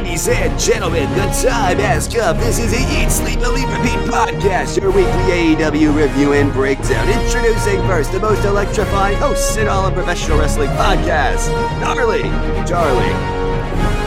[0.00, 2.38] Ladies and gentlemen, the time has come.
[2.38, 7.06] This is a Eat, Sleep, Believe, Repeat podcast, your weekly AEW review and breakdown.
[7.22, 11.50] Introducing first the most electrifying hosts in all of professional wrestling podcasts,
[11.82, 12.22] Gnarly
[12.66, 13.12] Charlie.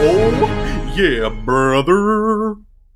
[0.02, 2.56] Oh, yeah, brother.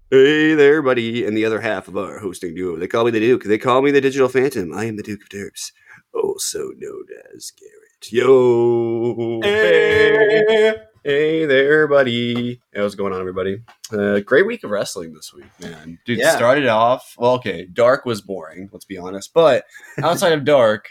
[0.10, 2.78] Hey there, buddy, and the other half of our hosting duo.
[2.78, 3.44] They call me the Duke.
[3.44, 4.74] They call me the Digital Phantom.
[4.74, 5.72] I am the Duke of Derps,
[6.16, 7.06] also known
[7.36, 8.12] as Garrett.
[8.12, 10.74] Yo, Hey.
[11.08, 12.60] Hey there, buddy.
[12.74, 13.62] Hey, what's going on, everybody?
[13.94, 15.98] Uh, great week of wrestling this week, man.
[16.06, 16.36] Dude, Yeah.
[16.36, 17.36] started off well.
[17.36, 18.68] Okay, Dark was boring.
[18.74, 19.64] Let's be honest, but
[20.04, 20.90] outside of Dark,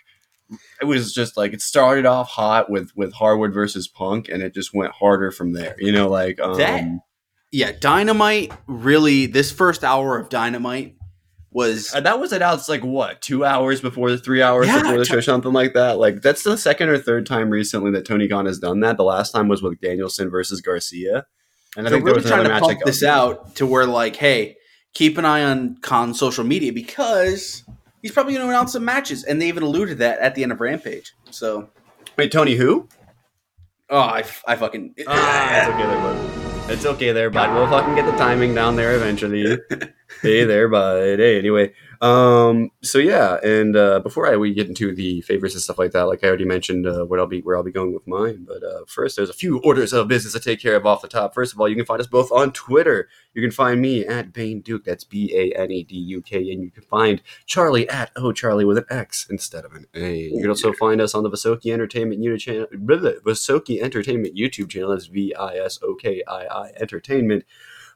[0.80, 4.54] it was just like it started off hot with with Harwood versus Punk, and it
[4.54, 5.76] just went harder from there.
[5.78, 6.98] You know, like um, That-
[7.52, 9.26] Yeah, Dynamite really.
[9.26, 10.96] This first hour of Dynamite
[11.56, 14.98] was uh, that was announced like what two hours before the three hours Yeah, before
[14.98, 15.98] the t- show, something like that.
[15.98, 18.98] Like that's the second or third time recently that Tony Khan has done that.
[18.98, 21.24] The last time was with Danielson versus Garcia,
[21.76, 22.76] and I think there really was trying another to match.
[22.78, 24.56] pump this out to where like, hey,
[24.92, 27.64] keep an eye on Khan's social media because
[28.02, 30.42] he's probably going to announce some matches, and they even alluded to that at the
[30.42, 31.14] end of Rampage.
[31.30, 31.70] So,
[32.18, 32.86] Wait, Tony who?
[33.88, 36.45] oh, I, f- I fucking Ah, there, bud.
[36.68, 37.54] It's okay there, bud.
[37.54, 39.56] We'll fucking get the timing down there eventually.
[40.22, 41.20] hey there, bud.
[41.20, 41.72] Hey, anyway.
[42.00, 42.70] Um.
[42.82, 46.04] So yeah, and uh, before I we get into the favorites and stuff like that,
[46.04, 48.44] like I already mentioned, uh, what I'll be where I'll be going with mine.
[48.46, 51.08] But uh, first, there's a few orders of business to take care of off the
[51.08, 51.34] top.
[51.34, 53.08] First of all, you can find us both on Twitter.
[53.34, 54.84] You can find me at Bane Duke.
[54.84, 58.32] That's B A N E D U K, and you can find Charlie at Oh
[58.32, 60.16] Charlie with an X instead of an A.
[60.16, 64.90] You can also find us on the Vasoki Entertainment YouTube channel, Vasoki Entertainment YouTube channel.
[64.90, 67.44] That's V I S O K I I Entertainment,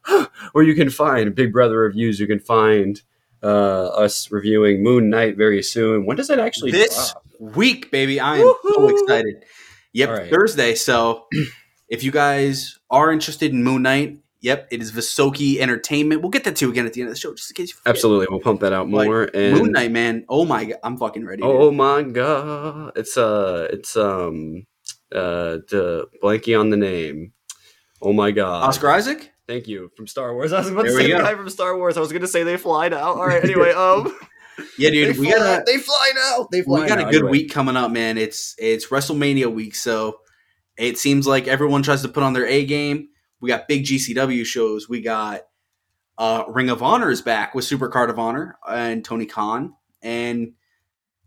[0.53, 2.21] where you can find Big Brother reviews.
[2.21, 3.03] You can find
[3.43, 3.47] uh,
[3.89, 6.07] us reviewing Moon Knight very soon.
[6.07, 7.57] When does it actually this drop?
[7.57, 8.21] week, baby.
[8.21, 9.45] I am so excited.
[9.93, 10.31] Yep, right.
[10.31, 10.75] Thursday.
[10.75, 11.27] So,
[11.89, 16.23] if you guys are interested in Moon Knight, yep, it is Visoki Entertainment.
[16.23, 17.77] We'll get that too again at the end of the show, just in case you.
[17.87, 19.29] Absolutely, we'll pump that out Like, more.
[19.35, 20.25] and Moon Knight, man.
[20.29, 21.43] Oh my god, I'm fucking ready.
[21.43, 21.51] dude.
[21.51, 24.67] Oh my god, it's uh, it's um,
[25.13, 27.33] uh, the blanking on the name.
[28.03, 29.33] Oh my god, Oscar Isaac.
[29.51, 30.53] Thank you from Star Wars.
[30.55, 31.97] I was about to There we say the guy from Star Wars.
[31.97, 33.15] I was going to say they fly now.
[33.15, 33.43] All right.
[33.43, 34.17] Anyway, um,
[34.79, 36.49] Yeah, dude, they we fly, got they fly now.
[36.53, 37.31] They fly we got a good Anyway.
[37.31, 38.17] week coming up, man.
[38.17, 40.19] It's it's WrestleMania week, so
[40.79, 43.09] it seems like everyone tries to put on their A game.
[43.41, 44.89] We got big GCW shows.
[44.89, 45.41] We got
[46.17, 50.53] uh, Ring of Honor is back with Super Card of Honor and Tony Khan, and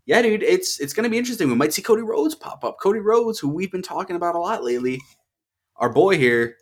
[0.06, 1.48] yeah, dude, it's it's gonna be interesting.
[1.48, 2.76] We might see Cody Rhodes pop up.
[2.80, 5.00] Cody Rhodes, who we've been talking about a lot lately,
[5.76, 6.56] our boy here.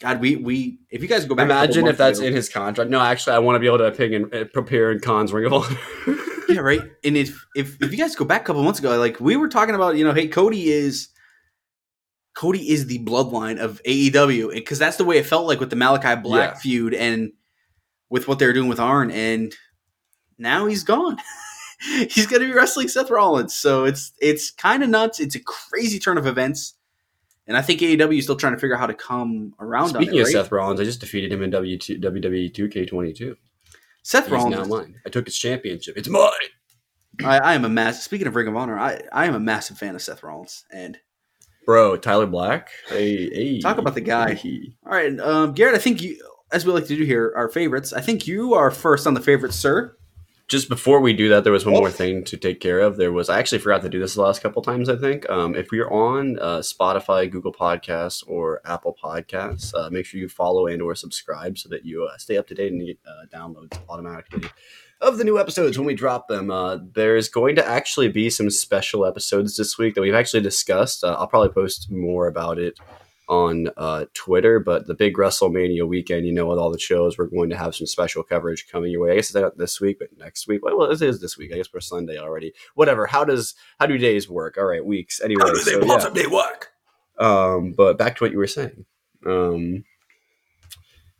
[0.00, 2.90] God, we we if you guys go back, Imagine if that's ago- in his contract.
[2.90, 5.46] No, actually, I want to be able to pick and uh, prepare in Khan's Ring
[5.46, 5.76] of Honor.
[6.48, 6.82] yeah, right.
[7.02, 9.48] And if if if you guys go back a couple months ago, like we were
[9.48, 11.08] talking about, you know, hey, Cody is
[12.34, 15.76] Cody is the bloodline of AEW because that's the way it felt like with the
[15.76, 16.58] Malachi Black Yeah.
[16.58, 17.32] feud and
[18.10, 19.54] with what they were doing with Arn, and
[20.38, 21.16] now he's gone.
[22.10, 25.18] he's going to be wrestling Seth Rollins, so it's it's kind of nuts.
[25.20, 26.74] It's a crazy turn of events,
[27.46, 29.90] and I think AEW is still trying to figure out how to come around.
[29.90, 30.32] Speaking on it, of right?
[30.32, 33.36] Seth Rollins, I just defeated him in W two, WWE 2K22.
[34.02, 35.00] Seth He's Rollins, mine.
[35.04, 35.96] I took his championship.
[35.96, 36.30] It's mine.
[37.24, 38.02] I, I am a mass.
[38.02, 40.98] Speaking of Ring of Honor, I I am a massive fan of Seth Rollins, and
[41.64, 42.70] Bro, Tyler Black.
[42.88, 43.60] Hey, hey.
[43.60, 44.34] Talk about the guy.
[44.34, 44.72] Hey.
[44.84, 45.74] All right, um, Garrett.
[45.74, 46.16] I think you,
[46.52, 47.92] as we like to do here, our favorites.
[47.92, 49.96] I think you are first on the favorites, sir.
[50.48, 52.96] Just before we do that, there was one more thing to take care of.
[52.96, 54.88] There was I actually forgot to do this the last couple times.
[54.88, 60.06] I think um, if you're on uh, Spotify, Google Podcasts, or Apple Podcasts, uh, make
[60.06, 62.86] sure you follow and or subscribe so that you uh, stay up to date and
[62.86, 64.48] get uh, downloads automatically
[65.00, 66.50] of the new episodes when we drop them.
[66.50, 71.02] Uh, there's going to actually be some special episodes this week that we've actually discussed.
[71.02, 72.78] Uh, I'll probably post more about it
[73.28, 77.26] on uh, Twitter, but the big WrestleMania weekend, you know, with all the shows, we're
[77.26, 79.12] going to have some special coverage coming your way.
[79.12, 80.64] I guess it's not this week, but next week.
[80.64, 81.52] Well, it is this week.
[81.52, 82.52] I guess we're Sunday already.
[82.74, 83.06] Whatever.
[83.06, 84.56] How does how do days work?
[84.58, 85.20] All right, weeks.
[85.20, 86.08] Anyway, so, yeah.
[86.10, 86.72] they work?
[87.18, 88.84] Um, but back to what you were saying.
[89.26, 89.84] Um,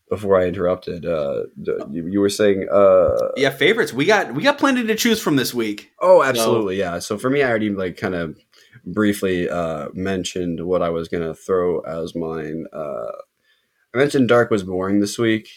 [0.08, 1.44] before I interrupted, uh,
[1.90, 3.92] you, you were saying, uh, Yeah, favorites.
[3.92, 5.90] We got we got plenty to choose from this week.
[6.00, 7.00] Oh, absolutely, yeah.
[7.00, 8.38] So for me, I already like kind of
[8.86, 12.66] briefly uh, mentioned what I was gonna throw as mine.
[12.72, 13.12] Uh,
[13.94, 15.48] I mentioned Dark was boring this week.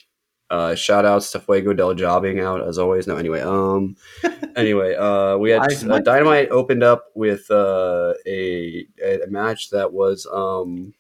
[0.50, 3.06] Uh, shout outs to Fuego del Jobbing out as always.
[3.06, 3.96] No, anyway, um,
[4.56, 10.26] anyway, uh, we had uh, Dynamite opened up with uh, a a match that was
[10.34, 10.94] um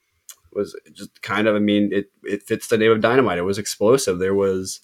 [0.53, 1.55] was just kind of.
[1.55, 3.39] I mean, it it fits the name of Dynamite.
[3.39, 4.19] It was explosive.
[4.19, 4.81] There was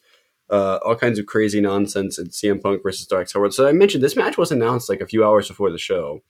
[0.50, 3.54] uh, all kinds of crazy nonsense in CM Punk versus Dax Harwood.
[3.54, 6.22] So I mentioned this match was announced like a few hours before the show.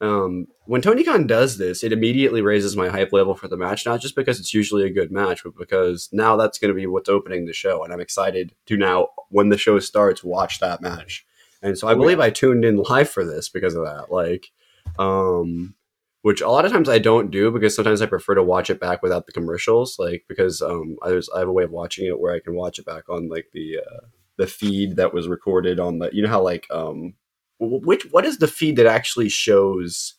[0.00, 3.86] Um, when Tony Khan does this, it immediately raises my hype level for the match,
[3.86, 6.86] not just because it's usually a good match, but because now that's going to be
[6.86, 7.84] what's opening the show.
[7.84, 11.24] And I'm excited to now, when the show starts, watch that match.
[11.62, 14.10] And so I Oh, believe I tuned in live for this because of that.
[14.10, 14.50] Like,
[14.98, 15.74] um,
[16.22, 18.80] which a lot of times I don't do because sometimes I prefer to watch it
[18.80, 19.96] back without the commercials.
[19.98, 22.78] Like, because um, I, I have a way of watching it where I can watch
[22.78, 24.06] it back on like the uh,
[24.36, 27.14] the feed that was recorded on the, you know how like um,
[27.60, 30.14] which what is the feed that actually shows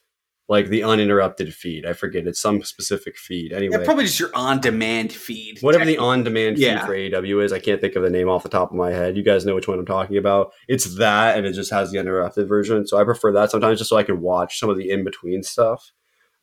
[0.48, 1.86] like the uninterrupted feed?
[1.86, 2.28] I forget.
[2.28, 3.52] It's some specific feed.
[3.52, 5.60] Anyway, Yeah, probably just your on-demand feed.
[5.62, 6.86] whatever the on-demand feed Yeah.
[6.86, 9.18] for AEW is, I can't think of the name off the top of my head.
[9.18, 10.52] You guys know which one I'm talking about.
[10.68, 12.86] It's that, and it just has the uninterrupted version.
[12.86, 15.92] So I prefer that sometimes, just so I can watch some of the in-between stuff.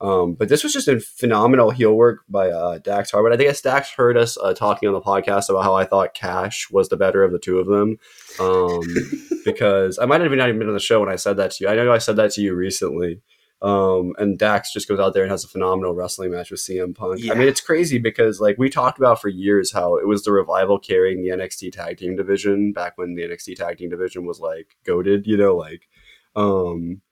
[0.02, 3.32] Um, but this was just a phenomenal heel work by uh, Dax Harwood.
[3.32, 6.70] I think Dax heard us uh, talking on the podcast about how I thought Cash
[6.72, 7.98] was the better of the two of them.
[8.40, 8.80] Um,
[9.44, 11.52] because I might have even not even been on the show when I said that
[11.52, 11.70] to you.
[11.70, 13.22] I know I said that to you recently.
[13.62, 16.96] Um, and Dax just goes out there and has a phenomenal wrestling match with CM
[16.96, 17.20] Punk.
[17.22, 17.32] Yeah.
[17.32, 20.32] I mean, it's crazy because like we talked about for years how it was the
[20.32, 24.40] revival carrying the NXT tag team division back when the NXT tag team division was
[24.40, 25.88] like goaded, you know, like,
[26.34, 27.02] um,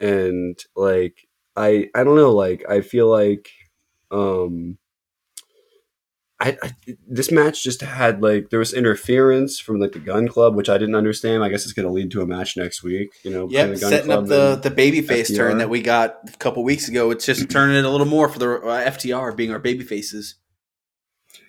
[0.00, 1.27] and like
[1.58, 3.48] I I don't know, like I feel like,
[4.10, 4.78] um.
[6.40, 6.70] I, I
[7.08, 10.78] this match just had like there was interference from like the Gun Club, which I
[10.78, 11.42] didn't understand.
[11.42, 13.10] I guess it's going to lead to a match next week.
[13.24, 16.88] You know, the setting up the the babyface turn that we got a couple weeks
[16.88, 17.10] ago.
[17.10, 20.36] It's just turning it a little more for the uh, FTR being our baby faces.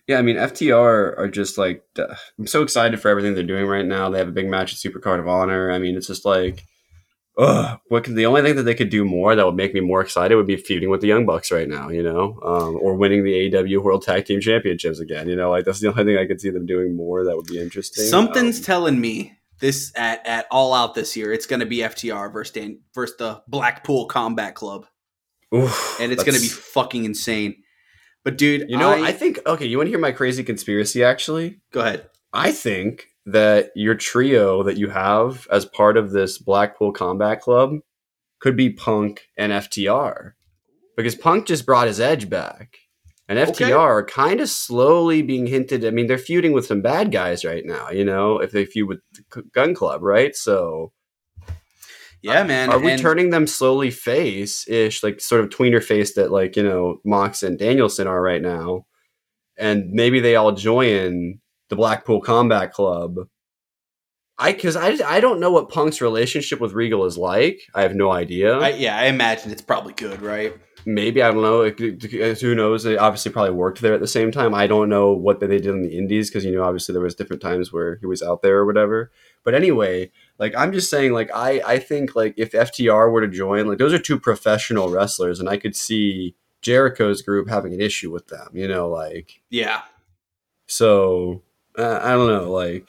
[0.08, 1.86] Yeah, I mean FTR are just like
[2.40, 4.10] I'm so excited for everything they're doing right now.
[4.10, 5.70] They have a big match at Supercard of Honor.
[5.70, 6.66] I mean, it's just like,
[7.40, 7.80] ugh.
[7.88, 10.02] What could, the only thing that they could do more that would make me more
[10.02, 13.24] excited would be feuding with the Young Bucks right now, you know, um, or winning
[13.24, 15.28] the AEW World Tag Team Championships again.
[15.30, 17.48] You know, like that's the only thing I could see them doing more that would
[17.48, 18.06] be interesting.
[18.06, 21.34] Something's Um, telling me this at, at All Out this year.
[21.34, 24.86] It's going to be FTR versus Dan, versus the Blackpool Combat Club,
[25.54, 27.56] oof, and it's going to be fucking insane.
[28.24, 29.66] But dude, You know, I, I think okay.
[29.66, 31.04] You want to hear my crazy conspiracy?
[31.04, 32.10] Actually, go ahead.
[32.34, 37.76] I think that your trio that you have as part of this Blackpool Combat Club
[38.40, 40.34] could be Punk and FTR.
[40.96, 42.78] Because Punk just brought his edge back.
[43.28, 43.72] And FTR Okay.
[43.74, 45.86] are kind of slowly being hinted.
[45.86, 48.88] I mean, they're feuding with some bad guys right now, you know, if they feud
[48.88, 49.00] with
[49.34, 50.36] the Gun Club, right?
[50.36, 50.92] So
[52.22, 52.70] Yeah, man.
[52.70, 56.56] are we and- turning them slowly face ish, like sort of tweener face that, like,
[56.58, 58.86] you know, Mox and Danielson are right now?
[59.58, 63.16] And maybe they all join the Blackpool Combat Club.
[64.42, 67.60] I because I, I don't know what Punk's relationship with Regal is like.
[67.76, 68.58] I have no idea.
[68.58, 70.56] I, yeah, I imagine it's probably good, right?
[70.86, 71.62] Maybe I don't know.
[71.64, 72.84] It- it- uh, Who knows?
[72.84, 74.56] They obviously probably worked there at the same time.
[74.56, 77.16] I don't know what they did in the Indies because you know obviously there was
[77.16, 79.12] different times where he was out there or whatever.
[79.44, 83.28] But anyway, like I'm just saying, like I I think like if FTR were to
[83.28, 87.82] join, like those are two professional wrestlers, and I could see Jericho's group having an
[87.82, 88.48] issue with them.
[88.54, 89.82] You know, like Yeah.
[90.66, 91.42] so
[91.80, 92.88] uh, I don't know, like.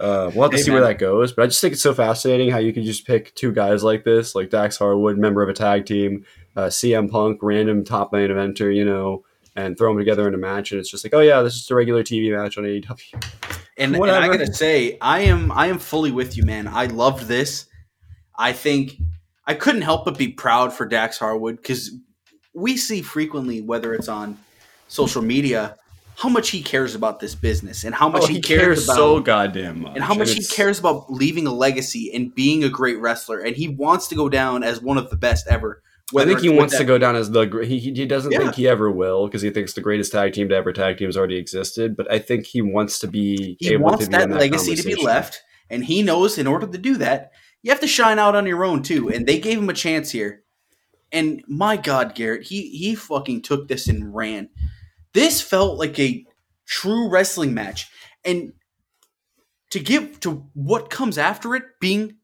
[0.00, 0.80] Uh, we'll have to Hey, see man.
[0.80, 3.32] where that goes, but I just think it's so fascinating how you could just pick
[3.36, 6.24] two guys like this, like Dax Harwood, member of a tag team,
[6.56, 9.24] uh, CM Punk, random top main eventer, you know,
[9.54, 11.70] and throw them together in a match, and it's just like, oh yeah, this is
[11.70, 13.24] a regular TV match on AEW.
[13.78, 16.66] And, and I gotta say, I am I am fully with you, man.
[16.66, 17.66] I loved this.
[18.36, 18.96] I think
[19.46, 21.92] I couldn't help but be proud for Dax Harwood because
[22.52, 24.38] we see frequently, whether it's on
[24.88, 25.76] social media,
[26.16, 28.84] how much he cares about this business and how much Oh, he, he cares, cares
[28.84, 32.62] about so goddamn much, and how much he cares about leaving a legacy and being
[32.64, 33.40] a great wrestler.
[33.40, 35.82] And he wants to go down as one of the best ever.
[36.16, 37.46] I think he wants to go down as the.
[37.66, 38.38] He he doesn't Yeah.
[38.38, 41.16] think he ever will because he thinks the greatest tag team to ever tag teams
[41.16, 41.96] already existed.
[41.96, 43.56] But I think he wants to be.
[43.58, 46.78] He able wants in that legacy to be left, and he knows in order to
[46.78, 49.08] do that, you have to shine out on your own too.
[49.08, 50.42] And they gave him a chance here.
[51.10, 54.50] And my God, Garrett, he he fucking took this and ran.
[55.14, 56.26] This felt like a
[56.66, 57.88] true wrestling match,
[58.24, 58.52] and
[59.70, 62.16] to give to what comes after it being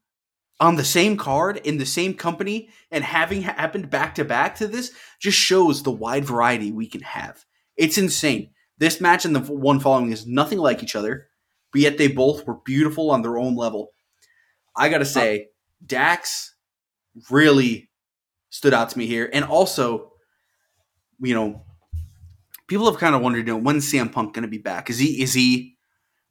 [0.59, 4.67] on the same card in the same company and having happened back to back to
[4.67, 7.43] this just shows the wide variety we can have.
[7.75, 8.51] It's insane.
[8.77, 11.27] This match and the one following is nothing like each other,
[11.71, 13.91] but yet they both were beautiful on their own level.
[14.75, 15.47] I gotta say,
[15.85, 16.55] Dax
[17.29, 17.89] really
[18.49, 20.13] stood out to me here, and also,
[21.19, 21.65] you know,
[22.71, 24.89] people have kind of wondered, you know, when's CM Punk going to be back?
[24.89, 25.21] Is he?
[25.21, 25.75] Is he?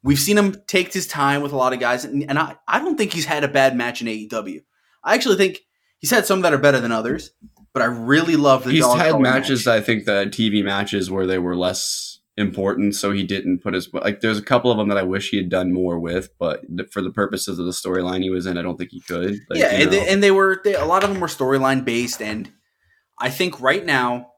[0.01, 2.79] We've seen him take his time with a lot of guys, and, and I, I
[2.79, 4.61] don't think he's had a bad match in AEW.
[5.03, 5.59] I actually think
[5.99, 7.29] he's had some that are better than others,
[7.75, 8.71] but I really love the.
[8.71, 9.77] He's had matches, match.
[9.77, 13.93] I think, the TV matches where they were less important, so he didn't put his
[13.93, 14.21] like.
[14.21, 17.03] There's a couple of them that I wish he had done more with, but for
[17.03, 19.37] the purposes of the storyline he was in, I don't think he could.
[19.47, 21.85] Like, yeah, you and they, and they were they, a lot of them were storyline
[21.85, 22.51] based, and
[23.19, 24.30] I think right now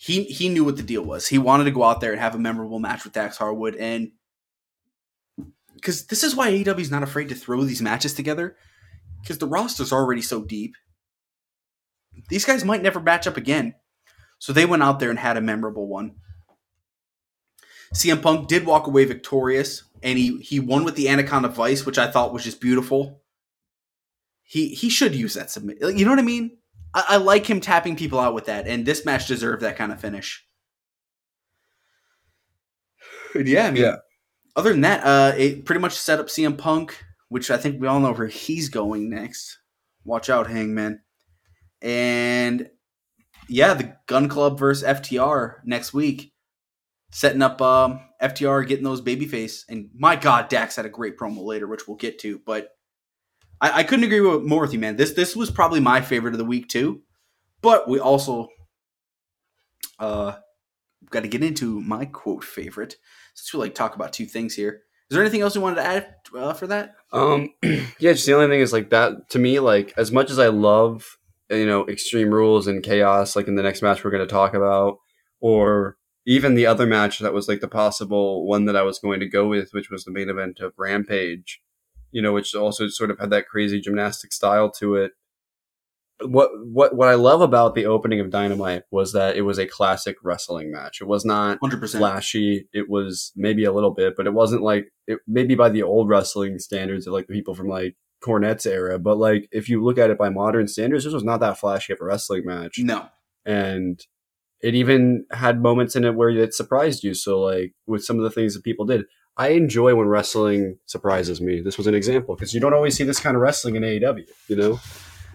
[0.00, 1.26] he he knew what the deal was.
[1.26, 4.12] He wanted to go out there and have a memorable match with Dax Harwood, and
[5.74, 8.56] because this is why AEW is not afraid to throw these matches together,
[9.20, 10.76] because the roster's already so deep.
[12.28, 13.74] These guys might never match up again,
[14.38, 16.14] so they went out there and had a memorable one.
[17.92, 21.98] CM Punk did walk away victorious, and he he won with the Anaconda Vice, which
[21.98, 23.22] I thought was just beautiful.
[24.44, 25.78] He he should use that submit.
[25.80, 26.57] You know what I mean?
[26.94, 29.92] I, I like him tapping people out with that, and this match deserved that kind
[29.92, 30.44] of finish.
[33.34, 33.96] yeah, I mean, Yeah.
[34.56, 37.86] Other than that, uh, it pretty much set up CM Punk, which I think we
[37.86, 39.56] all know where he's going next.
[40.04, 41.00] Watch out, Hangman.
[41.80, 42.68] And
[43.48, 46.32] yeah, the Gun Club versus FTR next week
[47.10, 49.62] setting up um, FTR getting those babyface.
[49.68, 52.40] And my God, Dax had a great promo later, which we'll get to.
[52.44, 52.70] But
[53.60, 54.96] I, I couldn't agree with, more with you, man.
[54.96, 57.02] This this was probably my favorite of the week too.
[57.60, 58.48] But we also
[59.98, 60.36] uh,
[61.10, 62.96] got to get into my quote favorite.
[63.34, 64.82] Since we like talk about two things here.
[65.10, 66.96] Is there anything else you wanted to add uh, for that?
[67.12, 70.38] Um, yeah, just the only thing is like that to me, like as much as
[70.38, 71.16] I love,
[71.48, 74.52] you know, extreme rules and chaos, like in the next match we're going to talk
[74.52, 74.98] about,
[75.40, 75.96] or
[76.26, 79.26] even the other match that was like the possible one that I was going to
[79.26, 81.62] go with, which was the main event of Rampage,
[82.12, 85.12] you know, which also sort of had that crazy gymnastic style to it.
[86.20, 89.66] What what what I love about the opening of Dynamite was that it was a
[89.66, 91.00] classic wrestling match.
[91.00, 91.98] It was not 100%.
[91.98, 92.68] flashy.
[92.72, 96.08] It was maybe a little bit, but it wasn't like it maybe by the old
[96.08, 98.98] wrestling standards of like the people from like Cornette's era.
[98.98, 101.92] But like if you look at it by modern standards, this was not that flashy
[101.92, 102.78] of a wrestling match.
[102.78, 103.08] No.
[103.46, 104.04] And
[104.60, 107.14] it even had moments in it where it surprised you.
[107.14, 109.04] So like with some of the things that people did.
[109.38, 111.60] I enjoy when wrestling surprises me.
[111.60, 114.28] This was an example because you don't always see this kind of wrestling in AEW,
[114.48, 114.80] you know?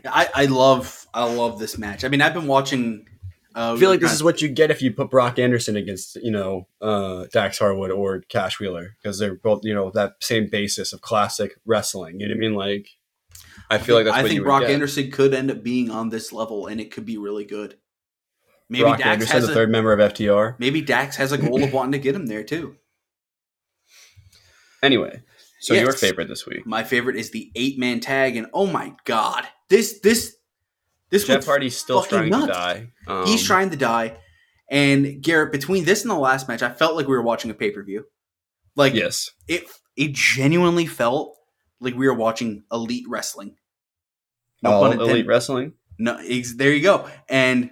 [0.06, 2.04] I, I love I love this match.
[2.04, 3.08] I mean, I've been watching.
[3.56, 6.16] Uh, I feel like this is what you get if you put Brock Anderson against,
[6.18, 10.50] you know, uh, Dax Harwood or Cash Wheeler because they're both, you know, that same
[10.50, 12.20] basis of classic wrestling.
[12.20, 12.56] You know what I mean?
[12.56, 12.90] Like,
[13.70, 14.64] I feel like that's I what think Brock.
[14.64, 17.78] Anderson could end up being on this level, and it could be really good.
[18.68, 20.56] Maybe Brock Dax Anderson, has the a, third member of FTR.
[20.58, 22.76] maybe Dax has a goal of wanting to get him there too.
[24.84, 25.22] Anyway,
[25.62, 25.84] so Yes.
[25.84, 26.66] your favorite this week?
[26.68, 30.36] My favorite is the eight man tag, and oh my god, this this
[31.10, 32.90] this Jeff Hardy's still trying to die.
[33.08, 34.18] Um, He's trying to die.
[34.70, 37.54] And Garrett, between this and the last match, I felt like we were watching a
[37.54, 38.06] pay per view.
[38.76, 39.64] Like Yes, it,
[39.96, 41.36] it genuinely felt
[41.80, 43.56] like we were watching elite wrestling.
[44.64, 45.12] No all pun intended.
[45.12, 45.74] elite wrestling.
[46.00, 47.08] No, ex- there you go.
[47.30, 47.70] And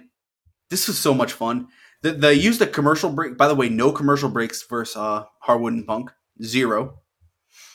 [0.70, 1.66] this was so much fun.
[2.02, 3.36] The, they used a commercial break.
[3.36, 6.10] By the way, no commercial breaks versus uh, Harwood and Punk.
[6.42, 7.00] Zero.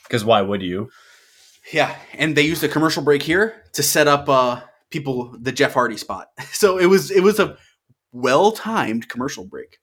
[0.08, 0.90] Because why would you?
[1.72, 5.74] Yeah, and they used a commercial break here to set up uh, people the Jeff
[5.74, 6.28] Hardy spot.
[6.52, 7.56] So it was it was a
[8.12, 9.78] well timed commercial break.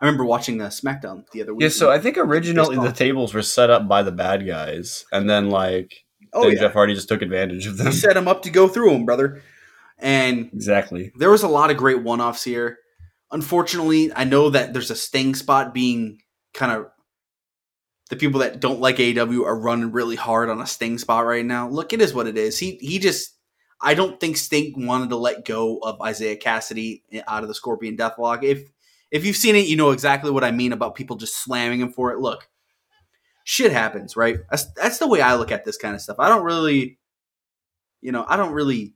[0.00, 1.62] I remember watching the SmackDown the other week.
[1.62, 5.28] Yeah, so I think originally the tables were set up by the bad guys, and
[5.28, 7.88] then like oh then yeah, Jeff Hardy just took advantage of them.
[7.88, 9.42] he set him up to go through them, brother.
[9.98, 11.12] And exactly.
[11.16, 12.78] there was a lot of great one offs here.
[13.30, 16.18] Unfortunately, I know that there's a Sting spot being
[16.52, 16.86] kind of
[18.14, 21.44] the people that don't like AEW are running really hard on a Sting spot right
[21.44, 21.68] now.
[21.68, 22.58] Look, it is what it is.
[22.58, 23.34] He he just
[23.80, 27.54] I don't think Sting wanted to let go of Isiah Kassidy eh, out of the
[27.54, 28.42] Scorpion Deathlock.
[28.42, 28.70] If
[29.10, 31.92] if you've seen it, you know exactly what I mean about people just slamming him
[31.92, 32.20] for it.
[32.20, 32.48] Look,
[33.44, 34.38] shit happens, right?
[34.50, 36.16] That's that's the way I look at this kind of stuff.
[36.20, 36.98] I don't really,
[38.00, 38.94] you know, I don't really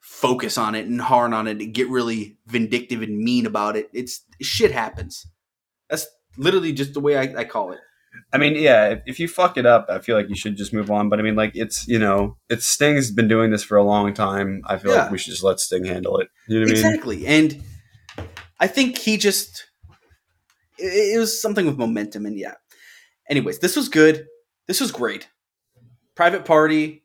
[0.00, 3.90] focus on it and hard on it and get really vindictive and mean about it.
[3.92, 5.26] It's shit happens.
[5.90, 6.06] That's
[6.36, 7.80] literally just the way I, I call it.
[8.32, 10.72] I mean, yeah, if, if you fuck it up, I feel like you should just
[10.72, 11.08] move on.
[11.08, 14.12] But I mean, like, it's, you know, it's Sting's been doing this for a long
[14.14, 14.62] time.
[14.66, 15.02] I feel Yeah.
[15.02, 16.28] like we should just let Sting handle it.
[16.48, 16.84] You know what I mean?
[16.86, 17.26] Exactly.
[17.26, 17.62] And
[18.60, 19.66] I think he just
[20.78, 22.54] it, it was something with momentum and yeah.
[23.30, 24.26] Anyways, this was good.
[24.66, 25.28] This was great.
[26.14, 27.04] Private party.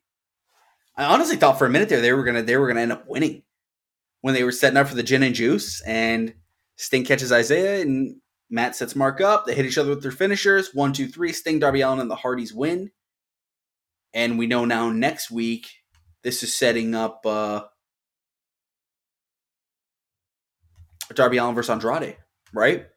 [0.98, 3.06] I honestly thought for a minute there they were gonna they were gonna end up
[3.08, 3.44] winning
[4.22, 6.34] when they were setting up for the gin and juice and
[6.76, 8.16] Sting catches Isiah and
[8.50, 9.46] Matt sets Marq up.
[9.46, 10.74] They hit each other with their finishers.
[10.74, 11.32] One, two, three.
[11.32, 12.92] Sting, Darby Allin, and the Hardys win.
[14.14, 15.68] And we know now next week
[16.24, 17.64] this is setting up uh
[21.14, 22.18] Darby Allin versus Andrade,
[22.54, 22.88] right?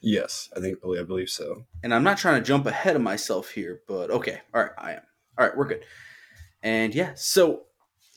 [0.00, 1.66] Yes, I think, I believe so.
[1.82, 4.40] And I'm not trying to jump ahead of myself here, but okay.
[4.54, 5.02] All right, I am.
[5.36, 5.84] All right, we're good.
[6.62, 7.64] And yeah, so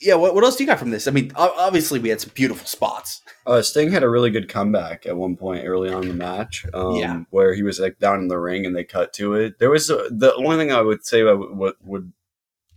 [0.02, 1.08] yeah, what, what else do you got from this?
[1.08, 3.22] I mean, obviously we had some beautiful spots.
[3.46, 6.66] Uh, Sting had a really good comeback at one point early on in the match,
[6.74, 7.24] um, Yeah.
[7.30, 9.60] where he was like down in the ring and they cut to it.
[9.60, 12.12] There was uh the only thing I would say about what would,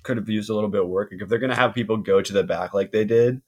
[0.02, 2.20] could have used a little bit of work if they're going to have people go
[2.20, 3.40] to the back like they did.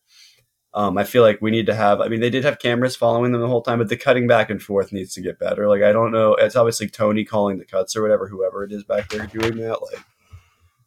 [0.74, 2.02] Um, I feel like we need to have.
[2.02, 4.50] I mean, they did have cameras following them the whole time, but the cutting back
[4.50, 5.68] and forth needs to get better.
[5.68, 6.34] Like I don't know.
[6.34, 9.80] It's obviously Tony calling the cuts or whatever, whoever it is back there doing that.
[9.82, 10.02] Like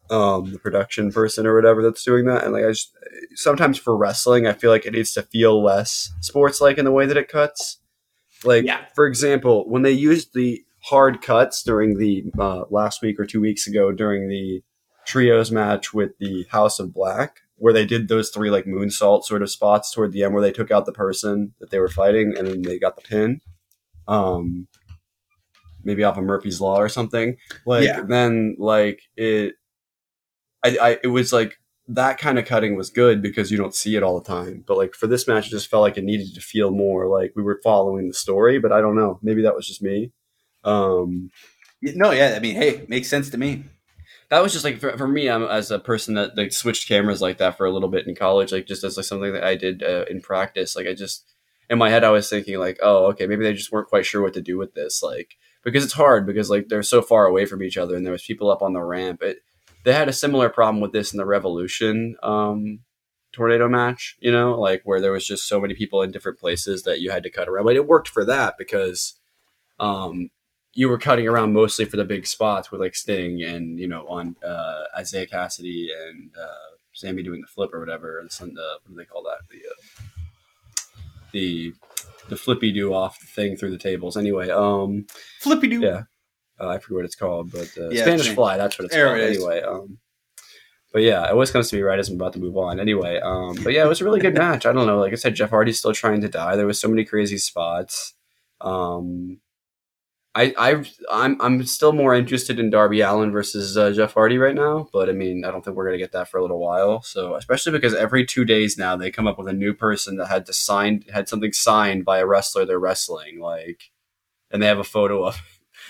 [0.10, 2.44] um, the production person or whatever that's doing that.
[2.44, 2.96] And like I just
[3.36, 6.92] sometimes for wrestling, I feel like it needs to feel less sports like in the
[6.92, 7.78] way that it cuts.
[8.44, 8.86] Like Yeah.
[8.96, 13.42] for example, when they used the hard cuts during the uh, last week or two
[13.42, 14.64] weeks ago during the
[15.06, 19.42] trios match with the House of Black, where they did those three like moonsault sort
[19.42, 22.34] of spots toward the end where they took out the person that they were fighting
[22.38, 23.42] and then they got the pin.
[24.08, 24.68] Um
[25.84, 27.38] maybe off of Murphy's Law or something.
[27.66, 28.02] Like Yeah.
[28.02, 29.56] then like it
[30.64, 33.96] I, I it was like that kind of cutting was good because you don't see
[33.96, 34.64] it all the time.
[34.68, 37.34] But like for this match, it just felt like it needed to feel more like
[37.36, 38.60] we were following the story.
[38.60, 39.20] But I don't know.
[39.24, 40.12] Maybe that was just me.
[40.64, 41.32] Um,
[41.82, 43.64] No, yeah, I mean, hey, makes sense to me.
[44.30, 45.30] that was just like for, for me.
[45.30, 48.16] I'm as a person that like switched cameras like that for a little bit in
[48.16, 50.76] college, like just as like something that I did uh, in practice.
[50.76, 51.26] Like I just
[51.70, 54.22] in my head, I was thinking like, oh, okay, maybe they just weren't quite sure
[54.22, 55.02] what to do with this.
[55.02, 58.12] Like because it's hard because like they're so far away from each other and there
[58.12, 59.22] was people up on the ramp.
[59.24, 59.40] It
[59.84, 62.80] they had a similar problem with this in the Revolution um,
[63.32, 64.18] tornado match.
[64.20, 67.12] You know, like where there was just so many people in different places that you
[67.12, 67.66] had to cut around.
[67.66, 69.16] But it worked for that because.
[69.80, 70.30] Um,
[70.74, 74.08] you were cutting around mostly for the big spots with like Sting and you know
[74.08, 78.22] on uh, Isiah Kassidy and uh, Sammy doing the flip or whatever.
[78.24, 79.40] The, sun- the what do they call that?
[79.50, 80.06] The uh,
[81.32, 81.74] the
[82.30, 84.16] the flippy do off the thing through the tables.
[84.16, 85.08] Anyway, um,
[85.40, 85.80] Flippy do.
[85.80, 86.04] yeah,
[86.68, 88.58] I forget what it's called, but uh, Yeah, Spanish Span- Fly.
[88.58, 89.20] That's what it's There called.
[89.20, 89.28] it.
[89.36, 89.98] Anyway, um,
[90.92, 92.80] but yeah, it always comes to me right as I'm about to move on.
[92.80, 94.66] Anyway, um, but yeah, it was a really good match.
[94.66, 95.00] I don't know.
[95.00, 96.56] Like I said, Jeff Hardy's still trying to die.
[96.56, 98.14] There was so many crazy spots.
[98.62, 99.40] Um,
[100.36, 104.54] I I I'm I'm still more interested in Darby Allin versus uh, Jeff Hardy right
[104.54, 107.02] now, but I mean I don't think we're gonna get that for a little while.
[107.02, 110.28] So especially because every two days now they come up with a new person that
[110.28, 113.90] had to sign had something signed by a wrestler they're wrestling, like,
[114.52, 115.42] and they have a photo of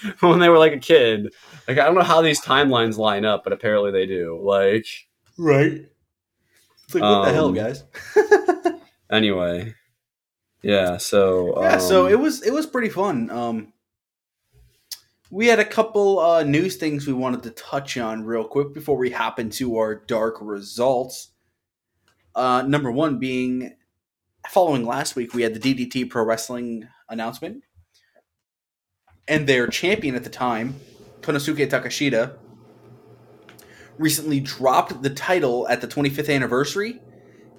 [0.19, 1.33] when they were like a kid.
[1.67, 4.39] Like I don't know how these timelines line up, but apparently they do.
[4.41, 4.85] Like
[5.37, 5.85] Right.
[6.85, 7.83] It's like, what the hell, Um, guys?
[9.11, 9.75] anyway,
[10.63, 10.97] yeah.
[10.97, 13.29] So yeah, so um, it was it was pretty fun.
[13.29, 13.73] Um,
[15.31, 18.97] we had a couple uh, news things we wanted to touch on real quick before
[18.97, 21.29] we hop into our dark results.
[22.33, 23.75] Uh, number one being
[24.49, 27.63] following last week, we had the DDT Pro Wrestling announcement,
[29.29, 30.75] and their champion at the time,
[31.21, 32.35] Konosuke Takeshita,
[33.97, 36.99] recently dropped the title at the 25th anniversary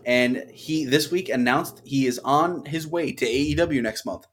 [0.06, 4.26] and he this week announced he is on his way to AEW next month.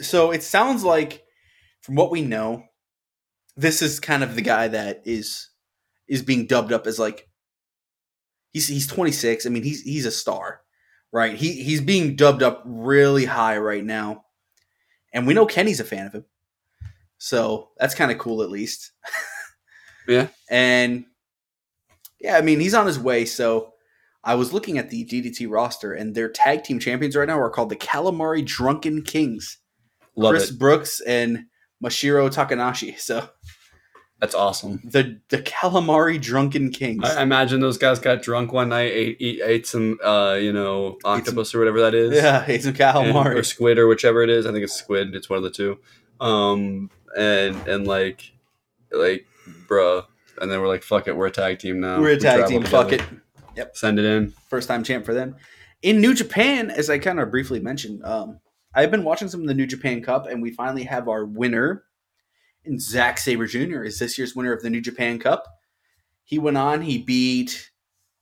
[0.00, 1.24] So it sounds like,
[1.82, 2.64] from what we know,
[3.56, 5.50] this is kind of the guy that is
[6.08, 7.28] is being dubbed up as like
[8.52, 9.46] he's he's 26.
[9.46, 10.62] I mean, he's he's a star,
[11.12, 11.36] right?
[11.36, 14.24] He he's being dubbed up really high right now,
[15.12, 16.24] and we know Kenny's a fan of him,
[17.18, 18.92] so that's kind of cool at least.
[20.08, 20.28] Yeah.
[20.50, 21.04] and
[22.20, 23.24] yeah, I mean he's on his way.
[23.26, 23.74] So
[24.24, 27.50] I was looking at the DDT roster, and their tag team champions right now are
[27.50, 29.58] called the Calamari Drunken Kings.
[30.16, 30.58] love Chris it.
[30.58, 31.44] Brooks and
[31.84, 32.98] Masahiro Takanashi.
[32.98, 33.28] So
[34.20, 34.80] That's awesome.
[34.84, 37.02] the the Calamari Drunken Kings.
[37.04, 40.98] I imagine those guys got drunk one night, ate, ate, ate some, uh, you know,
[41.04, 42.14] octopus or whatever that is.
[42.14, 43.36] yeah, ate some And- calamari.
[43.36, 44.44] or squid or whichever it is.
[44.46, 45.14] I think it's squid.
[45.14, 45.78] It's one of the two.
[46.20, 48.32] Um, and and like,
[48.92, 49.26] like,
[49.66, 50.04] bruh.
[50.40, 51.98] And then we're like, fuck it, we're a tag team now.
[52.00, 52.62] We're a tag travel team.
[52.64, 53.02] Fuck it.
[53.56, 53.76] Yep.
[53.76, 54.32] Send it in.
[54.48, 55.36] First time champ for them.
[55.82, 58.38] In New Japan, as I kind of briefly mentioned, um,
[58.74, 61.84] I've been watching some of the New Japan Cup, and we finally have our winner.
[62.64, 63.82] And Zack Sabre Jr.
[63.82, 65.44] is this year's winner of the New Japan Cup.
[66.24, 66.82] He went on.
[66.82, 67.70] He beat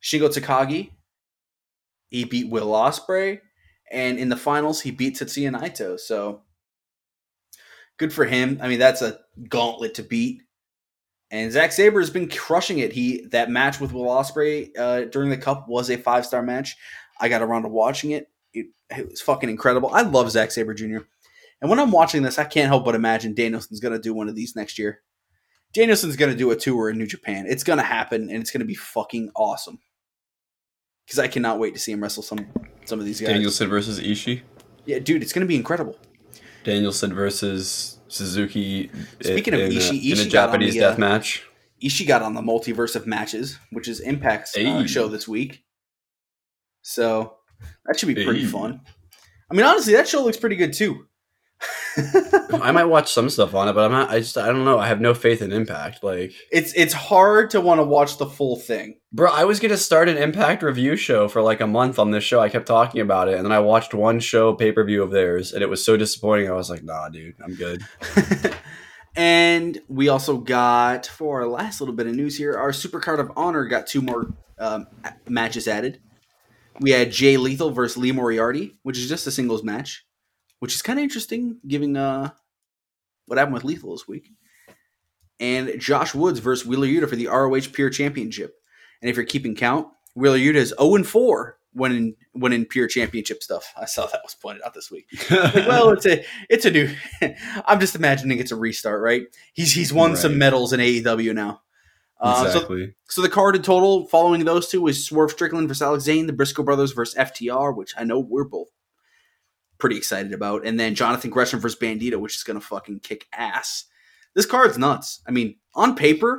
[0.02, 0.92] Shingo Takagi.
[2.08, 3.40] He beat Will Ospreay,
[3.90, 6.00] and in the finals, he beat Tetsuya Naito.
[6.00, 6.42] So
[7.98, 8.58] good for him.
[8.62, 10.42] I mean, that's a gauntlet to beat.
[11.30, 12.92] And Zack Sabre has been crushing it.
[12.92, 16.76] He that match with Will Ospreay uh, during the Cup was a five star match.
[17.20, 18.30] I got around to watching it.
[18.54, 18.68] it.
[18.90, 19.90] It was fucking incredible.
[19.92, 21.00] I love Zack Sabre Jr.
[21.60, 24.34] And when I'm watching this, I can't help but imagine Danielson's gonna do one of
[24.34, 25.00] these next year.
[25.74, 27.46] Danielson's gonna do a tour in New Japan.
[27.48, 29.78] It's gonna happen, and it's gonna be fucking awesome.
[31.06, 32.46] Because I cannot wait to see him wrestle some
[32.84, 33.30] some of these guys.
[33.30, 34.42] Danielson versus Ishii.
[34.86, 35.98] Yeah, dude, it's gonna be incredible.
[36.64, 38.90] Danielson versus Suzuki.
[39.20, 41.44] Speaking of in, Ishii, in a Japanese the, uh, death match.
[41.82, 45.64] Ishii got on the multiverse of matches, which is Impact's uh, show this week.
[46.82, 47.36] So
[47.86, 48.46] that should be pretty Hey.
[48.46, 48.80] fun.
[49.50, 51.06] I mean, honestly, that show looks pretty good too.
[52.62, 54.10] I might watch some stuff on it, but I'm not.
[54.10, 54.78] I just I don't know.
[54.78, 56.02] I have no faith in Impact.
[56.02, 58.98] Like, it's it's hard to want to watch the full thing.
[59.12, 62.24] bro, I was gonna start an Impact review show for like a month on this
[62.24, 62.40] show.
[62.40, 65.10] I kept talking about it, and then I watched one show pay per view of
[65.10, 66.48] theirs, and it was so disappointing.
[66.48, 67.84] I was like, nah, dude, I'm good.
[69.16, 73.32] and we also got for our last little bit of news here, our Supercard of
[73.36, 74.86] Honor got two more um,
[75.28, 76.00] matches added.
[76.80, 80.06] We had Jay Lethal versus Lee Moriarty, which is just a singles match,
[80.58, 82.30] which is kind of interesting, given uh,
[83.26, 84.30] what happened with Lethal this week.
[85.40, 88.56] And Josh Woods versus Wheeler Yuta for the ROH Pure Championship.
[89.00, 92.88] And if you're keeping count, Wheeler Yuta is 0 4 when in when in Pure
[92.88, 93.72] Championship stuff.
[93.80, 95.06] I saw that was pointed out this week.
[95.30, 96.92] Well, it's a it's a new.
[97.66, 99.22] I'm just imagining it's a restart, right?
[99.52, 101.62] He's he's won some medals in AEW now.
[102.20, 102.94] Uh, so, exactly.
[103.08, 106.32] so the card in total following those two is Swerve Strickland versus Alex Zayne, the
[106.32, 108.68] Briscoe brothers versus FTR, which I know we're both
[109.78, 113.84] pretty excited about, and then Jonathan Gresham versus Bandito, which is gonna fucking kick ass.
[114.34, 115.20] This card's nuts.
[115.26, 116.38] I mean, on paper,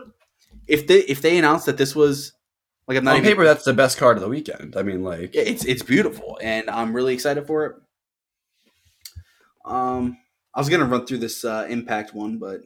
[0.68, 2.34] if they if they announced that this was
[2.88, 4.76] like I'm not on even, paper, that's the best card of the weekend.
[4.76, 7.76] I mean, like, it's it's beautiful, and I'm really excited for it.
[9.66, 10.18] Um,
[10.54, 12.62] I was gonna run through this uh, Impact one, but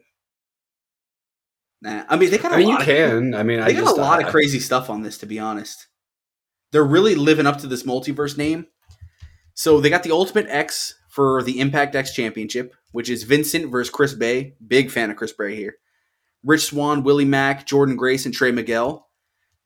[1.81, 2.03] nah.
[2.07, 3.35] I mean, they got a I mean, you lot of, can.
[3.35, 5.17] I mean, they I got just a lot I- of crazy stuff on this.
[5.19, 5.87] To be honest,
[6.71, 8.67] they're really living up to this multiverse name.
[9.53, 13.91] So they got the Ultimate X for the Impact X Championship, which is Vincent versus
[13.91, 14.55] Chris Bey.
[14.65, 15.75] Big fan of Chris Bey here.
[16.43, 19.07] Rich Swann, Willie Mack, Jordynne Grace, and Trey Miguel.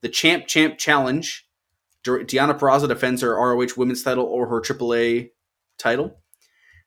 [0.01, 1.47] The Champ Champ Challenge.
[2.03, 5.29] Di- Deonna Purrazzo defends her ROH Women's title or her AAA
[5.79, 6.21] title.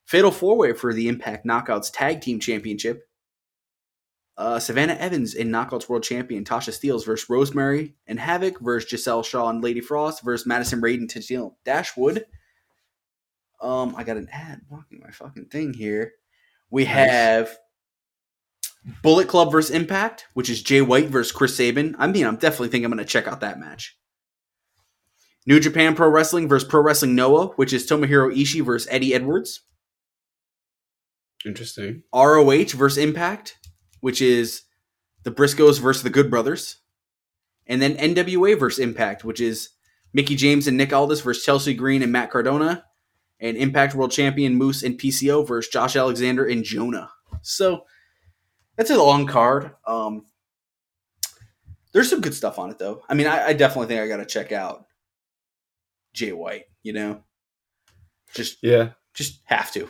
[0.04, 3.02] Fatal Four Way for the Impact Knockouts Tag Team Championship.
[4.36, 9.22] Uh, Savannah Evans in Knockouts World Champion Tasha Steelz versus Rosemary and Havoc versus Giselle
[9.22, 12.24] Shaw and Lady Frost versus Madison Rayne and Tennille Dashwood.
[13.60, 16.12] Um, I got an ad blocking my fucking thing here.
[16.70, 16.94] We Nice.
[16.94, 17.56] have
[19.02, 21.94] Bullet Club versus Impact, which is Jay White versus Chris Sabin.
[21.98, 23.96] I mean, I'm definitely think I'm going to check out that match.
[25.46, 29.62] New Japan Pro Wrestling versus Pro Wrestling Noah, which is Tomohiro Ishii versus Eddie Edwards.
[31.46, 32.02] Interesting.
[32.14, 33.56] ROH versus Impact,
[34.00, 34.62] which is
[35.24, 36.76] the Briscoes versus the Good Brothers.
[37.66, 39.70] And then NWA versus Impact, which is
[40.12, 42.84] Mickie James and Nick Aldis versus Chelsea Green and Matt Cardona.
[43.40, 47.10] And Impact World Champion Moose and PCO versus Josh Alexander and Jonah.
[47.42, 47.84] So
[48.76, 49.70] that's a long card.
[49.86, 50.26] Um,
[51.92, 53.02] there's some good stuff on it, though.
[53.08, 54.84] I mean, I, I definitely think I got to check out
[56.12, 57.22] Jay White, you know?
[58.34, 58.90] Just, Yeah.
[59.14, 59.84] just have to.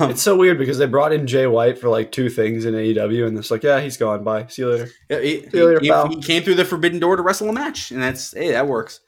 [0.00, 2.74] Um, It's so weird because they brought in Jay White for like two things in
[2.74, 4.24] AEW, and it's like, yeah, he's gone.
[4.24, 4.46] Bye.
[4.48, 4.88] See you later.
[5.08, 6.08] Yeah, he, See you later, he- pal.
[6.08, 9.00] he came through the forbidden door to wrestle a match, and that's hey, that works.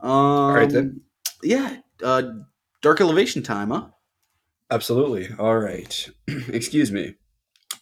[0.00, 1.02] Um, All right, then.
[1.42, 2.22] Yeah, uh,
[2.80, 3.88] dark elevation time, huh?
[4.70, 5.28] Absolutely.
[5.38, 6.08] All right.
[6.48, 7.14] Excuse me.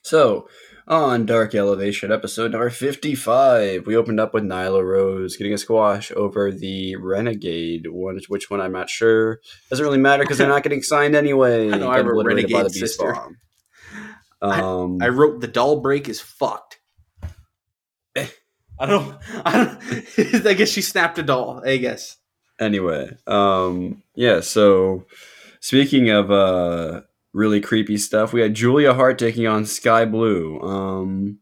[0.03, 0.49] So,
[0.88, 6.11] on Dark Elevation, episode number 55, we opened up with Nyla Rose getting a squash
[6.16, 8.18] over the Renegade one.
[8.29, 9.40] Which one I'm not sure.
[9.68, 11.70] Doesn't really matter because they're not getting signed anyway.
[11.73, 13.14] I know, I obliterated by Renegade the sister.
[14.42, 16.81] Um, I wrote the doll break is fucked.
[18.16, 18.27] Eh.
[18.79, 19.16] I don't.
[19.44, 20.46] I don't.
[20.46, 21.62] I guess she snapped a doll.
[21.64, 22.16] I guess.
[22.61, 25.05] Anyway um yeah so
[25.61, 27.01] speaking of uh
[27.33, 30.61] really creepy stuff we had julia hart taking on sky blue.
[30.61, 31.38] Um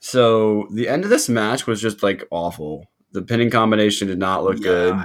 [0.00, 2.86] so the end of this match was just like awful.
[3.12, 4.96] The pinning combination did not look good.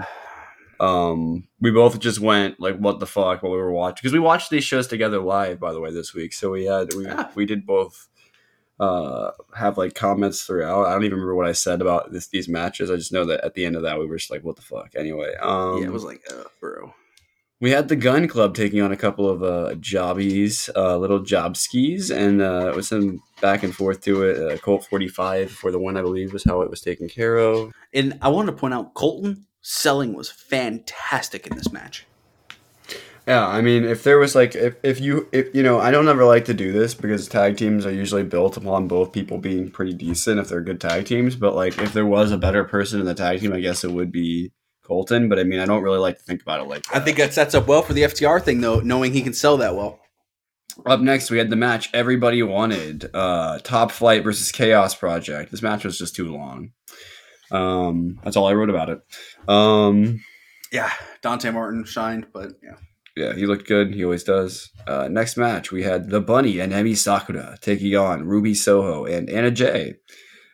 [0.79, 4.19] Um we both just went like what the fuck while we were watching because we
[4.19, 6.33] watched these shows together live by the way this week.
[6.33, 7.29] So we had we, Yeah.
[7.35, 8.07] we did both
[8.79, 12.49] uh have like comments throughout i don't even remember what i said about this these
[12.49, 14.55] matches i just know that at the end of that we were just like what
[14.55, 16.93] the fuck anyway um yeah, it was like, uh, bro.
[17.61, 21.55] we had the gun club taking on a couple of uh jobbies uh little job
[21.55, 25.71] skis and uh it was some back and forth to it uh, colt 45 for
[25.71, 28.51] the one i believe was how it was taken care of And I want to
[28.53, 32.05] point out, Colten selling was fantastic in this match.
[33.27, 36.07] Yeah, I mean, if there was like, if, if you, if you know, I don't
[36.07, 39.71] ever like to do this because tag teams are usually built upon both people being
[39.71, 41.35] pretty decent if they're good tag teams.
[41.35, 43.91] But like, if there was a better person in the tag team, I guess it
[43.91, 44.51] would be
[44.87, 45.27] Colten.
[45.27, 46.97] But I mean, I don't really like to think about it like that.
[46.97, 49.57] I think that sets up well for the FTR thing, though, knowing he can sell
[49.57, 49.99] that well.
[50.85, 55.49] Up next, we had the match everybody wanted: uh, Top Flight versus Chaos Project.
[55.49, 56.73] This match was just too long.
[57.49, 58.99] Um, that's all I wrote about it.
[59.47, 60.21] Um,
[60.71, 62.75] Yeah, Dante Martin shined, but yeah.
[63.15, 63.93] Yeah, he looked good.
[63.93, 64.71] He always does.
[64.85, 69.29] Uh, next match, we had the Bunny and Emi Sakura taking on Ruby Soho and
[69.29, 69.95] Anna Jay.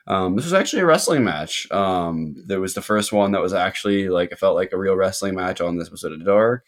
[0.07, 1.71] Um, this was actually a wrestling match.
[1.71, 4.95] Um, there was the first one that was actually like it felt like a real
[4.95, 6.65] wrestling match on this episode of Dark.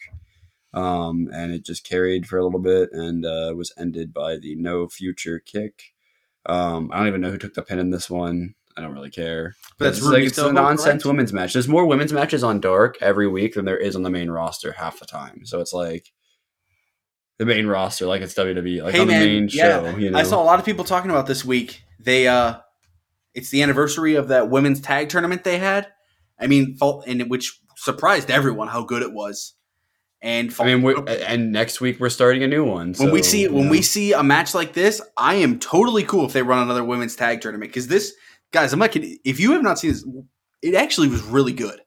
[0.73, 4.55] Um, and it just carried for a little bit and uh, was ended by the
[4.55, 5.93] no future kick.
[6.47, 8.55] Um, I don't even know who took the pin in this one.
[8.75, 9.55] I don't really care.
[9.77, 11.05] But that's it's like it's a nonsense correct?
[11.05, 11.53] women's match.
[11.53, 14.71] There's more women's matches on Dark every week than there is on the main roster
[14.73, 15.45] half the time.
[15.45, 16.11] So it's like
[17.37, 19.97] the main roster, like it's WWE, like Hey, on the main yeah, show.
[19.97, 21.83] You know, I saw a lot of people talking about this week.
[21.99, 22.55] They uh
[23.33, 25.87] it's the anniversary of that women's tag tournament they had.
[26.39, 29.53] I mean, and which surprised everyone how good it was.
[30.21, 32.93] And I mean, and next week we're starting a new one.
[32.93, 33.71] when we see when know.
[33.71, 37.15] we see a match like this, I am totally cool if they run another women's
[37.17, 38.13] tag tournament because this
[38.53, 39.17] guys, I'm not kidding.
[39.25, 40.05] If you have not seen this,
[40.61, 41.81] it actually was really good.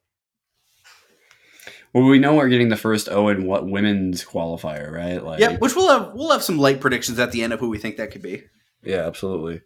[1.95, 5.25] well, we know we're getting the first Owen what women's qualifier, right?
[5.25, 7.71] Like, yeah, which we'll have we'll have some light predictions at the end of who
[7.71, 8.43] we think that could be.
[8.83, 9.63] Yeah, absolutely.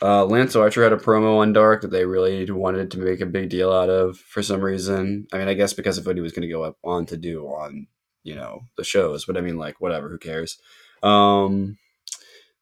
[0.00, 3.26] Uh, Lance Archer had a promo on Dark that they really wanted to make a
[3.26, 5.26] big deal out of for some reason.
[5.32, 7.16] I mean, I guess because of what he was going to go up on to
[7.16, 7.86] do on,
[8.24, 9.24] you know, the shows.
[9.24, 10.58] But I mean, like, whatever, who cares?
[11.04, 11.78] Um,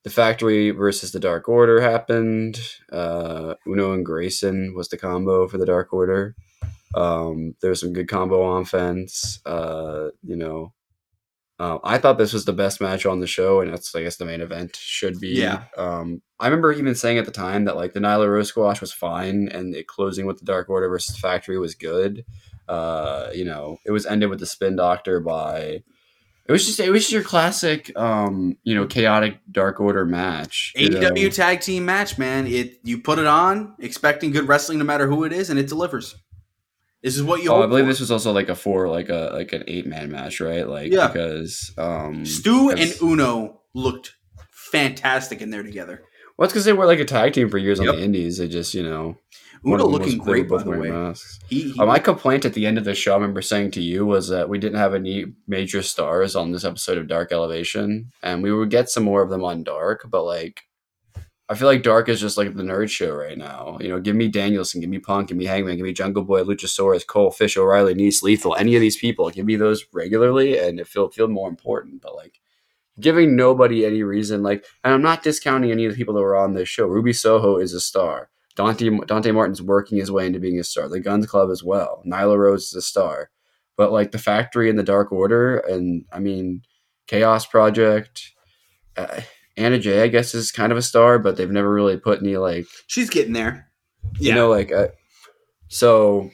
[0.02, 2.58] the Factory versus the Dark Order happened.
[2.90, 6.34] Uh, Uno and Grayson was the combo for the Dark Order.
[6.94, 9.40] Um, there was some good combo offense.
[9.44, 10.72] Uh, you know,
[11.58, 14.16] uh, I thought this was the best match on the show, and that's I guess
[14.16, 15.28] the main event should be.
[15.28, 15.64] Yeah.
[15.76, 18.94] Um, I remember even saying at the time that like the Nyla Rose squash was
[18.94, 22.24] fine, and it closing with the Dark Order versus Factory was good.
[22.66, 25.82] Uh, you know, it was ended with the Spin Doctor by.
[26.50, 30.72] It was just it was just your classic, um, you know, chaotic Dark Order match.
[30.74, 30.98] you know?
[31.12, 32.48] AEW tag team match, man.
[32.48, 35.68] It you put it on, expecting good wrestling no matter who it is, and it
[35.68, 36.16] delivers.
[37.04, 37.90] This is what you Oh, I believe for.
[37.92, 40.68] this was also like a four, like a like an eight man match, right?
[40.68, 41.06] Like Yeah.
[41.06, 44.16] because um, Stu and Uno looked
[44.50, 46.02] fantastic in there together.
[46.40, 47.88] Well, it's because they were like a tag team for years Yep.
[47.90, 48.38] on the Indies.
[48.38, 49.18] They just you know
[49.62, 50.90] one Uno of them looking was- they were great, by both the way.
[50.90, 51.38] masks.
[51.48, 53.82] He, he Uh, my complaint at the end of the show, I remember saying to
[53.82, 58.10] you, was that we didn't have any major stars on this episode of Dark Elevation,
[58.22, 60.62] and we would get some more of them on Dark, but like,
[61.50, 63.76] I feel like Dark is just like the nerd show right now.
[63.80, 66.44] You know, give me Danielson, give me Punk, give me Hangman, give me Jungle Boy,
[66.44, 69.28] Luchasaurus, Cole, Fish, O'Reilly, Nice, Lethal, any of these people.
[69.30, 72.00] Give me those regularly, and it feel feel more important.
[72.02, 72.40] But like,
[73.00, 76.36] giving nobody any reason, like, and I'm not discounting any of the people that were
[76.36, 76.86] on this show.
[76.86, 78.30] Ruby Soho is a star.
[78.56, 80.88] Dante Dante Martin's working his way into being a star.
[80.88, 82.02] The Guns Club as well.
[82.06, 83.30] Nyla Rose is a star.
[83.76, 86.62] But like the Factory and the Dark Order, and I mean
[87.06, 88.32] Chaos Project,
[88.96, 89.22] uh,
[89.56, 92.36] Anna Jay, I guess is kind of a star, but they've never really put any
[92.36, 93.70] like she's getting there.
[94.18, 94.88] you know like uh,
[95.68, 96.30] so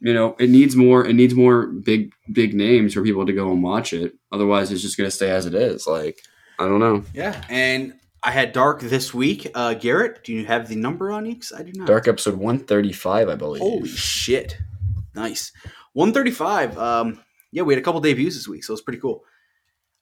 [0.00, 3.50] you know it needs more it needs more big big names for people to go
[3.52, 4.14] and watch it.
[4.32, 5.86] Otherwise, it's just gonna stay as it is.
[5.86, 6.20] Like
[6.58, 7.04] I don't know.
[7.14, 7.42] yeah.
[7.48, 9.50] And I had Dark this week.
[9.54, 11.36] Uh, Garrett, do you have the number on you?
[11.36, 11.86] 'Cause I do not.
[11.86, 13.62] Dark episode one thirty five, I believe.
[13.62, 14.58] Holy shit!
[15.14, 15.52] Nice.
[15.94, 16.76] One thirty-five.
[16.78, 19.24] Um, yeah, we had a couple debuts this week, so it's pretty cool.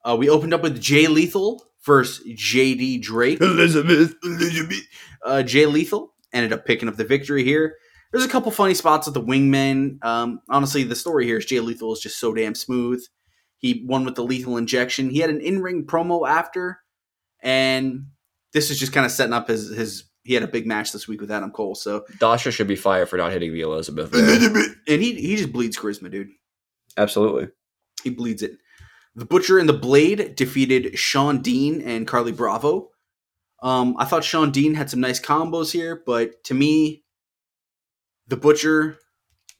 [0.05, 3.41] Uh, we opened up with Jay Lethal versus JD Drake.
[3.41, 4.15] Elizabeth.
[4.23, 4.83] Elizabeth.
[5.25, 7.77] Uh, Jay Lethal ended up picking up the victory here.
[8.13, 10.03] There's a couple funny spots with the wingmen.
[10.05, 13.05] Um, honestly, the story here is Jay Lethal is just so damn smooth.
[13.59, 15.11] He won with the lethal injection.
[15.11, 16.79] He had an in-ring promo after,
[17.43, 18.07] and
[18.53, 20.05] this is just kind of setting up his his.
[20.23, 23.09] He had a big match this week with Adam Cole, so Dasha should be fired
[23.09, 24.11] for not hitting the Elizabeth.
[24.11, 24.65] there.
[24.87, 26.29] and he he just bleeds charisma, dude.
[26.97, 27.49] Absolutely.
[28.05, 28.53] He bleeds it.
[29.15, 32.91] The Butcher and the Blade defeated Sean Dean and Carly Bravo.
[33.63, 37.03] Um, I thought Sean Dean had some nice combos here, but to me,
[38.29, 38.99] the Butcher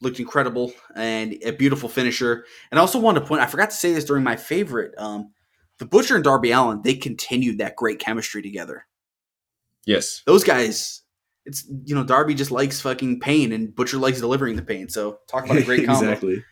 [0.01, 2.45] looked incredible and a beautiful finisher.
[2.71, 4.93] And I also wanted to point, I forgot to say this during my favorite.
[4.97, 5.33] Um,
[5.77, 8.85] the Butcher and Darby Allin, they continued that great chemistry together.
[9.85, 10.21] Yes.
[10.25, 11.01] Those guys,
[11.45, 14.89] it's you know, Darby just likes fucking pain, and Butcher likes delivering the pain.
[14.89, 16.05] So talk about a great combo.
[16.05, 16.43] exactly.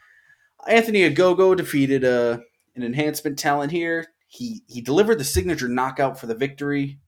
[0.68, 2.40] Anthony Ogogo defeated uh,
[2.76, 4.08] an enhancement talent here.
[4.28, 7.00] He he delivered the signature knockout for the victory.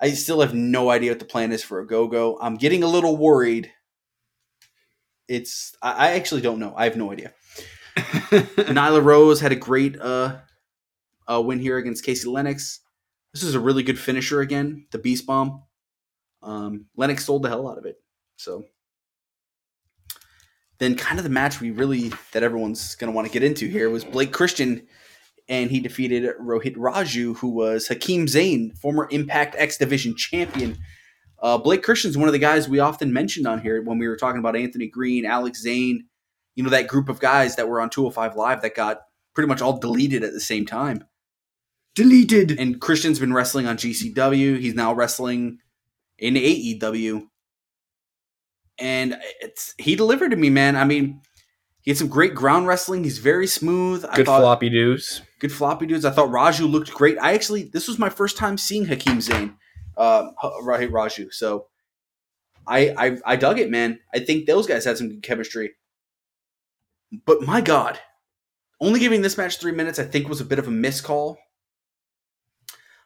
[0.00, 2.38] I still have no idea what the plan is for Ogogo.
[2.40, 3.72] I'm getting a little worried.
[5.28, 6.74] It's I, actually don't know.
[6.76, 7.32] I have no idea.
[7.96, 10.38] Nyla Rose had a great uh,
[11.26, 12.80] uh, win here against Casey Lennox.
[13.34, 14.86] This is a really good finisher again.
[14.90, 15.62] The Beast Bomb.
[16.42, 17.96] Um, Lennox sold the hell out of it.
[18.36, 18.64] So
[20.78, 23.68] then kind of the match we really that everyone's going to want to get into
[23.68, 24.86] here was Blake Christian
[25.48, 30.78] and he defeated Rohit Raju who was Hakeem Zayn, former Impact X Division champion.
[31.40, 34.16] Uh, Blake Christian's one of the guys we often mentioned on here when we were
[34.16, 36.06] talking about Anthony Green, Alex Zayne,
[36.56, 39.02] you know that group of guys that were on 205 Live that got
[39.34, 41.04] pretty much all deleted at the same time.
[41.94, 42.58] Deleted.
[42.58, 44.58] And Christian's been wrestling on GCW.
[44.58, 45.58] He's now wrestling
[46.18, 47.26] in AEW.
[48.78, 50.76] And it's he delivered to me, man.
[50.76, 51.20] I mean,
[51.82, 53.02] he had some great ground wrestling.
[53.04, 54.04] He's very smooth.
[54.04, 55.22] I Good thought, floppy doos.
[55.40, 56.04] good floppy dudes.
[56.04, 57.18] I thought Raju looked great.
[57.18, 59.54] I actually this was my first time seeing Hakeem Zayn,
[59.98, 61.32] um, right Raju.
[61.32, 61.66] So
[62.66, 64.00] I, I I dug it, man.
[64.14, 65.72] I think those guys had some good chemistry.
[67.24, 67.98] But my God,
[68.80, 71.38] only giving this match three minutes, I think, was a bit of a miscall.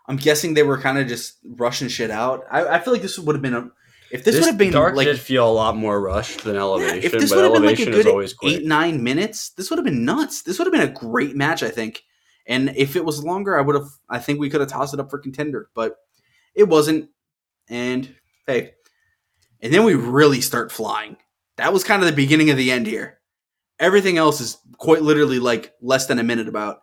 [0.07, 2.45] I'm guessing they were kind of just rushing shit out.
[2.51, 3.71] I, I feel like this would have been a
[4.11, 6.99] if this, would have been dark like did feel a lot more rushed than elevation.
[6.99, 9.87] if this but would have been like a good eight nine minutes, this would have
[9.87, 10.43] been nuts.
[10.43, 12.03] This would have been a great match, I think.
[12.47, 13.89] And if it was longer, I would have.
[14.11, 15.97] I think we could have tossed it up for contender, but
[16.55, 17.11] it wasn't.
[17.69, 18.15] And
[18.47, 18.73] hey,
[19.61, 21.17] and then we really start flying.
[21.57, 23.21] That was kind of the beginning of the end here.
[23.79, 26.81] Everything else is quite literally like less than a minute about.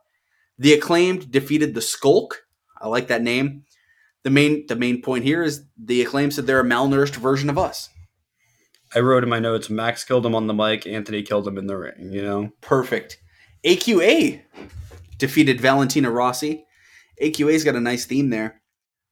[0.58, 2.44] The acclaimed defeated the Skulk.
[2.82, 3.64] I like that name.
[4.24, 7.58] The main the main point here is the acclaimed said they're a malnourished version of
[7.58, 7.90] us.
[8.94, 10.86] I wrote in my notes: Max killed him on the mic.
[10.88, 12.12] Anthony killed him in the ring.
[12.12, 12.52] You know.
[12.62, 13.18] Perfect.
[13.66, 14.42] AQA
[15.18, 16.66] defeated Valentina Rossi.
[17.22, 18.59] AQA's got a nice theme there.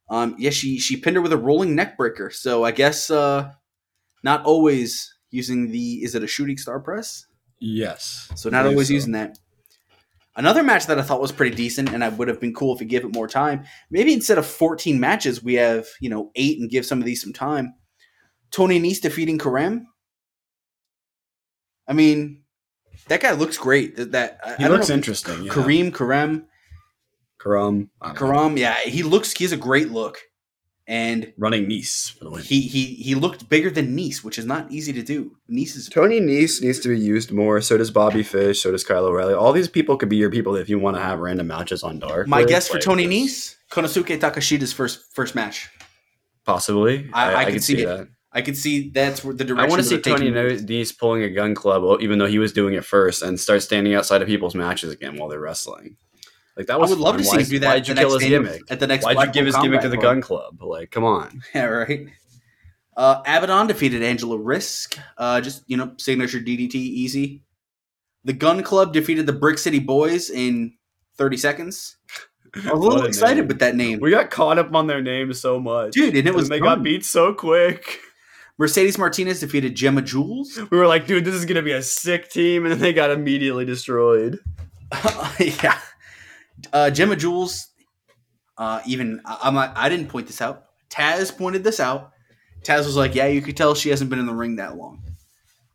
[0.10, 2.30] Um, yeah, she she pinned her with a rolling neck breaker.
[2.30, 3.52] So I guess uh,
[4.24, 7.26] not always using the is it a shooting star press?
[7.60, 8.32] Yes.
[8.36, 8.94] So not always so.
[8.94, 9.38] using that.
[10.36, 12.80] Another match that I thought was pretty decent, and I would have been cool if
[12.80, 13.64] we gave it more time.
[13.90, 17.22] Maybe instead of 14 matches, we have you know eight and give some of these
[17.22, 17.74] some time.
[18.52, 19.86] Tony Nese defeating Karem.
[21.88, 22.44] I mean,
[23.08, 23.96] that guy looks great.
[23.96, 25.44] That, that He I looks know- interesting.
[25.44, 25.52] Yeah.
[25.52, 26.46] Kareem Karem
[27.48, 27.90] Karam.
[28.02, 28.20] I don't know.
[28.34, 28.58] Karam.
[28.58, 29.32] Yeah, he looks.
[29.32, 30.18] He has a great look,
[30.88, 32.14] and Running Nese.
[32.18, 32.44] For the win.
[32.44, 35.36] he he he looked bigger than Nese, which is not easy to do.
[35.50, 37.62] Nese is Tony Nese needs to be used more.
[37.62, 38.62] So does Bobby Fish.
[38.62, 39.34] So does Kyle O'Reilly.
[39.34, 42.00] All these people could be your people if you want to have random matches on
[42.00, 42.28] Dark.
[42.28, 43.56] my with, guess for Tony this- Nese.
[43.72, 45.70] Konosuke Takeshita's first first match.
[46.46, 47.10] Possibly.
[47.14, 47.86] I- I I, could could see see it.
[47.88, 48.08] that.
[48.32, 49.66] I could see that's where the direction.
[49.66, 52.54] I want to see Tony taking- Nese pulling a gun club, even though he was
[52.54, 55.98] doing it first, and start standing outside of people's matches again while they're wrestling.
[56.58, 56.90] Like that I was.
[56.90, 57.24] would love fun.
[57.24, 57.68] to see him do that.
[57.70, 58.62] Why'd you kill his gimmick?
[58.70, 59.06] at the next?
[59.06, 60.62] Why'd you give his gimmick to the gun club?
[60.62, 61.42] Like, come on.
[61.54, 62.08] Yeah, right.
[62.96, 64.98] Uh, Abaddon defeated Angela Risk.
[65.18, 67.44] Uh, just you know, signature DDT, easy.
[68.24, 70.74] The Gun Club defeated the Brick City Boys in
[71.18, 71.96] 30 seconds.
[72.56, 73.48] I was a little excited name.
[73.48, 76.34] with that name, We got caught up on their names so much, dude, and it
[76.34, 76.80] was And they fun.
[76.80, 78.00] got beat so quick.
[78.58, 80.60] Mercedes Martinez defeated Gemma Jules.
[80.72, 83.12] We were like, dude, this is gonna be a sick team, and then they got
[83.12, 84.40] immediately destroyed.
[85.40, 85.78] yeah,
[86.74, 87.68] uh, Gemma Jules.
[88.58, 90.66] Uh, even I- I'm not, I didn't point this out.
[90.90, 92.12] Taz pointed this out.
[92.64, 95.04] Taz was like, "Yeah, you could tell she hasn't been in the ring that long."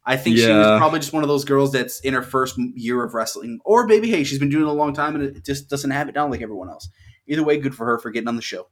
[0.05, 3.05] I think she was probably just one of those girls that's in her first year
[3.05, 5.71] of wrestling, or maybe hey, she's been doing it a long time and it just
[5.71, 6.89] doesn't have it down like everyone else.
[7.29, 8.67] Either way, good for her for getting on the show.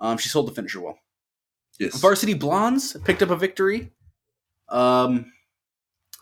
[0.00, 0.98] Um, she sold the finisher well.
[1.78, 2.00] Yes.
[2.00, 3.92] Varsity Blondes picked up a victory.
[4.68, 5.32] Um,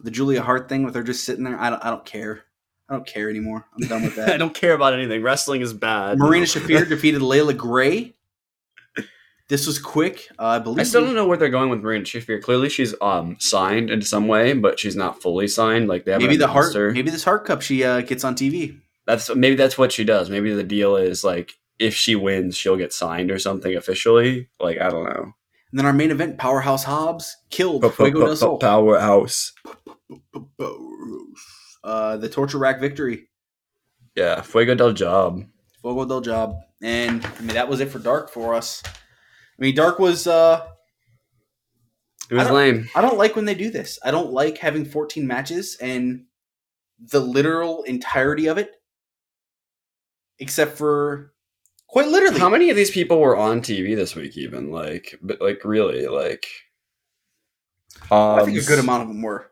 [0.00, 2.42] the Julia Hart thing with her just sitting there, I don't, I don't care.
[2.90, 3.64] I don't care anymore.
[3.80, 4.30] I'm done with that.
[4.30, 5.22] I don't care about anything.
[5.22, 6.18] Wrestling is bad.
[6.18, 6.50] Marina No.
[6.52, 8.14] Shafir defeated Leila Grey.
[9.48, 10.28] This was quick.
[10.38, 10.78] Uh, I believe.
[10.78, 12.40] I still don't know where they're going with Marina Shafir.
[12.40, 15.88] Clearly, she's um signed in some way, but she's not fully signed.
[15.88, 16.72] Like they haven't Maybe the heart.
[16.74, 16.92] her.
[16.92, 18.78] Maybe this Hart Cup she uh, gets on TV.
[19.06, 20.30] That's maybe that's what she does.
[20.30, 24.48] Maybe the deal is like if she wins, she'll get signed or something officially.
[24.60, 25.32] Like I don't know.
[25.72, 28.58] And then our main event, Powerhouse Hobbs killed Fuego del Sol.
[28.58, 29.52] Powerhouse.
[31.82, 33.28] Uh, the torture rack victory.
[34.14, 35.44] Yeah, Fuego del Job.
[35.80, 36.56] Fuego del Job.
[36.82, 38.82] And I mean that was it for Dark for us.
[38.86, 38.90] I
[39.58, 40.66] mean Dark was uh
[42.30, 42.88] It was I lame.
[42.94, 43.98] I don't like when they do this.
[44.04, 46.24] I don't like having 14 matches and
[46.98, 48.72] the literal entirety of it
[50.38, 51.32] except for
[51.86, 54.36] quite literally How many of these people were on TV this week?
[54.36, 56.46] Even like, but like really, like.
[58.10, 59.49] I think a good amount of them were.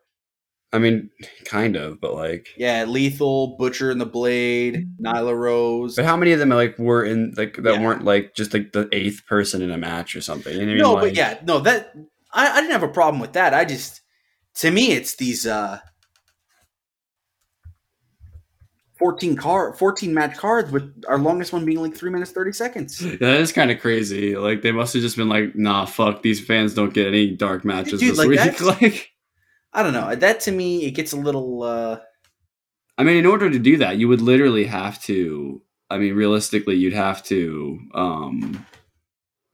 [0.73, 1.11] I mean,
[1.47, 2.49] kind of, but like.
[2.57, 5.97] Yeah, Lethal, Butcher and the Blade, Nyla Rose.
[5.97, 7.83] But how many of them like were in like that Yeah.
[7.83, 10.53] weren't like just like the eighth person in a match or something?
[10.53, 10.79] You know I mean?
[10.79, 11.95] no, Like, but yeah, no, that
[12.33, 13.55] I, I didn't have a problem with that.
[13.55, 14.03] I just
[14.57, 15.81] to me it's these uh
[18.99, 23.01] 14 car 14 match cards with our longest one being like 3 minutes 30 seconds.
[23.07, 24.37] Yeah, that is kind of crazy.
[24.37, 27.65] Like they must have just been like, "Nah, fuck, these fans don't get any dark
[27.65, 29.13] matches Dude, this like, week." like,
[29.73, 30.15] I don't know.
[30.15, 31.99] That to me it gets a little uh
[32.97, 35.63] I mean, in order to do that, you would literally have to.
[35.89, 37.79] I mean, realistically, you'd have to.
[37.95, 38.67] um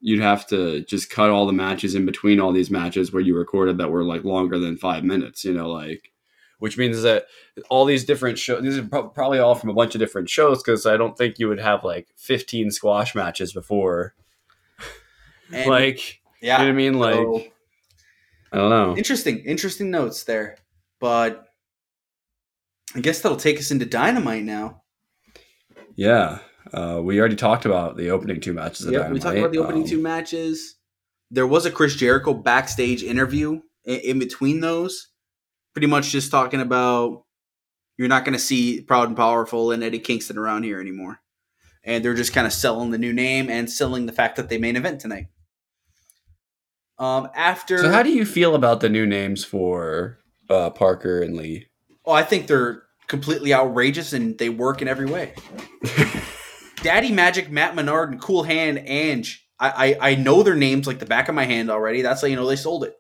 [0.01, 3.35] You'd have to just cut all the matches in between all these matches where you
[3.35, 5.45] recorded that were like longer than five minutes.
[5.45, 6.13] You know, like
[6.59, 7.27] which means that
[7.71, 10.63] all these different shows, these are pro- probably all from a bunch of different shows
[10.63, 14.15] because I don't think you would have like 15 squash matches before.
[15.53, 16.95] And, like, yeah, you know what I mean?
[16.99, 17.43] Like, so-
[18.55, 18.97] I don't know.
[18.97, 20.57] interesting, interesting notes there.
[21.01, 21.45] But
[22.95, 24.83] I guess that'll take us into Dynamite now.
[25.97, 26.39] Yeah.
[26.73, 28.87] Uh, we already talked about the opening two matches.
[28.87, 29.09] Of Dynamite.
[29.09, 30.77] Yeah, we talked about the opening Um, two matches.
[31.31, 35.09] There was a Chris Jericho backstage interview in, in between those,
[35.73, 37.25] pretty much just talking about
[37.97, 41.21] you're not going to see Proud and Powerful and Eddie Kingston around here anymore,
[41.85, 44.59] and they're just kind of selling the new name and selling the fact that they
[44.59, 45.27] main event tonight.
[46.99, 50.19] Um, after So, how do you feel about the new names for
[50.49, 51.67] uh, Parker and Lee?
[52.07, 55.35] oh, I think they're completely outrageous and they work in every way.
[56.83, 59.47] Daddy Magic, Matt Menard, and Cool Hand Ange.
[59.59, 62.03] I, I I know their names like the back of my hand already.
[62.03, 62.95] That's how you know they sold it.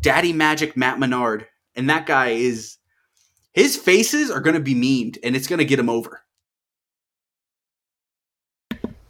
[0.00, 2.76] Daddy Magic, Matt Menard, and that guy is
[3.52, 6.22] his faces are going to be memed, and it's going to get him over.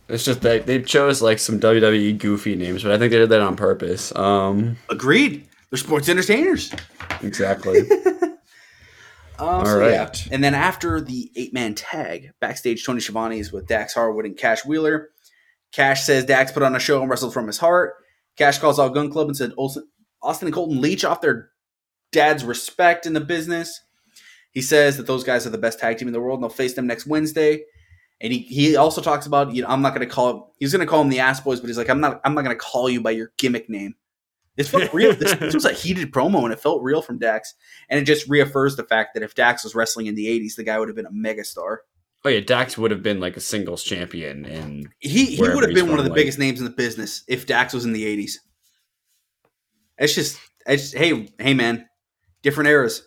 [0.09, 3.29] It's just that they chose like some WWE goofy names, but I think they did
[3.29, 4.15] that on purpose.
[4.17, 5.47] Um, Agreed.
[5.71, 6.73] They're sports entertainers.
[7.23, 7.83] exactly.
[9.39, 9.93] Um, so right.
[9.93, 10.11] yeah.
[10.33, 14.37] And then after the eight man tag, backstage, Tony Schiavone is with Dax Harwood and
[14.37, 15.11] Cash Wheeler.
[15.73, 17.95] Cash says Dax put on a show and wrestled from his heart.
[18.37, 19.89] Cash calls out Gun Club and said Olsen,
[20.23, 21.51] Austin and Colten leech off their
[22.11, 23.81] dad's respect in the business.
[24.51, 26.57] He says that those guys are the best tag team in the world and they'll
[26.57, 27.63] face them next Wednesday.
[28.21, 30.73] And he, he also talks about, you know, I'm not going to call him, he's
[30.73, 32.57] going to call him the Ass Boys, but he's like, I'm not, I'm not going
[32.57, 33.95] to call you by your gimmick name.
[34.57, 35.15] This felt real.
[35.15, 37.55] This, this was a heated promo and it felt real from Dax.
[37.89, 40.65] And it just reaffirms the fact that if Dax was wrestling in the 80s, the
[40.65, 41.77] guy would have been a megastar.
[42.25, 45.73] Oh yeah, Dax would have been like a singles champion, and He, he would have
[45.73, 48.05] been one of the like- biggest names in the business if Dax was in the
[48.05, 48.33] 80s.
[49.99, 51.89] It's just, it's hey, hey, man,
[52.43, 53.05] different eras.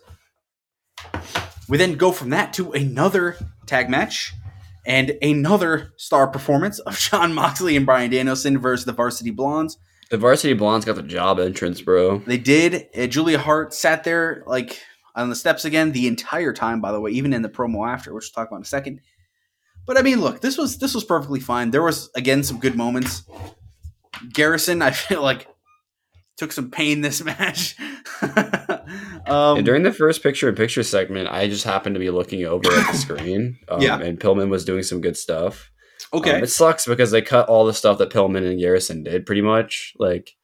[1.68, 3.36] We then go from that to another
[3.66, 4.32] tag match
[4.84, 9.78] and another star performance of Jon Moxley and Bryan Danielson versus the Varsity Blondes.
[10.10, 12.18] the Varsity Blondes got the job entrance, bro.
[12.18, 12.88] They did.
[12.96, 14.80] Uh, Julia Hart sat there like
[15.14, 16.80] on the steps again the entire time.
[16.80, 19.00] By the way, even in the promo after, which we'll talk about in a second.
[19.86, 21.70] But I mean, look, this was this was perfectly fine.
[21.70, 23.24] There was again some good moments.
[24.32, 25.48] Garrison, I feel like
[26.36, 27.76] took some pain this match.
[29.26, 32.90] Um, and during the first picture-in-picture segment, I just happened to be looking over at
[32.92, 33.98] the screen, um, Yeah.
[34.00, 35.70] and Pillman was doing some good stuff.
[36.12, 39.24] okay, Um, it sucks because they cut all the stuff that Pillman and Garrison did,
[39.26, 39.94] pretty much.
[39.98, 40.34] Like,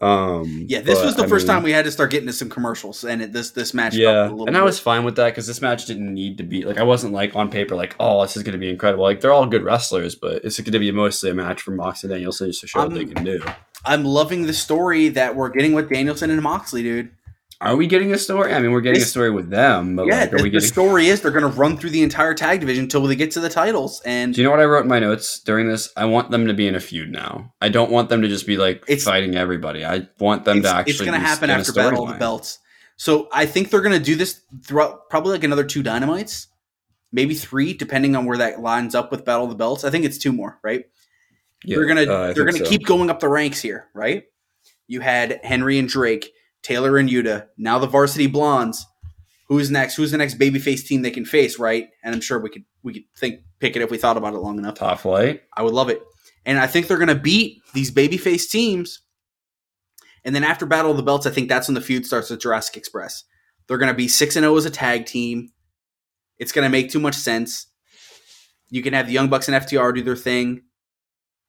[0.00, 2.26] um, yeah, this but, was the I first mean, time we had to start getting
[2.26, 3.94] to some commercials, and it, this this match.
[3.94, 6.38] Yeah, felt a little and I was fine with that because this match didn't need
[6.38, 8.68] to be like I wasn't like on paper like oh this is going to be
[8.68, 9.04] incredible.
[9.04, 12.02] Like they're all good wrestlers, but it's going to be mostly a match for Mox
[12.02, 13.42] and Danielson just to show what they Um, can do.
[13.84, 17.10] I'm loving the story that we're getting with Danielson and Moxley, dude.
[17.62, 18.52] Are we getting a story?
[18.52, 20.50] I mean, we're getting This- a story with them, but yeah, like, are the, we
[20.50, 20.68] the getting?
[20.72, 23.40] story is they're going to run through the entire tag division until they get to
[23.40, 25.90] the titles, and Do you know what I wrote in my notes during this?
[25.96, 27.54] I want them to be in a feud now.
[27.60, 29.84] I don't want them to just be like It's- fighting everybody.
[29.84, 30.90] I want them it's, to actually.
[30.92, 32.18] it's going to happen after Battle of the.
[32.18, 32.58] Belts.
[32.96, 36.46] So I think they're going to do this throughout probably like another two Dynamites,
[37.10, 39.84] maybe three, depending on where that lines up with Battle of the Belts.
[39.84, 40.84] I think it's two more, right?
[41.64, 42.64] Yeah, they're gonna uh, they're gonna so.
[42.64, 44.24] keep going up the ranks here, right?
[44.88, 46.32] You had Henry and Drake,
[46.62, 48.86] Taylor and Yuta, now the Varsity Blondes.
[49.48, 49.96] Who's next?
[49.96, 51.88] Who's the next babyface team they can face, right?
[52.02, 54.38] And I'm sure we could we could think pick it if we thought about it
[54.38, 54.74] long enough.
[54.74, 55.42] top flight.
[55.54, 56.02] I would love it.
[56.44, 59.00] And I think they're going to beat these babyface teams.
[60.24, 62.40] And then after Battle of the Belts, I think that's when the feud starts with
[62.40, 63.24] Jurassic Express.
[63.66, 65.50] They're going to be 6 and 0 as a tag team.
[66.38, 67.66] It's going to make too much sense.
[68.70, 70.62] You can have the Young Bucks and FTR do their thing.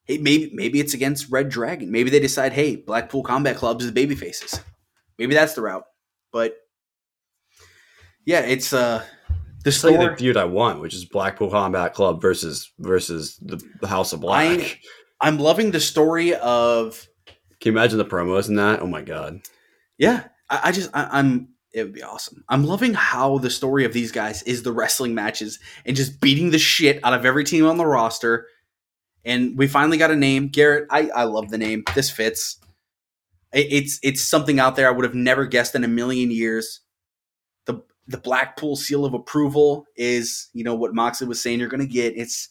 [0.06, 1.92] Hey, maybe maybe it's against Red Dragon.
[1.92, 4.62] Maybe they decide, hey, Blackpool Combat Clubs is the babyfaces.
[5.24, 5.86] Maybe that's the route.
[6.34, 6.58] But
[8.26, 9.04] yeah, it's uh
[9.64, 13.62] the It's like the feud I want, which is Blackpool Combat Club versus versus the,
[13.80, 14.60] the House of Black.
[14.60, 14.80] I-
[15.22, 17.08] I'm loving the story of
[17.62, 18.82] Can you imagine the promos in that?
[18.82, 19.40] Oh my god.
[19.98, 21.48] Yeah, I, I just I, I'm.
[21.72, 22.44] It would be awesome.
[22.50, 26.52] I'm loving how the story of these guys is the wrestling matches and just beating
[26.52, 28.48] the shit out of every team on the roster.
[29.24, 30.88] And we finally got a name, Garrett.
[30.90, 31.86] I I love the name.
[31.96, 32.58] This fits.
[33.54, 36.82] It, it's it's something out there I would have never guessed in a million years.
[37.66, 41.86] The the Blackpool seal of approval is you know what Moxley was saying you're going
[41.86, 42.18] to get.
[42.18, 42.50] It's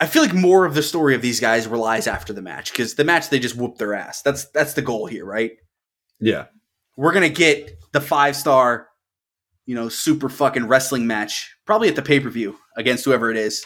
[0.00, 2.94] I feel like more of the story of these guys relies after the match because
[2.94, 4.22] the match they just whoop their ass.
[4.22, 5.52] That's that's the goal here, right?
[6.18, 6.46] Yeah.
[6.96, 8.88] We're gonna get the five star,
[9.66, 13.36] you know, super fucking wrestling match probably at the pay per view against whoever it
[13.36, 13.64] is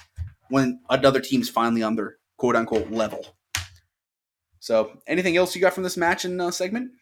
[0.48, 3.24] when another team's finally on their quote unquote level.
[4.64, 6.92] So, anything else you got from this match and uh, segment?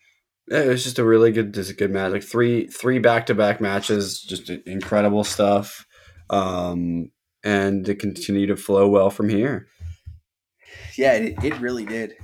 [0.49, 2.11] Yeah, it was just a really good, just a good match.
[2.11, 5.87] Like three, three back to back matches, just incredible stuff,
[6.29, 7.13] um,
[7.45, 9.69] and to continue to flow well from here.
[10.97, 12.17] Yeah, it, it really did.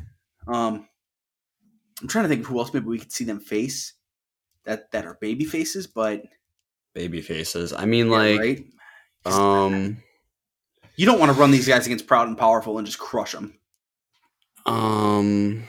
[0.49, 0.89] Um,
[2.03, 3.95] I'm trying to think of who else maybe we could see them face
[4.65, 6.25] that that are baby faces, but
[6.97, 7.73] baby faces.
[7.73, 8.65] I mean, yeah, like, right?
[9.25, 10.03] um,
[10.97, 13.55] You don't want to run these guys against Proud and Powerful and just crush them.
[14.69, 15.65] Um,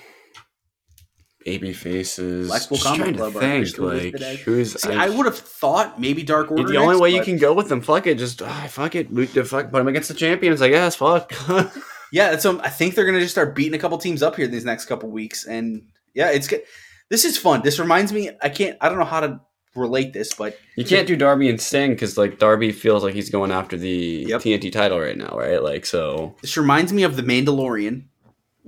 [1.45, 2.47] baby faces.
[2.47, 4.81] Blackpool Just Combat trying to Club are think, like, who's?
[4.81, 6.63] See, I, would have thought maybe Dark Order.
[6.63, 8.95] The only next, way you but- can go with them, fuck it, just ah, fuck
[8.95, 9.07] it,
[9.47, 10.61] fuck, put them against the champions.
[10.61, 11.33] I guess, fuck.
[12.11, 14.65] Yeah, um, I think they're gonna just start beating a couple teams up here these
[14.65, 15.83] next couple weeks, and
[16.15, 16.63] yeah, it's good.
[17.09, 17.61] This is fun.
[17.61, 18.31] This reminds me.
[18.41, 18.77] I can't.
[18.81, 19.39] I don't know how to
[19.75, 23.29] relate this, but You can't do Darby and Sting because like Darby feels like he's
[23.29, 24.41] going after the Yep.
[24.41, 25.61] TNT title right now, right?
[25.61, 26.35] Like so.
[26.41, 28.05] this reminds me of the Mandalorian,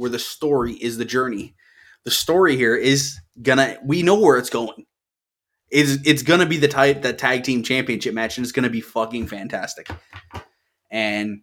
[0.01, 1.53] where the story is the journey.
[2.05, 3.77] The story here is gonna.
[3.85, 4.87] We know where it's going.
[5.69, 8.81] It's it's gonna be the type that tag team championship match, and it's gonna be
[8.81, 9.89] fucking fantastic.
[10.89, 11.41] And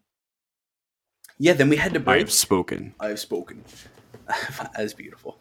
[1.39, 2.21] yeah, then we had to break.
[2.21, 2.95] I've spoken.
[2.99, 3.65] I've spoken.
[4.77, 5.39] That's beautiful.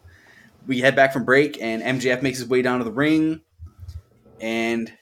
[0.68, 3.40] We head back from break, and MJF makes his way down to the ring,
[4.40, 4.92] and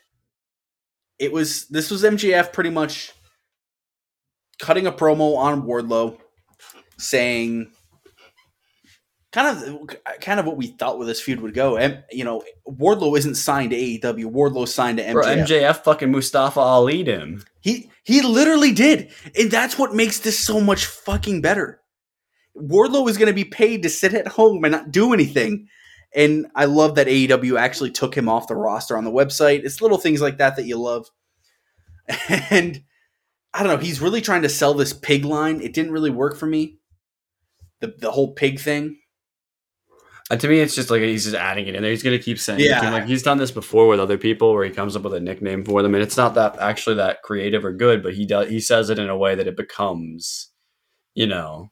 [1.18, 3.12] it was this was MJF pretty much
[4.58, 6.16] cutting a promo on Wardlow,
[6.96, 7.72] saying
[9.36, 11.76] kind of kind of what we thought where this feud would go.
[11.76, 14.32] And you know, Wardlow isn't signed to AEW.
[14.32, 15.12] Wardlow signed to MJF.
[15.12, 17.44] Bro, MJF fucking Mustafa Ali'd him.
[17.60, 21.82] He he literally did, and that's what makes this so much fucking better.
[22.56, 25.68] Wardlow is going to be paid to sit at home and not do anything,
[26.14, 29.64] and I love that AEW actually took him off the roster on the website.
[29.64, 31.10] It's little things like that that you love,
[32.28, 32.82] and
[33.52, 33.84] I don't know.
[33.84, 35.60] He's really trying to sell this pig line.
[35.60, 36.78] It didn't really work for me.
[37.80, 38.96] The the whole pig thing.
[40.30, 41.90] Uh, to me, it's just like he's just adding it in there.
[41.92, 42.86] He's gonna keep saying, Yeah.
[42.88, 42.92] it.
[42.92, 45.64] like he's done this before with other people, where he comes up with a nickname
[45.64, 48.58] for them, and it's not that actually that creative or good, but he does he
[48.60, 50.48] says it in a way that it becomes,
[51.14, 51.68] you know,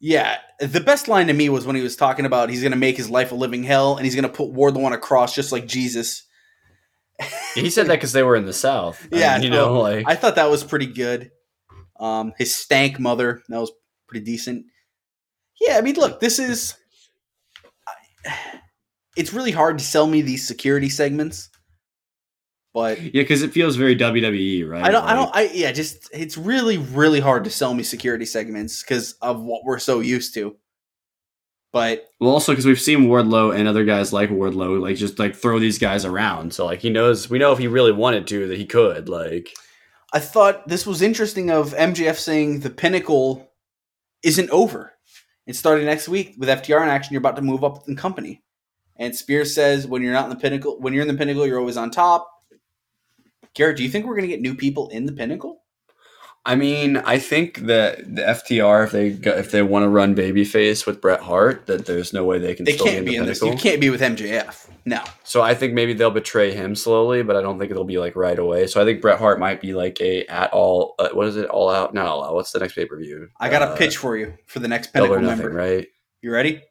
[0.00, 2.78] Yeah, the best line to me was when he was talking about he's going to
[2.78, 5.34] make his life a living hell and he's going to put Wardlow on a cross
[5.34, 6.22] just like Jesus.
[7.54, 9.06] he said that because they were in the South.
[9.12, 11.30] Yeah, And, you no, know, like I thought that was pretty good.
[11.98, 13.72] Um, his stank mother that was
[14.08, 14.64] pretty decent.
[15.60, 16.74] Yeah, I mean, look, this is.
[19.16, 21.50] It's really hard to sell me these security segments,
[22.72, 24.84] but yeah, because it feels very WWE, right?
[24.84, 25.04] I don't.
[25.04, 25.34] I don't.
[25.34, 29.64] I yeah, just it's really, really hard to sell me security segments because of what
[29.64, 30.56] we're so used to.
[31.72, 35.36] But Well, also because we've seen Wardlow and other guys like Wardlow, like just like
[35.36, 36.52] throw these guys around.
[36.54, 39.08] So like he knows, we know if he really wanted to that he could.
[39.08, 39.50] Like,
[40.12, 43.52] I thought this was interesting of MJF saying the pinnacle
[44.22, 44.92] isn't over.
[45.50, 47.12] It's starting next week with FTR in action.
[47.12, 48.40] You're about to move up in company.
[48.98, 51.58] And Spears says when you're not in the pinnacle, when you're in the pinnacle, you're
[51.58, 52.30] always on top.
[53.54, 55.64] Garrett, do you think we're going to get new people in the pinnacle?
[56.46, 60.14] I mean, I think that the FTR, if they go, if they want to run
[60.14, 63.16] babyface with Bret Hart, that there's no way they can They still can't be be
[63.16, 63.42] in in this.
[63.42, 64.68] You can't be with MJF.
[64.86, 65.02] No.
[65.22, 68.16] So I think maybe they'll betray him slowly, but I don't think it'll be like
[68.16, 68.66] right away.
[68.68, 70.94] So I think Bret Hart might be like a at all.
[70.98, 71.46] Uh, what is it?
[71.50, 71.92] All out?
[71.92, 72.34] Not all out.
[72.34, 73.28] What's the next pay per view?
[73.38, 75.58] I got a pitch for you for the next Double pinnacle nothing, member.
[75.58, 75.86] right?
[76.22, 76.62] You ready?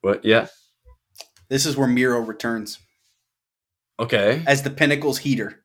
[0.00, 0.24] What?
[0.24, 0.46] Yeah.
[1.50, 2.78] This is where Miro returns
[4.00, 4.42] Okay.
[4.46, 5.60] as the pinnacle's heater.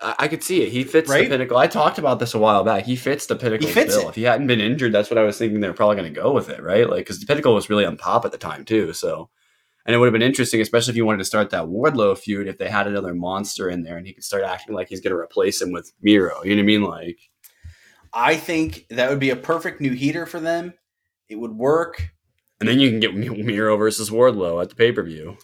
[0.00, 0.70] I, I could see it.
[0.70, 1.24] He fits Right?
[1.28, 1.56] the pinnacle.
[1.56, 2.84] I talked about this a while back.
[2.84, 4.06] He fits the pinnacle He fits bill.
[4.06, 4.10] it.
[4.10, 5.60] If he hadn't been injured, that's what I was thinking.
[5.60, 6.88] They're probably going to go with it, right?
[6.88, 8.92] Like because the pinnacle was really on top at the time too.
[8.92, 9.30] So,
[9.86, 12.48] and it would have been interesting, especially if you wanted to start that Wardlow feud,
[12.48, 15.12] if they had another monster in there and he could start acting like he's going
[15.14, 16.42] to replace him with Miro.
[16.42, 16.82] You know what I mean?
[16.82, 17.18] Like,
[18.12, 20.74] I think that would be a perfect new heater for them.
[21.28, 22.10] It would work.
[22.60, 25.36] and then you can get Miro versus Wardlow at the pay per view.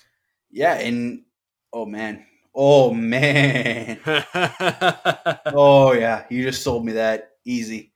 [0.51, 1.23] Yeah, and
[1.73, 2.25] oh man.
[2.55, 3.99] Oh man.
[5.55, 7.93] Oh yeah, you just sold me that easy.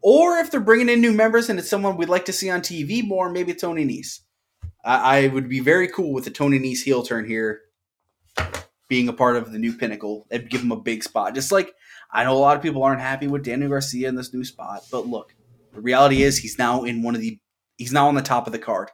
[0.00, 2.60] Or if they're bringing in new members and it's someone we'd like to see on
[2.60, 4.20] TV more, maybe Tony Nese.
[4.84, 7.62] I, I would be very cool with the Tony Nese heel turn here,
[8.88, 10.26] being a part of the new Pinnacle.
[10.30, 11.34] It'd give him a big spot.
[11.34, 11.74] Just like
[12.10, 14.82] I know a lot of people aren't happy with Daniel Garcia in this new spot,
[14.90, 15.34] but look,
[15.72, 17.38] the reality is he's now in one of the
[17.76, 18.90] he's now on the top of the card.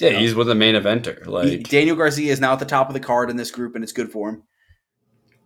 [0.00, 1.22] Yeah, he's with the main eventer.
[1.24, 3.74] He- Like, Daniel Garcia is now at the top of the card in this group,
[3.74, 4.42] and it's good for him.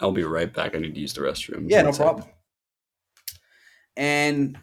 [0.00, 0.74] I'll be right back.
[0.74, 1.66] I need to use the restroom.
[1.68, 2.04] Yeah, no second.
[2.04, 2.28] problem.
[3.96, 4.58] And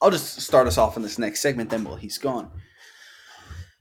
[0.00, 2.50] I'll just start us off in this next segment, then while he's gone.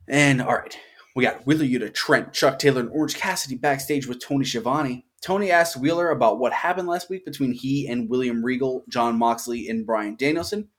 [0.07, 0.77] And all right,
[1.15, 5.05] we got Wheeler Yuta, Trent, Chuck Taylor, and Orange Cassidy backstage with Tony Schiavone.
[5.21, 9.67] Tony asked Wheeler about what happened last week between he and William Regal, Jon Moxley,
[9.67, 10.69] and Bryan Danielson.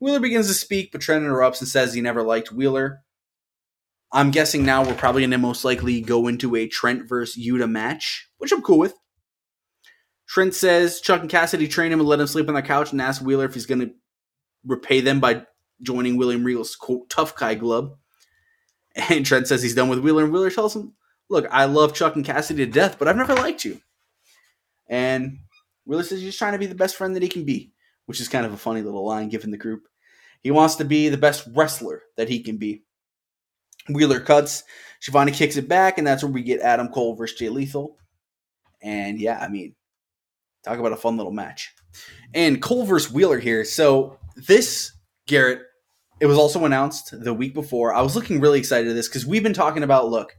[0.00, 3.02] Wheeler begins to speak, but Trent interrupts and says he never liked Wheeler.
[4.12, 7.70] I'm guessing now we're probably going to most likely go into a Trent versus Yuta
[7.70, 8.94] match, which I'm cool with.
[10.26, 13.00] Trent says Chuck and Cassidy train him and let him sleep on the couch and
[13.00, 13.90] ask Wheeler if he's going to
[14.64, 15.44] repay them by
[15.82, 17.96] joining William Regal's quote, tough guy club.
[19.08, 20.94] And Trent says he's done with Wheeler, and Wheeler tells him,
[21.28, 23.80] Look, I love Chuck and Cassidy to death, but I've never liked you.
[24.88, 25.38] And
[25.84, 27.72] Wheeler says he's trying to be the best friend that he can be,
[28.06, 29.84] which is kind of a funny little line given the group.
[30.42, 32.82] He wants to be the best wrestler that he can be.
[33.88, 34.64] Wheeler cuts.
[35.00, 37.96] Schiavone kicks it back, and that's where we get Adam Cole versus Jay Lethal.
[38.82, 39.74] And yeah, I mean,
[40.64, 41.72] talk about a fun little match.
[42.34, 43.64] And Cole versus Wheeler here.
[43.64, 44.92] So this,
[45.26, 45.62] Garrett,
[46.20, 47.94] it was also announced the week before.
[47.94, 50.36] I was looking really excited to this because we've been talking about look,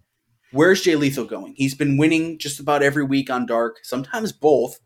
[0.52, 1.54] where's Jay Lethal going?
[1.58, 4.80] He's been winning just about every week on Dark, sometimes both,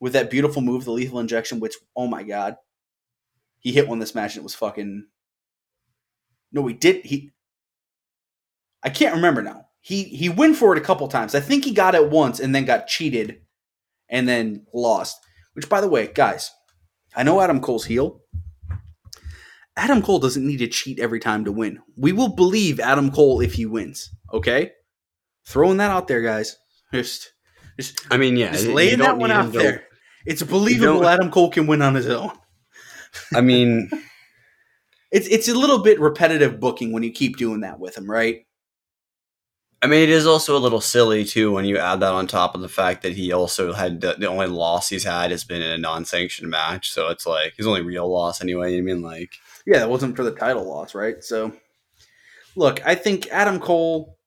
[0.00, 2.56] with that beautiful move, the lethal injection, which, oh my God.
[3.60, 5.06] He hit one this match and it was fucking.
[6.50, 7.06] No, he did.
[7.06, 7.30] He
[8.82, 9.66] I can't remember now.
[9.80, 11.34] He he went for it a couple times.
[11.34, 13.42] I think he got it once and then got cheated
[14.08, 15.16] and then lost.
[15.54, 16.50] Which by the way, guys,
[17.14, 18.20] I know Adam Cole's heel.
[19.76, 21.80] Adam Cole doesn't need to cheat every time to win.
[21.96, 24.10] We will believe Adam Cole if he wins.
[24.32, 24.72] Okay?
[25.46, 26.56] Throwing that out there, guys.
[26.92, 27.32] Just
[27.78, 29.84] just I mean, yeah, just laying that one out to- there.
[30.24, 32.30] It's believable Adam Cole can win on his own.
[33.34, 33.90] I mean,
[35.12, 38.46] It's it's a little bit repetitive booking when you keep doing that with him, right?
[39.82, 42.54] I mean, it is also a little silly too when you add that on top
[42.54, 45.60] of the fact that he also had the, the only loss he's had has been
[45.60, 46.92] in a non-sanctioned match.
[46.92, 48.76] So it's like his only real loss anyway.
[48.76, 49.32] You mean like
[49.66, 51.22] Yeah, that wasn't for the title loss, right?
[51.24, 51.52] So,
[52.54, 54.18] look, I think Adam Cole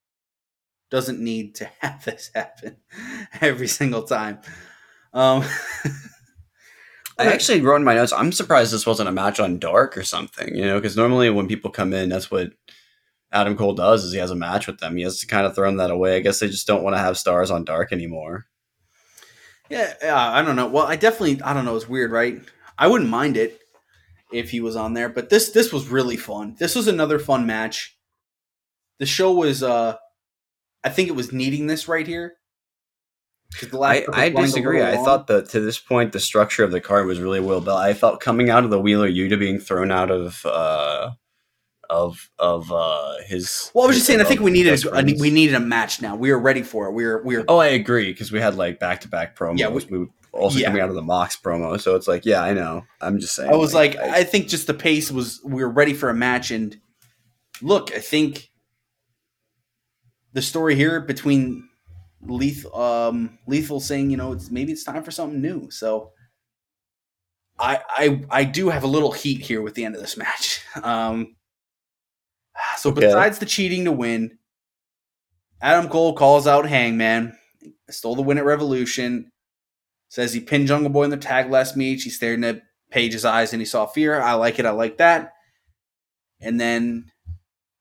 [0.91, 2.75] doesn't need to have this happen
[3.41, 4.39] every single time.
[5.13, 5.45] Um,
[7.17, 8.11] I actually wrote in my notes.
[8.11, 10.53] I'm surprised this wasn't a match on Dark or something.
[10.53, 12.51] You know, because normally when people come in, that's what
[13.35, 14.95] Adam Cole does is he has a match with them.
[14.95, 16.15] He has to kind of throw that away.
[16.15, 18.45] I guess they just don't want to have stars on Dark anymore.
[19.69, 20.67] yeah, yeah, I don't know.
[20.67, 21.75] Well, I definitely, I don't know.
[21.75, 22.41] It's weird, right?
[22.77, 23.59] I wouldn't mind it
[24.31, 26.55] if he was on there, but this this was really fun.
[26.57, 27.97] This was another fun match.
[28.99, 29.97] The show was, uh
[30.83, 32.35] I think it was needing this right here.
[33.73, 34.83] I, I was running a disagree.
[34.83, 37.79] I thought that to this point, the structure of the card was really well built.
[37.79, 41.11] I felt coming out of the Wheeler Yuta being thrown out of uh,
[41.89, 43.71] of of uh, his.
[43.73, 44.21] Well, I was just saying.
[44.21, 46.15] I think we needed a, we needed a match now.
[46.15, 46.91] We were ready for it.
[46.93, 49.59] We were we were Oh, I agree because we had like back to back promos.
[49.59, 50.67] Yeah, we, we- were also yeah.
[50.67, 52.83] coming out of the Mox promo, so it's like, yeah, I know.
[53.01, 53.51] I'm just saying.
[53.51, 56.13] I was like, I, I think just the pace was we were ready for a
[56.13, 56.77] match, and
[57.61, 58.49] look, I think
[60.33, 61.69] the story here between
[62.21, 65.69] Lethal, um, Lethal saying, you know, it's maybe it's time for something new.
[65.71, 66.11] So,
[67.57, 70.61] I I I do have a little heat here with the end of this match.
[70.83, 71.34] Um,
[72.85, 73.01] so Okay.
[73.07, 74.37] besides the cheating to win,
[75.61, 77.35] Adam Cole calls out Hangman,
[77.89, 79.31] stole the win at Revolution.
[80.07, 82.03] Says he pinned Jungle Boy in the tag last meet.
[82.03, 82.61] He stared into
[82.91, 84.21] Page's eyes and he saw fear.
[84.21, 84.65] I like it.
[84.65, 85.33] I like that.
[86.39, 87.11] And then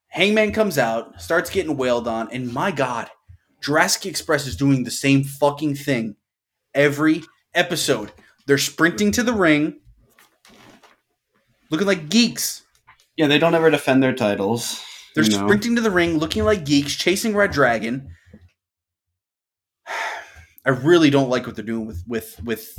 [0.08, 3.10] Hangman comes out, starts getting wailed on, and my God,
[3.60, 6.16] Jurassic Express is doing the same fucking thing
[6.74, 8.10] every episode.
[8.46, 9.80] They're sprinting to the ring,
[11.70, 12.62] looking like geeks.
[13.16, 14.82] yeah, they don't ever defend their titles.
[15.14, 18.10] They're sprinting to the ring, looking like geeks, chasing Red Dragon.
[20.66, 22.76] I really don't like what they're doing with with with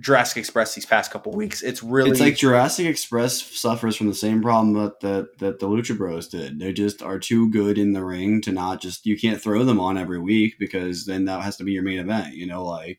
[0.00, 1.62] Jurassic Express these past couple weeks.
[1.62, 5.68] It's really It's like Jurassic Express suffers from the same problem that, that that the
[5.68, 6.58] Lucha Bros did.
[6.58, 9.78] They just are too good in the ring to not just you can't throw them
[9.78, 12.98] on every week because then that has to be your main event, you know, like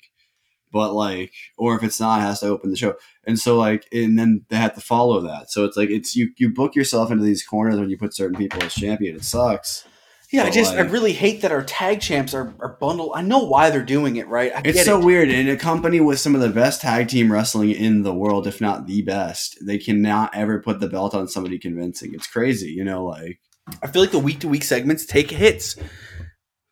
[0.73, 2.95] but like or if it's not, it has to open the show.
[3.25, 5.49] And so like and then they have to follow that.
[5.51, 8.37] So it's like it's you you book yourself into these corners when you put certain
[8.37, 9.15] people as champion.
[9.15, 9.85] It sucks.
[10.31, 10.41] yeah.
[10.41, 13.11] I but, just I really hate that our tag champs are, are bundled.
[13.15, 14.51] I know why they're doing it, right?
[14.53, 15.05] I It's so it.
[15.05, 15.29] weird.
[15.29, 18.59] In a company with some of the best tag team wrestling in the world, if
[18.59, 22.13] not the best, they cannot ever put the belt on somebody convincing.
[22.15, 23.39] It's crazy, you know, like
[23.81, 25.77] I feel like the week to week segments take hits.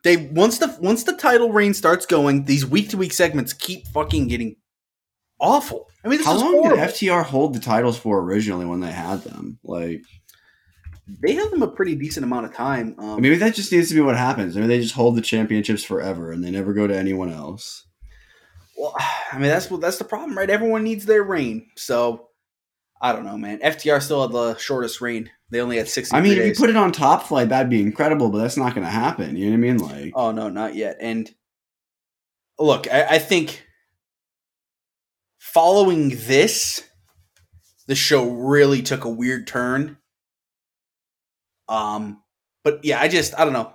[0.04, 3.88] They once the once the title reign starts going, these week to week segments keep
[3.88, 4.56] fucking getting
[5.40, 5.88] awful.
[6.04, 6.78] I mean, this How long horrible.
[6.78, 9.60] did FTR hold the titles for originally when they had them?
[9.64, 10.02] Like,
[11.22, 12.96] they held them a pretty decent amount of time.
[12.98, 14.56] Um, maybe that just needs to be what happens.
[14.56, 17.86] Maybe they just hold the championships forever and they never go to anyone else.
[18.78, 18.96] well,
[19.32, 20.50] I mean that's what that's the problem, right?
[20.50, 22.30] Everyone needs their reign, so
[23.02, 23.60] I don't know, man.
[23.60, 25.30] FTR still had the shortest reign.
[25.52, 26.16] They only had sixty.
[26.16, 28.74] I mean, if you put it on Top Flight, that'd be incredible, but that's not
[28.74, 29.36] going to happen.
[29.36, 29.78] You know what I mean?
[30.06, 30.98] Like, Oh no, not yet.
[31.02, 31.30] And
[32.58, 33.66] look, I, I think
[35.40, 36.82] following this,
[37.88, 39.98] the show really took a weird turn.
[41.68, 42.24] Um,
[42.64, 43.74] but yeah, I just I don't know.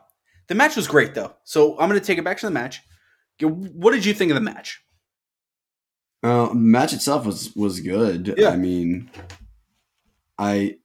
[0.49, 2.81] The match was great though, so I'm gonna take it back to the match.
[3.43, 4.83] What did you think of the match?
[6.23, 8.35] Uh, match itself was was good.
[8.39, 8.49] Yeah.
[8.49, 9.11] I mean,
[10.39, 10.77] I,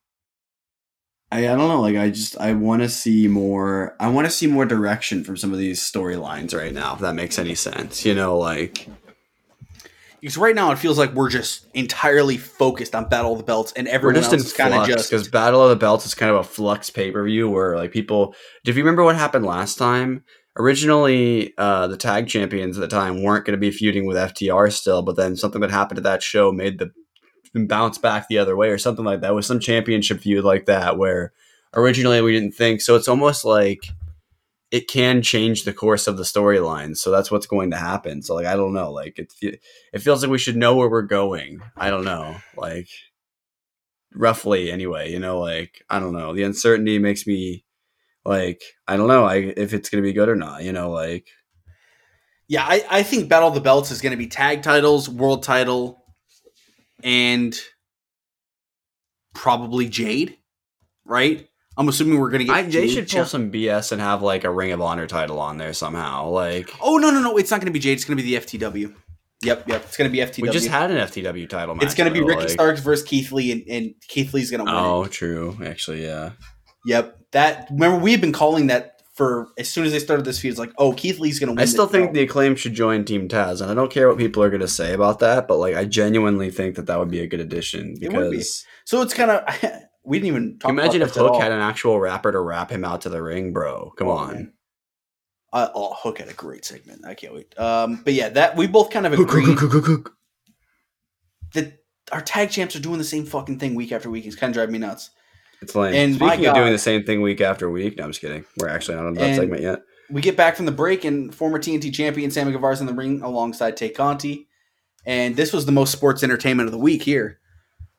[1.31, 1.81] I, I don't know.
[1.81, 3.95] Like, I just I want to see more.
[3.99, 6.93] I want to see more direction from some of these storylines right now.
[6.93, 8.87] If that makes any sense, you know, like
[10.19, 13.71] Because right now it feels like we're just entirely focused on Battle of the Belts,
[13.73, 16.13] and we're everyone just else is kind of just because Battle of the Belts is
[16.13, 18.35] kind of a flux pay per view where like people.
[18.65, 20.25] If you remember what happened last time,
[20.57, 24.71] originally uh, the tag champions at the time weren't going to be feuding with FTR
[24.71, 26.91] still, but then something that happened to that show made the
[27.53, 29.35] bounce back the other way or something like that.
[29.35, 31.33] With some championship feud like that where
[31.73, 32.81] originally we didn't think.
[32.81, 33.79] So it's almost like
[34.71, 36.95] it can change the course of the storyline.
[36.95, 38.21] So that's what's going to happen.
[38.21, 39.33] So like I don't know, like it
[39.93, 41.61] it feels like we should know where we're going.
[41.75, 42.87] I don't know, like
[44.15, 45.11] roughly anyway.
[45.11, 46.33] You know, like I don't know.
[46.33, 47.65] The uncertainty makes me
[48.23, 49.25] like I don't know.
[49.25, 50.63] I if it's gonna be good or not.
[50.63, 51.27] You know, like
[52.51, 52.65] yeah.
[52.67, 56.00] I, I think Battle of the Belts is going to be tag titles, world title,
[57.03, 57.57] and
[59.33, 60.37] probably Jade.
[61.05, 61.47] Right?
[61.77, 62.55] I'm assuming we're going to get.
[62.55, 65.39] I, they Jade should pull some BS and have like a Ring of Honor title
[65.39, 66.29] on there somehow.
[66.29, 67.37] Like Oh no no no!
[67.37, 67.93] It's not going to be Jade.
[67.93, 68.93] It's going to be the FTW.
[69.43, 69.83] Yep yep.
[69.85, 70.41] It's going to be FTW.
[70.43, 71.85] we just had an FTW title match.
[71.85, 74.65] it's going to be Ricky like- Starks versus Keith Lee, and, and Keith Lee's going
[74.65, 74.75] to win.
[74.75, 75.11] Oh, it.
[75.11, 75.57] true.
[75.65, 76.31] Actually, yeah.
[76.85, 77.17] Yep.
[77.31, 80.51] That remember we've been calling that for as soon as they started this feud.
[80.51, 81.59] It's like, oh, Keith Lee's to win.
[81.59, 84.41] I still think the acclaim should join Team Taz, and I don't care what people
[84.43, 87.19] are going to say about that, but like I genuinely think that that would be
[87.19, 89.01] a good addition It because so.
[89.01, 89.43] It's kind of
[90.03, 90.69] we didn't even talk.
[90.69, 93.91] Imagine if Hook had an actual rapper to rap him out to the ring, bro?
[93.97, 94.53] Come Oh, on.
[95.53, 97.05] Uh, oh, Hook had a great segment.
[97.05, 97.59] I can't wait.
[97.59, 99.45] Um, but yeah, that we both kind of agree
[101.53, 101.79] that
[102.11, 104.25] our tag champs are doing the same fucking thing week after week.
[104.25, 105.09] It's kind of driving me nuts.
[105.61, 105.93] It's lame.
[105.93, 108.45] And Speaking of doing the same thing week after week, no, I'm just kidding.
[108.57, 109.81] We're actually not on that segment yet.
[110.09, 113.21] We get back from the break, and former TNT champion Sammy Guevara's in the ring
[113.21, 114.47] alongside Tay Conti.
[115.05, 117.39] And this was the most sports entertainment of the week here.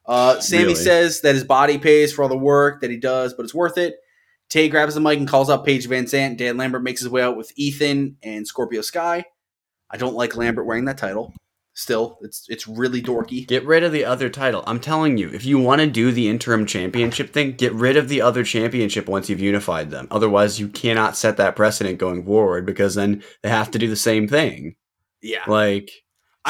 [0.04, 0.74] Uh, Sammy Really?
[0.74, 3.78] says that his body pays for all the work that he does, but it's worth
[3.78, 3.96] it.
[4.48, 6.36] Tay grabs the mic and calls out Paige Van Zant.
[6.36, 9.24] Dan Lambert makes his way out with Ethan and Scorpio Sky.
[9.90, 11.32] I don't like Lambert wearing that title.
[11.74, 13.46] Still, it's it's really dorky.
[13.46, 14.62] Get rid of the other title.
[14.66, 18.10] I'm telling you, if you want to do the interim championship thing, get rid of
[18.10, 20.06] the other championship once you've unified them.
[20.10, 23.96] Otherwise, you cannot set that precedent going forward because then they have to do the
[23.96, 24.76] same thing.
[25.22, 25.90] Yeah, Like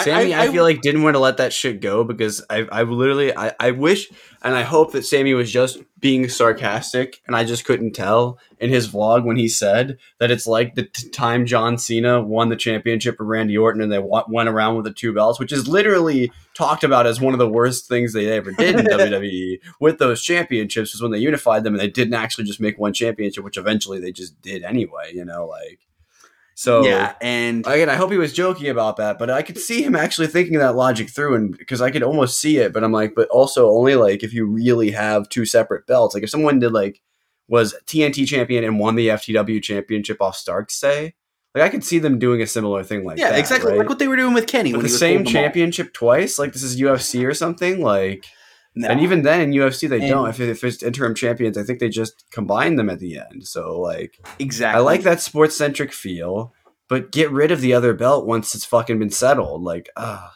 [0.00, 2.82] Sammy, I, I- feel like didn't want to let that shit go because I, I
[2.84, 4.08] literally, I, I wish
[4.42, 8.70] and I hope that Sammy was just being sarcastic and I just couldn't tell in
[8.70, 12.56] his vlog when he said that it's like the t- time John Cena won the
[12.56, 15.68] championship for Randy Orton and they wa- went around with the two belts, which is
[15.68, 19.98] literally talked about as one of the worst things they ever did in WWE with
[19.98, 23.44] those championships was when they unified them and they didn't actually just make one championship,
[23.44, 25.80] which eventually they just did anyway, you know, like.
[26.54, 29.82] So yeah, and Again, I hope he was joking about that, but I could see
[29.82, 32.72] him actually thinking that logic through, and because I could almost see it.
[32.72, 36.14] But I'm like, but also only like if you really have two separate belts.
[36.14, 37.00] Like if someone did like
[37.48, 41.14] was TNT champion and won the FTW championship off Starks, say,
[41.54, 43.78] like I could see them doing a similar thing like yeah, that, exactly right?
[43.78, 45.42] like what they were doing with Kenny when the he was same holding them all.
[45.44, 46.38] championship twice.
[46.38, 47.82] Like this is UFC or something.
[47.82, 48.26] Like,
[48.74, 48.88] No.
[48.88, 50.28] and even then in UFC they And- don't.
[50.30, 53.46] If, if it's interim champions, I think they just combine them at the end.
[53.46, 54.18] So like.
[54.38, 56.54] exactly, I like that sports centric feel,
[56.88, 59.62] but get rid of the other belt once it's fucking been settled.
[59.62, 60.34] Like, ah,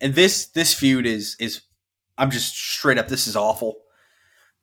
[0.00, 1.60] And this this feud is is
[2.16, 3.08] I'm just straight up.
[3.08, 3.76] This is awful.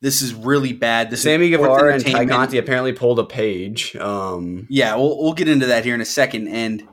[0.02, 1.10] This is really bad.
[1.10, 2.26] This Sammy Guevara and Tay.
[2.26, 3.96] Conti apparently pulled a page.
[3.96, 6.48] Um, Yeah, we'll we'll get into that here in a second.
[6.48, 6.88] And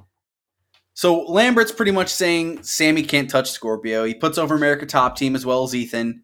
[0.95, 4.05] so Lambert's pretty much saying Sammy can't touch Scorpio.
[4.05, 6.23] He puts over America Top Team as well as Ethan.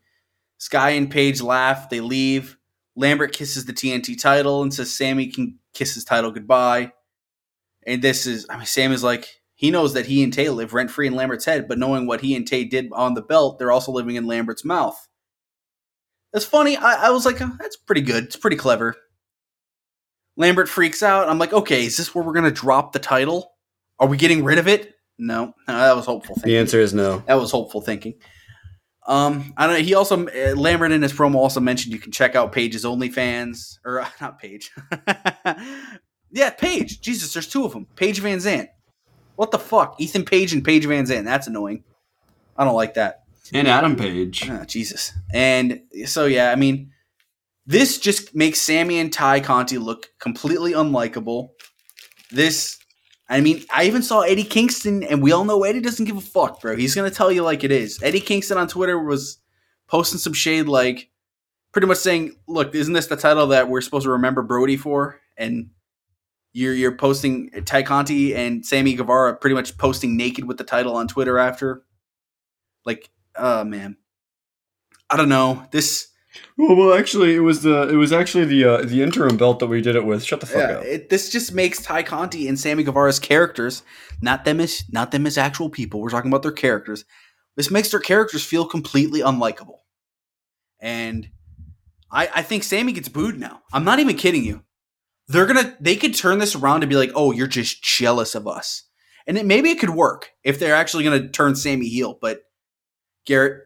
[0.58, 1.88] Sky and Page laugh.
[1.88, 2.56] They leave.
[2.96, 6.92] Lambert kisses the TNT title and says Sammy can kiss his title goodbye.
[7.86, 10.74] And this is, I mean, Sam is like, he knows that he and Tay live
[10.74, 13.58] rent free in Lambert's head, but knowing what he and Tay did on the belt,
[13.58, 15.08] they're also living in Lambert's mouth.
[16.32, 16.76] That's funny.
[16.76, 18.24] I, I was like, oh, that's pretty good.
[18.24, 18.94] It's pretty clever.
[20.36, 21.28] Lambert freaks out.
[21.28, 23.52] I'm like, okay, is this where we're gonna drop the title?
[23.98, 24.94] Are we getting rid of it?
[25.18, 26.36] No, no that was hopeful.
[26.36, 26.52] Thinking.
[26.52, 27.22] the answer is no.
[27.26, 28.14] That was hopeful thinking.
[29.06, 29.82] Um, I don't know.
[29.82, 33.78] He also uh, Lambert in his promo also mentioned you can check out Paige's OnlyFans
[33.84, 34.70] or uh, not Paige.
[36.30, 37.00] yeah, Paige.
[37.00, 37.86] Jesus, there's two of them.
[37.96, 38.68] Paige Van Zant.
[39.36, 39.96] What the fuck?
[39.98, 41.24] Ethan Page and Paige Van Zant.
[41.24, 41.84] That's annoying.
[42.56, 43.22] I don't like that.
[43.52, 44.48] And Adam Page.
[44.50, 45.12] Ah, Jesus.
[45.32, 46.92] And so yeah, I mean,
[47.66, 51.50] this just makes Sammy and Tay Conti look completely unlikable.
[52.30, 52.78] This,
[53.28, 56.22] I mean, I even saw Eddie Kingston, and we all know Eddie doesn't give a
[56.22, 56.76] fuck, bro.
[56.76, 58.02] He's gonna tell you like it is.
[58.02, 59.38] Eddie Kingston on Twitter was
[59.86, 61.10] posting some shade, like
[61.72, 65.20] pretty much saying, "Look, isn't this the title that we're supposed to remember Brodie for?"
[65.36, 65.70] And
[66.52, 70.96] you're you're posting Tay Conti and Sammy Guevara pretty much posting naked with the title
[70.96, 71.84] on Twitter after.
[72.86, 73.98] Like, oh man,
[75.10, 76.08] I don't know this.
[76.56, 79.66] Well, well, actually, it was the it was actually the uh, the interim belt that
[79.68, 80.24] we did it with.
[80.24, 80.84] Shut the fuck Yeah, up.
[80.84, 83.82] it, this just makes Tay Conti and Sammy Guevara's characters,
[84.20, 86.00] not them as not them as actual people.
[86.00, 87.04] We're talking about their characters.
[87.56, 89.78] This makes their characters feel completely unlikable.
[90.80, 91.28] And
[92.10, 93.62] I, I think Sammy gets booed now.
[93.72, 94.62] I'm not even kidding you.
[95.28, 98.46] They're gonna they could turn this around and be like, oh, you're just jealous of
[98.48, 98.84] us.
[99.26, 102.18] And it, maybe it could work if they're actually gonna turn Sammy heel.
[102.20, 102.42] But
[103.26, 103.64] Garrett,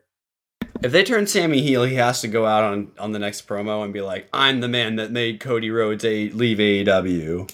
[0.82, 3.84] If they turn Sammy heel, he has to go out on on the next promo
[3.84, 7.48] and be like, "I'm the man that made Cody Rhodes a leave AEW."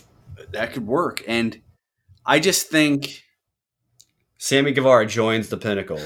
[0.52, 1.22] that could work.
[1.26, 1.60] And
[2.24, 3.22] I just think
[4.38, 6.00] Sammy Guevara joins the Pinnacle.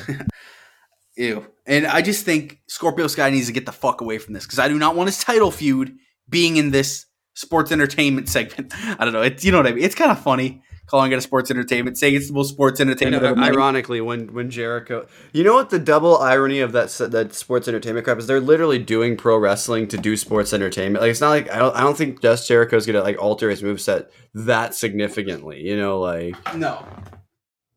[1.17, 1.47] Ew.
[1.67, 4.59] And I just think Scorpio Sky needs to get the fuck away from this because
[4.59, 5.95] I do not want his title feud
[6.29, 8.73] being in this sports entertainment segment.
[8.99, 9.23] I don't know.
[9.23, 9.85] It's you know what I mean.
[9.85, 10.63] It's kind of funny
[10.93, 13.25] calling it a sports entertainment, saying it's the most sports entertainment.
[13.25, 13.53] of the night.
[13.53, 18.05] ironically, when when Jericho, you know what the double irony of that that sports entertainment
[18.05, 18.29] crap is?
[18.29, 21.03] They're literally doing pro wrestling to do sports entertainment.
[21.03, 23.63] Like it's not like I don't I don't think just Jericho's gonna like alter his
[23.63, 25.61] moveset that significantly.
[25.67, 26.87] You know, like No,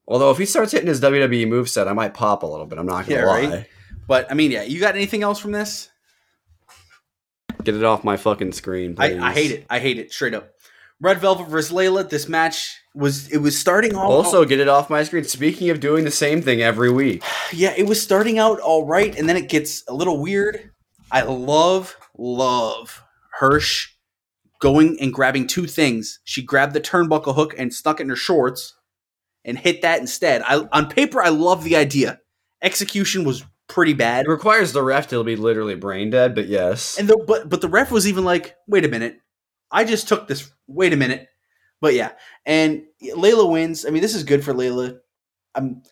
[0.07, 2.77] although if he starts hitting his WWE moveset, I might pop a little bit.
[2.77, 3.47] I'm not gonna Yeah, lie.
[3.49, 3.65] right?
[4.07, 4.63] but I mean, yeah.
[4.63, 5.89] You got anything else from this?
[7.63, 9.17] Get it off my fucking screen, I.
[9.17, 9.65] I hate it.
[9.69, 10.51] I hate it straight up.
[11.01, 12.07] Red Velvet versus Leyla.
[12.07, 15.23] This match was it was starting off Also, get it off my screen.
[15.25, 17.23] Speaking of doing the same thing every week,
[17.53, 20.71] yeah, it was starting out all right, and then it gets a little weird.
[21.11, 23.03] I love, love
[23.39, 23.89] Hirsch
[24.59, 26.19] going and grabbing two things.
[26.23, 28.75] She grabbed the turnbuckle hook and stuck it in her shorts
[29.43, 30.41] and hit that instead.
[30.41, 32.19] I, on paper, I love the idea.
[32.63, 36.35] Execution was pretty bad, it requires the ref to be literally brain dead.
[36.35, 39.19] But yes, and the but but the ref was even like, "Wait a minute,
[39.71, 40.51] I just took this.
[40.67, 41.27] Wait a minute."
[41.81, 42.11] But yeah,
[42.45, 43.85] and Leyla wins.
[43.85, 44.99] I mean, this is good for Leyla.
[45.55, 45.83] Um,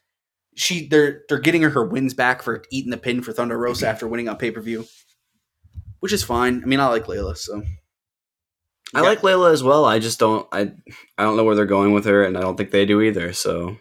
[0.55, 3.87] she they're they're getting her her wins back for eating the pin for Thunder Rosa
[3.87, 4.85] after winning on pay per view,
[5.99, 6.61] which is fine.
[6.63, 7.63] I mean, I like Leyla, so
[8.93, 9.85] I like Leyla as well.
[9.85, 10.47] I just don't.
[10.51, 10.71] I
[11.17, 13.33] I don't know where they're going with her, and I don't think they do either.
[13.33, 13.77] So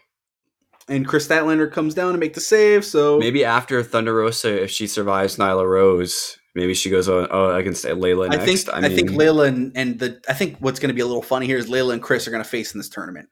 [0.88, 2.84] And Kris Statlander comes down to make the save.
[2.84, 7.08] So maybe after Thunder Rosa, if she survives Nyla Rose, maybe she goes.
[7.08, 10.34] Oh, oh I can stay Leyla I think I, think Leyla and, and the I
[10.34, 12.42] think what's going to be a little funny here is Leyla and Kris are going
[12.42, 13.28] to face in this tournament.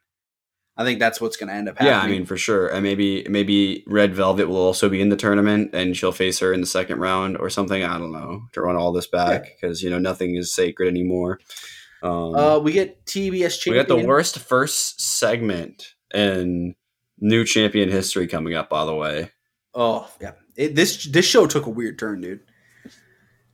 [0.77, 1.93] I think that's what's going to end up happening.
[1.93, 5.17] Yeah, I mean for sure, and maybe maybe Red Velvet will also be in the
[5.17, 7.83] tournament, and she'll face her in the second round or something.
[7.83, 11.39] I don't know to run all this back because you know nothing is sacred anymore.
[12.01, 13.73] Um, uh, we get TBS champion.
[13.73, 16.75] we got the worst first segment in
[17.19, 18.69] new champion history coming up.
[18.69, 19.29] By the way,
[19.73, 22.41] Oh yeah, it, this this show took a weird turn, dude.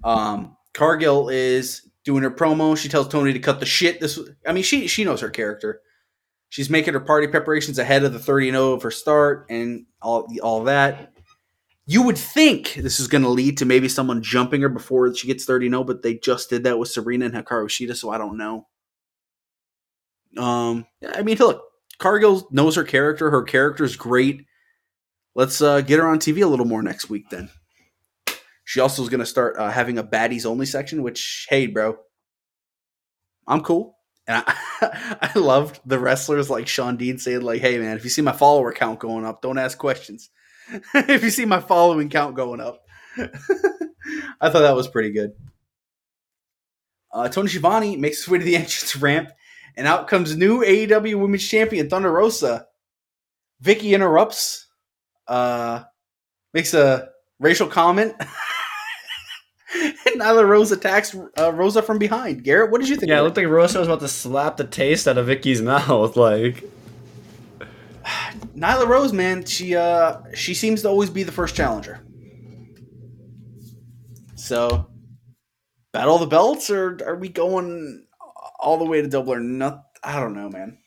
[0.07, 2.77] Um, Cargill is doing her promo.
[2.77, 3.99] She tells Tony to cut the shit.
[3.99, 5.81] This, I mean, she she knows her character.
[6.49, 9.85] She's making her party preparations ahead of the thirty and zero of her start and
[10.01, 11.11] all all that.
[11.85, 15.25] You would think this is going to lead to maybe someone jumping her before she
[15.25, 18.17] gets 30 0, but they just did that with Serena and Hikaru Shida, so I
[18.17, 18.67] don't know.
[20.37, 20.85] Um,
[21.15, 21.63] I mean, look,
[21.97, 23.29] Cargill knows her character.
[23.29, 24.45] Her character is great.
[25.33, 27.49] Let's uh, get her on TV a little more next week then.
[28.67, 31.95] She also is going to start uh, having a baddies only section, which, hey, bro,
[33.47, 33.95] I'm cool.
[34.27, 38.09] And I, I loved the wrestlers like Sean Dean saying, like, hey, man, if you
[38.09, 40.29] see my follower count going up, don't ask questions.
[40.93, 42.81] if you see my following count going up.
[43.17, 45.31] I thought that was pretty good.
[47.13, 49.29] Uh, Tony Schiavone makes his way to the entrance ramp,
[49.77, 52.65] and out comes new AEW Women's Champion Thunder Rosa.
[53.63, 54.67] Vickie interrupts,
[55.25, 55.83] uh,
[56.53, 57.07] makes a
[57.39, 58.13] racial comment,
[59.75, 62.43] and Nyla Rose attacks uh, Rosa from behind.
[62.43, 63.09] Garrett, what did you think?
[63.09, 66.15] yeah, it looked like Rosa was about to slap the taste out of Vickie's mouth.
[66.15, 66.63] Like,
[68.55, 71.99] Nyla Rose, man, she uh she seems to always be the first challenger.
[74.35, 74.89] So,
[75.91, 78.05] battle the belts, or are we going
[78.59, 79.83] all the way to double or not?
[80.03, 80.77] I don't know, man.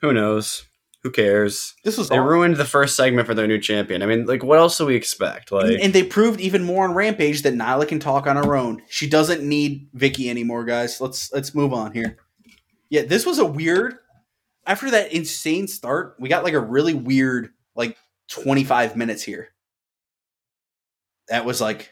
[0.00, 0.64] who knows?
[1.04, 1.74] Who cares?
[1.84, 4.02] This was They ruined the first segment for their new champion.
[4.02, 5.52] I mean, like, what else do we expect?
[5.52, 8.56] Like, and, and they proved even more on Rampage that Nyla can talk on her
[8.56, 8.80] own.
[8.88, 11.02] She doesn't need Vickie anymore, guys.
[11.02, 12.16] Let's let's move on here.
[12.88, 13.98] Yeah, this was a weird.
[14.66, 17.98] After that insane start, we got like a really weird like
[18.28, 19.50] twenty five minutes here.
[21.28, 21.90] That was like,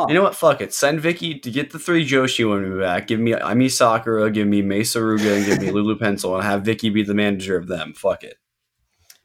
[0.00, 0.06] huh.
[0.08, 0.34] You know what?
[0.34, 0.74] Fuck it.
[0.74, 3.06] Send Vickie to get the three Joshi women back.
[3.06, 6.62] Give me Emi Sakura, give me Mei Suruga, and give me Lulu Pencil, and have
[6.62, 7.92] Vickie be the manager of them.
[7.94, 8.36] Fuck it.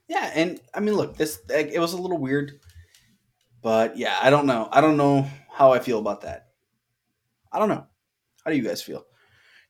[0.08, 2.60] Yeah, and I mean, look, this it was a little weird,
[3.62, 4.68] but yeah, I don't know.
[4.70, 6.48] I don't know how I feel about that.
[7.52, 7.86] I don't know.
[8.44, 9.04] How do you guys feel?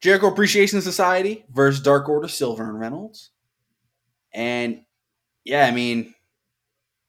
[0.02, 3.30] Jericho Appreciation Society versus Dark Order Silver and Reynolds.
[4.34, 4.82] And
[5.44, 6.14] yeah, I mean,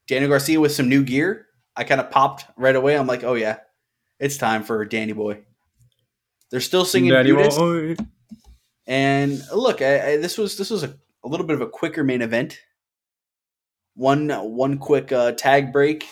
[0.07, 1.47] Daniel Garcia with some new gear.
[1.75, 2.97] I kind of popped right away.
[2.97, 3.57] I'm like, oh yeah,
[4.19, 5.43] it's time for Danny Boy.
[6.51, 7.57] They're still singing Danny Buddhist.
[7.57, 7.95] Boy.
[8.85, 12.03] And look, I, I, this was this was a, a little bit of a quicker
[12.03, 12.59] main event.
[13.95, 16.07] One one quick uh, tag break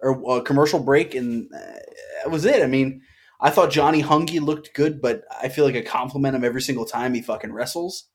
[0.00, 1.78] or uh, commercial break, and uh,
[2.22, 2.62] that was it.
[2.62, 3.02] I mean,
[3.40, 6.84] I thought Johnny Hungy looked good, but I feel like I compliment him every single
[6.86, 8.08] time he fucking wrestles.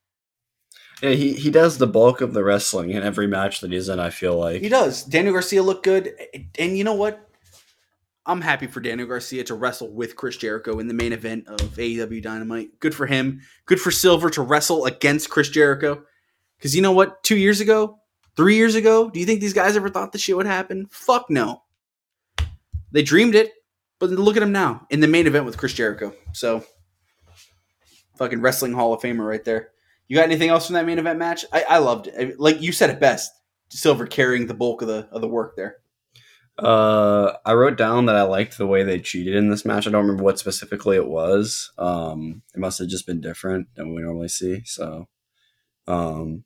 [1.01, 4.01] Yeah, he, he does the bulk of the wrestling in every match that he's in,
[4.01, 4.61] I feel like.
[4.61, 5.03] He does.
[5.03, 6.13] Daniel Garcia looked good,
[6.57, 7.28] and you know what?
[8.29, 11.57] I'm happy for Daniel Garcia to wrestle with Chris Jericho in the main event of
[11.61, 12.79] AEW Dynamite.
[12.79, 13.41] Good for him.
[13.65, 16.03] Good for Silver to wrestle against Chris Jericho.
[16.55, 17.23] Because you know what?
[17.23, 17.97] Two years ago,
[18.35, 20.85] three years ago, do you think these guys ever thought this shit would happen?
[20.91, 21.63] Fuck no.
[22.91, 23.51] They dreamed it,
[23.97, 26.13] but look at him now in the main event with Chris Jericho.
[26.33, 26.63] So,
[28.15, 29.71] fucking wrestling Hall of Famer right there.
[30.07, 31.45] You got anything else from that main event match?
[31.51, 32.39] I, I loved it.
[32.39, 33.31] Like you said it best.
[33.69, 35.77] Silver carrying the bulk of the of the work there.
[36.63, 39.87] Uh, I wrote down that I liked the way they cheated in this match.
[39.87, 41.71] I don't remember what specifically it was.
[41.77, 44.63] Um, it must have just been different than we normally see.
[44.65, 45.07] So,
[45.87, 46.43] um,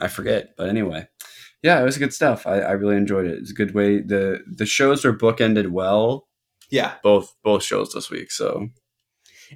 [0.00, 0.54] I forget.
[0.56, 1.08] But anyway,
[1.62, 2.46] yeah, it was good stuff.
[2.46, 3.38] I, I really enjoyed it.
[3.38, 4.00] It's a good way.
[4.00, 6.28] the The shows were bookended well.
[6.70, 8.30] Yeah, both both shows this week.
[8.30, 8.68] So,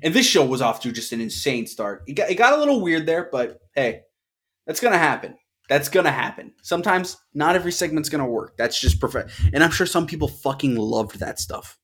[0.02, 2.02] and this show was off to just an insane start.
[2.06, 4.02] It got, it got a little weird there, but hey,
[4.66, 5.36] that's gonna happen.
[5.68, 6.52] That's gonna happen.
[6.62, 8.56] Sometimes not every segment's gonna work.
[8.56, 9.30] That's just perfect.
[9.52, 11.78] And I'm sure some people fucking loved that stuff.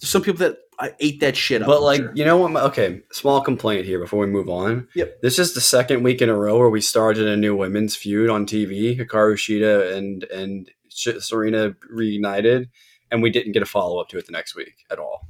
[0.00, 1.68] There's some people that I ate that shit up.
[1.68, 2.12] but like sure.
[2.14, 2.56] you know what?
[2.64, 4.88] Okay, small complaint here before we move on.
[4.94, 5.20] Yep.
[5.20, 8.30] This is the second week in a row where we started a new women's feud
[8.30, 8.98] on TV.
[8.98, 12.70] Hikaru Shida and and Serena reunited,
[13.10, 15.28] and we didn't get a follow up to it the next week at all.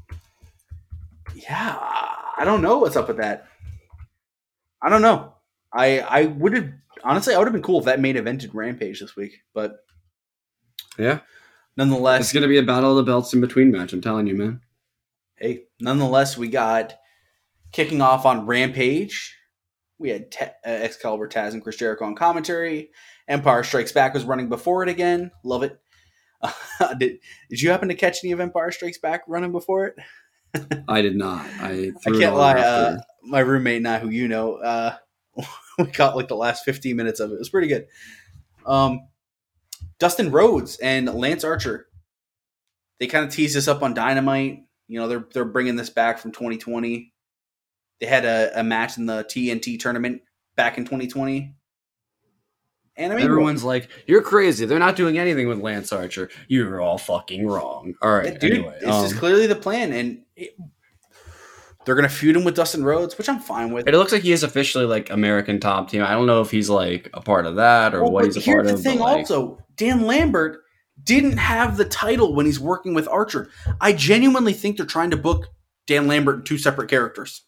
[1.34, 3.46] yeah, I don't know what's up with that.
[4.80, 5.34] I don't know.
[5.72, 6.70] I I would have
[7.04, 9.76] honestly I would have been cool if that main evented Rampage this week, but
[10.98, 11.20] Yeah,
[11.76, 13.92] Nonetheless, it's gonna be a battle of the belts in between match.
[13.92, 14.60] I'm telling you, man.
[15.36, 16.94] hey, nonetheless, we got
[17.72, 19.36] kicking off on Rampage.
[19.98, 22.90] We had Te- uh, Excalibur, Taz, and Chris Jericho on commentary.
[23.28, 25.30] Empire Strikes Back was running before it again.
[25.44, 25.78] Love it.
[26.98, 29.94] did Did you happen to catch any of Empire Strikes Back running before it?
[30.88, 31.46] I did not.
[31.60, 32.58] I I can't lie.
[32.58, 34.96] Uh, my roommate and I, who you know, uh,
[35.86, 37.34] we got like the last 15 minutes of it.
[37.34, 37.86] It was pretty good.
[38.66, 39.08] Um,
[39.98, 41.86] Dustin Rhodes and Lance Archer.
[42.98, 44.64] They kind of teased us up on Dynamite.
[44.88, 47.12] You know, they're they're bringing this back from 2020.
[48.00, 50.22] They had a, a match in the TNT tournament
[50.56, 51.54] back in 2020.
[52.96, 54.66] And I mean, Everyone's like, "You're crazy.
[54.66, 56.28] They're not doing anything with Lance Archer.
[56.48, 60.22] You're all fucking wrong." All right, dude, anyway, this is um, clearly the plan, and
[60.36, 60.54] it,
[61.84, 63.88] they're gonna feud him with Dustin Rhodes, which I'm fine with.
[63.88, 66.02] It looks like he is officially like American Top Team.
[66.02, 68.40] I don't know if he's like a part of that or Well, what he's a
[68.40, 69.58] here's part the thing like- also.
[69.76, 70.60] Dan lambert
[71.02, 73.48] didn't have the title when he's working with archer.
[73.80, 75.46] I genuinely think they're trying to book
[75.86, 77.42] dan lambert in two separate characters.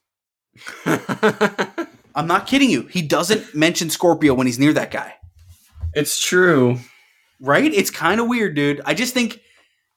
[0.87, 2.83] I'm not kidding you.
[2.89, 5.14] He doesn't mention scorpio when he's near that guy.
[5.95, 6.78] It's true.
[7.41, 7.72] right?
[7.72, 8.80] It's kind of weird dude.
[8.85, 9.41] I just think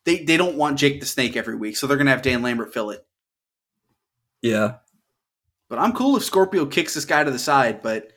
[0.06, 2.74] they, they don't want jake the snake every week so they're gonna have dan lambert
[2.74, 3.06] fill it
[4.46, 4.76] Yeah,
[5.70, 8.12] but i'm cool if scorpio kicks this guy to the side but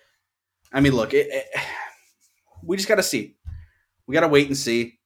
[0.73, 1.47] i mean look it, it,
[2.63, 3.37] we just gotta see.
[4.07, 4.99] We gotta wait and see.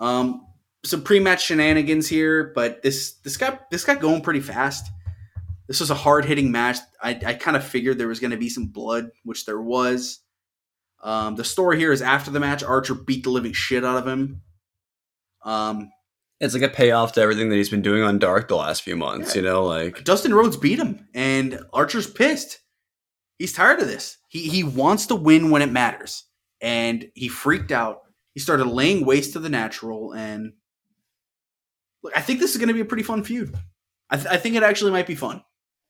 [0.00, 0.44] Um
[0.84, 4.90] some pre-match shenanigans here but this this got this got going pretty fast.
[5.68, 6.78] This was a hard-hitting match.
[7.00, 10.20] I, I kind of figured there was going to be some blood which there was.
[11.04, 14.08] Um, the story here is after the match archer beat the living shit out of
[14.08, 14.40] him.
[15.44, 15.90] Um,
[16.40, 18.96] it's like a payoff to everything that he's been doing on Dark the last few
[18.96, 19.34] months.
[19.34, 22.60] You know, like Dustin Rhodes beat him, and Archer's pissed.
[23.38, 24.18] He's tired of this.
[24.28, 26.24] He he wants to win when it matters,
[26.60, 28.00] and he freaked out.
[28.34, 30.52] He started laying waste to the natural, and
[32.02, 33.56] look, I think this is going to be a pretty fun feud.
[34.10, 35.42] I, th- I think it actually might be fun.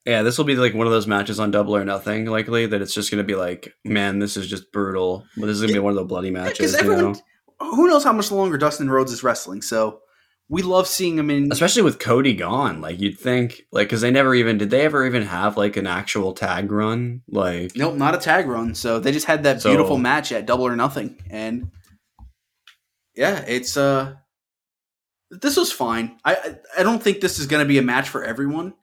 [0.06, 2.80] yeah, this will be like one of those matches on Double or Nothing, likely that
[2.82, 5.24] it's just going to be like, man, this is just brutal.
[5.36, 6.72] But this is going to be one of the bloody matches.
[6.72, 7.12] You everyone,
[7.60, 9.62] know, who knows how much longer Dustin Rhodes is wrestling?
[9.62, 10.00] So
[10.50, 11.52] we love seeing him in.
[11.52, 12.80] especially with Cody gone.
[12.80, 15.86] Like you'd think, like because they never even did they ever even have like an
[15.86, 17.22] actual tag run?
[17.28, 18.74] Like Nope, not a tag run.
[18.74, 21.70] So they just had that So- beautiful match at Double or Nothing, and
[23.14, 24.14] yeah, it's uh,
[25.30, 26.18] this was fine.
[26.24, 28.74] I I, don't think this is going to be a match for everyone.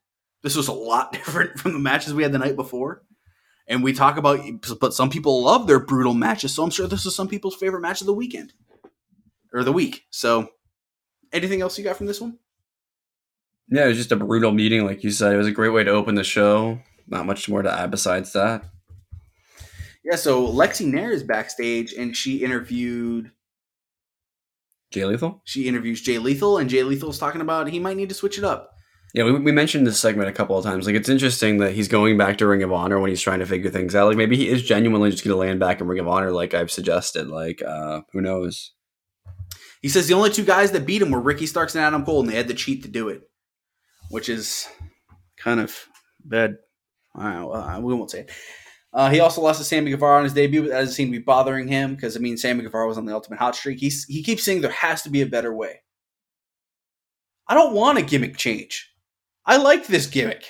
[0.43, 3.03] This was a lot different from the matches we had the night before,
[3.67, 4.39] and we talk about,
[4.79, 6.53] but some people love their brutal matches.
[6.53, 8.53] So I'm sure this is some people's favorite match of the weekend
[9.53, 10.03] or the week.
[10.11, 10.49] So,
[11.35, 12.37] anything else you got from this one?
[13.69, 15.33] Yeah, it was just a brutal meeting, like you said.
[15.33, 16.79] It was a great way to open the show.
[17.07, 18.63] Not much more to add besides that.
[20.03, 23.31] Yeah, so Lexi Nair is backstage and she interviewed
[24.91, 25.41] Jay Lethal?
[25.45, 28.43] she interviews Jay Lethal and Jay Lethal's talking about he might need to switch it
[28.43, 28.71] up.
[29.15, 30.85] Yeah, we, we mentioned this segment a couple of times.
[30.85, 33.45] Like, it's interesting that he's going back to Ring of Honor when he's trying to
[33.45, 34.07] figure things out.
[34.07, 36.53] Like, maybe he is genuinely just going to land back in Ring of Honor, like
[36.53, 37.29] I've suggested.
[37.29, 38.73] Like, uh, who knows?
[39.85, 42.21] He says the only two guys that beat him were Ricky Starks and Adam Cole,
[42.21, 43.21] and they had to cheat to do it,
[44.09, 44.67] which is
[45.37, 45.77] kind of
[46.23, 46.57] bad.
[47.13, 48.31] Uh, we won't say it.
[48.91, 51.19] Uh, he also lost to Sammy Guevara on his debut, but that doesn't seem to
[51.19, 53.79] be bothering him because I mean Sammy Guevara was on the Ultimate Hot Streak.
[53.79, 55.81] He's he keeps saying there has to be a better way.
[57.47, 58.91] I don't want a gimmick change.
[59.45, 60.45] I like this gimmick.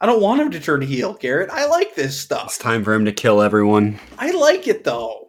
[0.00, 1.50] I don't want him to turn heel, Garrett.
[1.50, 2.46] I like this stuff.
[2.46, 4.00] It's time for him to kill everyone.
[4.18, 5.27] I like it though.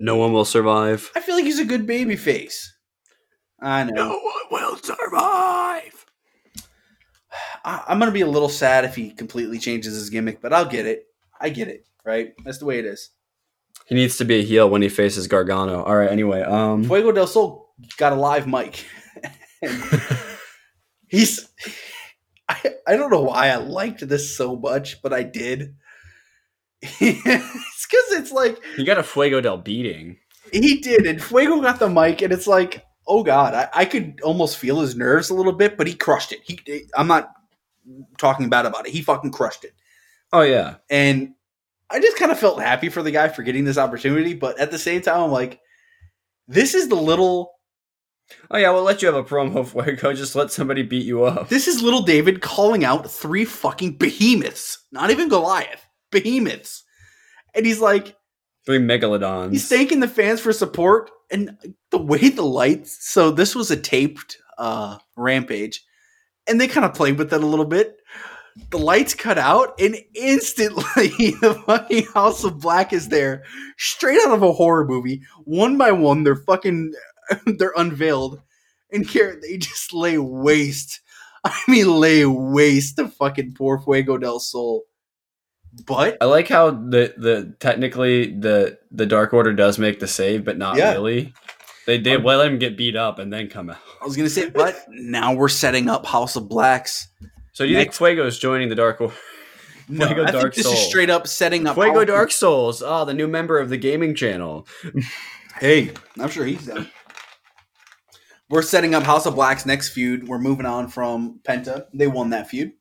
[0.00, 1.10] No one will survive.
[1.14, 2.74] I feel like he's a good baby face.
[3.60, 3.92] I know.
[3.94, 6.06] No one will survive.
[7.64, 10.68] I, I'm gonna be a little sad if he completely changes his gimmick, but I'll
[10.68, 11.06] get it.
[11.40, 11.86] I get it.
[12.04, 12.34] Right?
[12.44, 13.10] That's the way it is.
[13.86, 15.82] He needs to be a heel when he faces Gargano.
[15.82, 16.42] All right, anyway.
[16.42, 18.84] Um, Fuego del Sol got a live mic.
[21.08, 21.48] He's.
[22.48, 25.74] I, I don't know why I liked this so much, but I did.
[27.00, 30.18] it's because it's like he got a Fuego del beating.
[30.52, 34.20] he did, and Fuego got the mic, and it's like, oh god, I, I could
[34.22, 36.40] almost feel his nerves a little bit, but he crushed it.
[36.44, 37.30] He, I'm not
[38.18, 38.92] talking bad about it.
[38.92, 39.74] He fucking crushed it.
[40.32, 40.76] Oh, yeah.
[40.90, 41.34] And
[41.90, 44.70] I just kind of felt happy for the guy for getting this opportunity, but at
[44.70, 45.60] the same time, I'm like,
[46.48, 47.52] this is the little,
[48.50, 50.12] Oh, yeah, we'll let you have a promo, Fuego.
[50.12, 51.48] Just let somebody beat you up.
[51.50, 56.84] this is little David calling out three fucking behemoths, not even Goliath, behemoths.
[57.54, 58.16] And he's like,
[58.64, 59.52] Three megalodons.
[59.52, 61.58] he's thanking the fans for support and
[61.90, 62.96] the way the lights.
[63.06, 65.84] So this was a taped uh, rampage,
[66.46, 67.96] and they kind of played with it a little bit.
[68.70, 70.82] The lights cut out, and instantly
[71.42, 73.42] the fucking House of Black is there,
[73.76, 75.22] straight out of a horror movie.
[75.44, 76.94] One by one, they're fucking
[77.58, 78.40] they're unveiled,
[78.90, 81.00] and Garrett, they just lay waste.
[81.44, 84.84] I mean, lay waste to fucking poor Fuego del Sol.
[85.86, 90.44] But I like how the the technically the the Dark Order does make the save,
[90.44, 90.92] but not Yeah.
[90.92, 91.34] really.
[91.86, 93.78] They did Um, let him get beat up and then come out.
[94.00, 97.08] I was gonna say, but now we're setting up House of Blacks.
[97.52, 99.14] So do you think Next- Fuego's joining the Dark Order?
[99.88, 100.72] No, Fuego I think this Soul.
[100.72, 102.82] is straight up setting up Fuego House- Dark Souls.
[102.84, 104.66] Oh, the new member of the gaming channel.
[105.60, 106.88] Hey, I'm sure he's done.
[108.48, 110.26] We're setting up House of Black's next feud.
[110.28, 111.86] We're moving on from Penta.
[111.92, 112.72] They won that feud,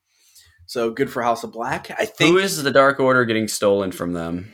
[0.74, 1.92] so good for House of Black.
[1.92, 4.52] I think Who is the Dark Order getting stolen from them?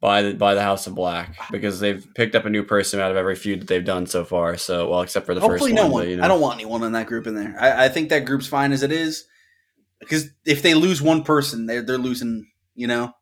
[0.00, 3.10] By the by the House of Black because they've picked up a new person out
[3.10, 4.58] of every feud that they've done so far.
[4.58, 5.92] So well, except for the hopefully first no one.
[5.92, 6.02] one.
[6.02, 6.24] but, you know.
[6.24, 7.56] I don't want anyone in that group in there.
[7.58, 9.24] I, I think that group's fine as it is.
[10.00, 12.50] Because if they lose one person, they're they're losing.
[12.74, 13.12] You know.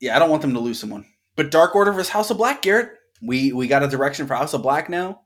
[0.00, 1.04] Yeah, I don't want them to lose someone.
[1.36, 2.90] But Dark Order versus House of Black, Garrett.
[3.22, 5.20] We we got a direction for House of Black now,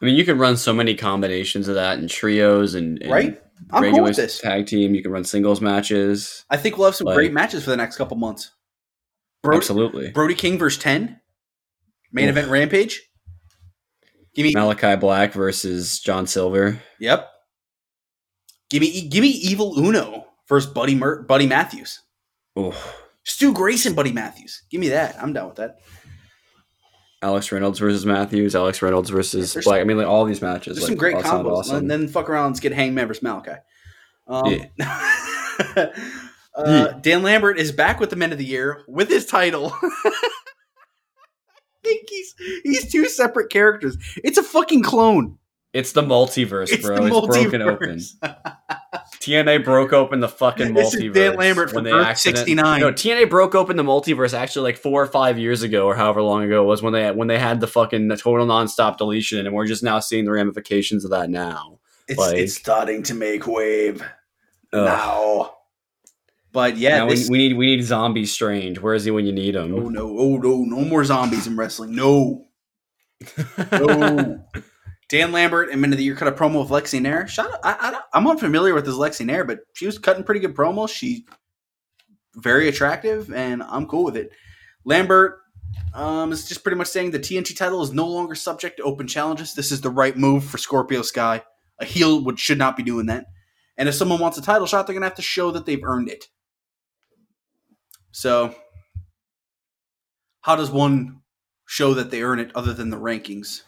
[0.00, 3.42] I mean, you can run so many combinations of that in trios and, and right?
[3.70, 4.38] I'm cool with this.
[4.38, 4.94] tag team.
[4.94, 6.44] You can run singles matches.
[6.50, 8.50] I think we'll have some Like- great matches for the next couple months.
[9.42, 10.10] Brody, Absolutely.
[10.10, 11.20] Brody King versus 10.
[12.12, 12.30] Main Oof.
[12.30, 13.02] event Rampage.
[14.34, 16.82] Give me Malachi Black versus John Silver.
[17.00, 17.28] Yep.
[18.68, 22.00] Give me give me Evil Uno versus Buddy Mer- Buddy Matthews.
[22.56, 22.74] Oh,
[23.24, 24.62] Stu Grayson, Buddy Matthews.
[24.70, 25.16] Give me that.
[25.22, 25.78] I'm down with that.
[27.26, 28.54] Alex Reynolds versus Matthews.
[28.54, 29.80] Alex Reynolds versus Black.
[29.80, 30.76] I mean, like all these matches.
[30.76, 31.52] There's like, some great sound combos.
[31.56, 31.76] awesome.
[31.78, 33.60] And then fuck around, let's get Hangman versus Malachi.
[34.28, 35.86] Um, uh,
[36.56, 36.92] Yeah.
[37.02, 39.72] Dan Lambert is back with the Men of the Year with his title.
[39.82, 40.10] I
[41.82, 43.96] think he's he's two separate characters.
[44.22, 45.38] It's a fucking clone.
[45.72, 46.96] It's the multiverse, It's bro.
[46.96, 48.00] the it's broken open.
[49.26, 51.06] TNA broke open the fucking This multiverse.
[51.08, 52.80] is Dan Lambert from Earth accident- 69.
[52.80, 56.22] No, TNA broke open the multiverse actually like four or five years ago, or however
[56.22, 59.54] long ago it was when they when they had the fucking total nonstop deletion, and
[59.54, 61.78] we're just now seeing the ramifications of that now.
[62.08, 64.00] It's Like- it's starting to make wave
[64.72, 64.84] Ugh.
[64.84, 65.52] now.
[66.52, 68.78] But yeah, now this, we, we need we need Zombie Strange.
[68.80, 69.74] Where is he when you need him?
[69.74, 71.94] oh no, oh no, no more zombies in wrestling.
[71.94, 72.46] No,
[73.72, 74.42] no.
[75.08, 77.28] Dan Lambert and of the Year cut a promo with Lexi Nair.
[77.28, 80.54] Shout out, I, I'm unfamiliar with this Lexi Nair, but she was cutting pretty good
[80.54, 80.88] promos.
[80.88, 81.26] She
[82.34, 84.32] very attractive, and I'm cool with it.
[84.84, 85.38] Lambert
[85.94, 89.06] um, is just pretty much saying the TNT title is no longer subject to open
[89.06, 89.54] challenges.
[89.54, 91.42] This is the right move for Scorpio Sky.
[91.78, 93.26] A heel would should not be doing that.
[93.76, 96.08] And if someone wants a title shot, they're gonna have to show that they've earned
[96.08, 96.26] it.
[98.10, 98.54] So,
[100.40, 101.20] how does one
[101.66, 103.62] show that they earn it other than the rankings?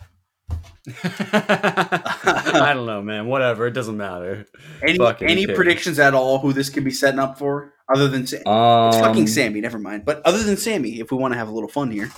[1.04, 3.26] I don't know, man.
[3.26, 3.66] Whatever.
[3.66, 4.46] It doesn't matter.
[4.82, 5.56] Any Fucking any cares.
[5.56, 7.74] predictions at all who this could be setting up for?
[7.94, 10.04] Other than Sa- Um, it's fucking Sammy, never mind.
[10.04, 12.10] But other than Sammy, if we want to have a little fun here,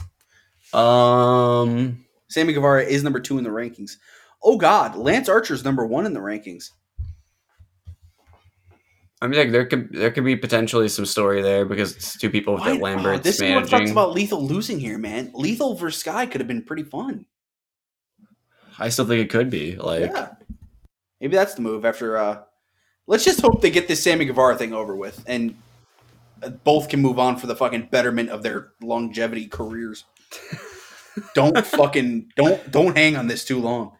[0.73, 3.93] Um, Sammy Guevara is number two in the rankings.
[4.43, 6.70] Oh God, Lance Archer's number one in the rankings.
[9.23, 12.31] I mean, like, there could there could be potentially some story there because it's two
[12.31, 13.78] people Why- that Lambert's oh, this is what managing.
[13.78, 15.31] sucks about Lethal losing here, man.
[15.35, 17.27] Lethal versus Sky could have been pretty fun.
[18.81, 20.11] I still think it could be like.
[20.12, 20.31] yeah,
[21.20, 21.85] maybe that's the move.
[21.85, 22.43] After, uh
[23.07, 25.55] let's just hope they get this Sammy Guevara thing over with, and
[26.43, 30.05] uh, both can move on for the fucking betterment of their longevity careers.
[31.35, 33.93] don't fucking don't don't hang on this too long.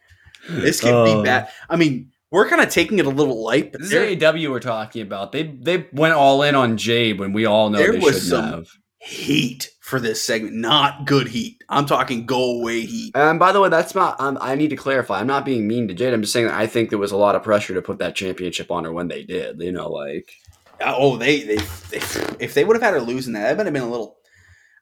[0.48, 1.19] This could Oh.
[1.20, 1.48] be bad.
[1.69, 4.61] I mean, we're kind of taking it a little light, but This is AEW we're
[4.61, 5.32] talking about.
[5.32, 8.31] They they went all in on Jade when we all know There they was shouldn't
[8.31, 8.69] some- have.
[9.01, 10.55] Heat for this segment.
[10.55, 11.62] Not good heat.
[11.68, 13.12] I'm talking go away heat.
[13.14, 14.20] And by the way, that's not.
[14.20, 15.20] Um, I need to clarify.
[15.20, 16.14] I'm not being mean to Jade.
[16.14, 18.14] I'm just saying that I think there was a lot of pressure to put that
[18.14, 19.60] championship on her when they did.
[19.60, 20.31] You know, like
[20.82, 22.01] Oh, they, they, they
[22.39, 24.16] if they would have had her losing that, that would have been a little.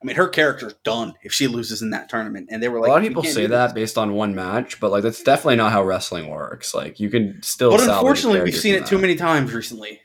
[0.00, 2.50] I mean, her character's done if she loses in that tournament.
[2.52, 4.92] And they were like, a lot of people say that based on one match, but
[4.92, 6.72] like that's definitely not how wrestling works.
[6.72, 7.70] Like you can still.
[7.70, 10.00] But unfortunately, we've seen it too many times recently.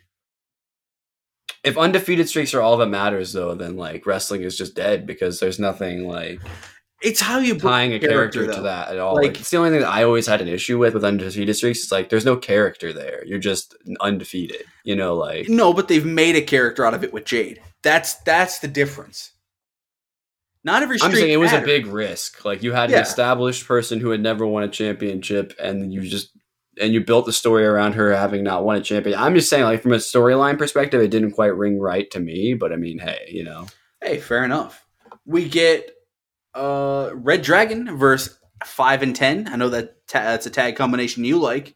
[1.64, 5.40] If undefeated streaks are all that matters, though, then like wrestling is just dead because
[5.40, 6.41] there's nothing like
[7.02, 8.56] It's how you tying a character, though.
[8.56, 9.15] to that at all.
[9.15, 11.56] Like- Like, it's the only thing that I always had an issue with with undefeated
[11.56, 11.84] streaks.
[11.84, 13.23] It's like there's no character there.
[13.26, 14.64] You're just undefeated.
[14.84, 17.61] You know, like No, but they've made a character out of it with Jade.
[17.81, 19.31] That's that's the difference.
[20.65, 22.45] Not every streak I'm saying it was a big risk.
[22.45, 22.98] Like you had Yeah.
[22.98, 26.30] an established person who had never won a championship, and you just
[26.82, 29.18] and you built the story around her having not won a champion.
[29.20, 32.54] I'm just saying, like from a storyline perspective, it didn't quite ring right to me.
[32.56, 33.68] But I mean, hey, you know,
[34.02, 34.86] Hey, fair enough.
[35.26, 35.91] We get
[36.54, 39.48] uh Red Dragon versus five and ten.
[39.48, 41.76] I know that ta- that's a tag combination you like.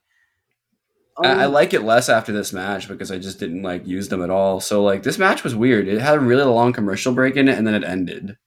[1.24, 4.10] I, I Um, like it less after this match because I just didn't like use
[4.10, 4.60] them at all.
[4.60, 5.88] So like this match was weird.
[5.88, 8.38] It had a really long commercial break in it, and then it ended.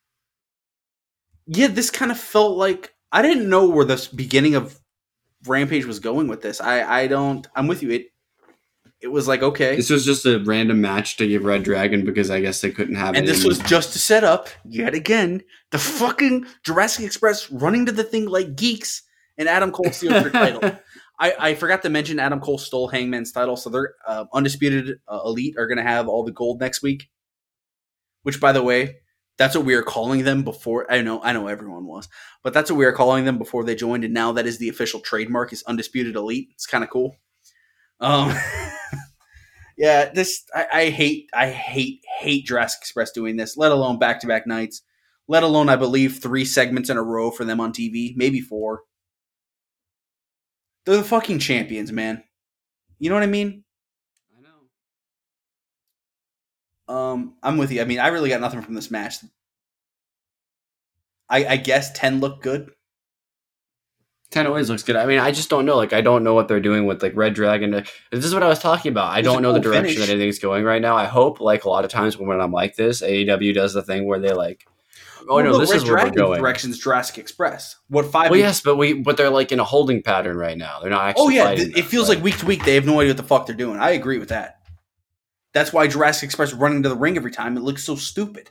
[1.47, 4.80] yeah, this kind of felt like I didn't know where the beginning of
[5.46, 6.60] Rampage was going with this.
[6.60, 7.46] I I don't.
[7.54, 7.90] I'm with you.
[7.90, 8.06] It
[9.00, 12.30] it was like okay, This was just a random match to give Red Dragon because
[12.30, 13.14] I guess they couldn't have.
[13.14, 17.92] and this was just to set up yet again the fucking Jurassic Express running to
[17.92, 19.02] the thing like geeks,
[19.38, 20.78] and Adam Cole steals their title.
[21.18, 25.20] I, I forgot to mention Adam Cole stole Hangman's title, so their uh, undisputed uh,
[25.24, 27.08] elite are going to have all the gold next week.
[28.22, 28.96] Which, by the way,
[29.40, 30.86] that's what we were calling them before.
[30.92, 32.10] I know, I know, everyone was,
[32.42, 34.68] but that's what we were calling them before they joined, and now that is the
[34.68, 36.50] official trademark is undisputed elite.
[36.52, 37.16] It's kind of cool.
[38.00, 38.36] Um,
[39.78, 43.56] yeah, this I, I hate, I hate, hate Jurassic Express doing this.
[43.56, 44.82] Let alone back to back nights.
[45.26, 48.82] Let alone, I believe, three segments in a row for them on TV, maybe four.
[50.84, 52.22] They're the fucking champions, man.
[52.98, 53.64] You know what I mean?
[56.90, 57.80] Um, I'm with you.
[57.80, 59.18] I mean, I really got nothing from this match.
[61.28, 62.72] I, I guess ten looked good.
[64.30, 64.96] Ten always looks good.
[64.96, 65.76] I mean, I just don't know.
[65.76, 67.70] Like, I don't know what they're doing with like Red Dragon.
[68.10, 69.12] This is what I was talking about.
[69.12, 69.98] I don't know the direction finish.
[69.98, 70.96] that anything's going right now.
[70.96, 74.06] I hope, like a lot of times when I'm like this, AEW does the thing
[74.06, 74.66] where they like,
[75.28, 76.40] oh Well, no, look, this Red is where we're going.
[76.40, 77.76] Directions Jurassic Express.
[77.88, 78.30] What five?
[78.30, 80.80] Well, yes, but we but they're like in a holding pattern right now.
[80.80, 81.24] They're not actually.
[81.24, 83.22] oh yeah, th- it feels like week to week they have no idea what the
[83.24, 83.78] fuck they're doing.
[83.78, 84.60] I agree with that.
[85.52, 88.51] That's why Jurassic Express running to the ring every time it looks so stupid.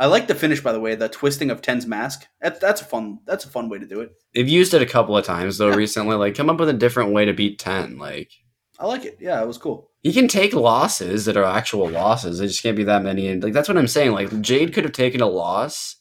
[0.00, 2.26] I like the finish, by the way, the twisting of Ten's mask.
[2.40, 3.18] That, that's a fun.
[3.26, 4.12] That's a fun way to do it.
[4.34, 5.74] they've used it a couple of times though Yeah.
[5.74, 6.14] recently.
[6.16, 7.98] Like, come up with a different way to beat ten.
[7.98, 8.30] Like,
[8.78, 9.18] I like it.
[9.20, 9.90] Yeah, it was cool.
[10.04, 12.38] he can take losses that are actual losses.
[12.40, 13.26] It just can't be that many.
[13.26, 14.12] And like that's what I'm saying.
[14.12, 15.96] Like Jade could have taken a loss.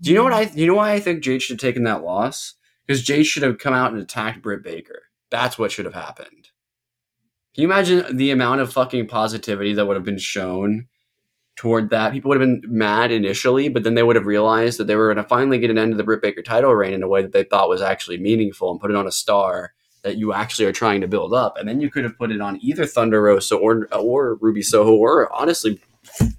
[0.00, 0.50] Do you know what I?
[0.54, 2.54] You know why I think Jade should have taken that loss?
[2.86, 5.02] Because Jade should have come out and attacked Britt Baker.
[5.30, 6.41] That's what should have happened.
[7.54, 10.86] Can you imagine the amount of fucking positivity that would have been shown
[11.56, 12.12] toward that?
[12.12, 15.12] People would have been mad initially, but then they would have realized that they were
[15.12, 17.20] going to finally get an end to the Britt Baker title reign in a way
[17.20, 20.64] that they thought was actually meaningful and put it on a star that you actually
[20.64, 21.56] are trying to build up.
[21.58, 24.94] And then you could have put it on either Thunder Rosa or or Ruby Soho
[24.94, 25.80] or honestly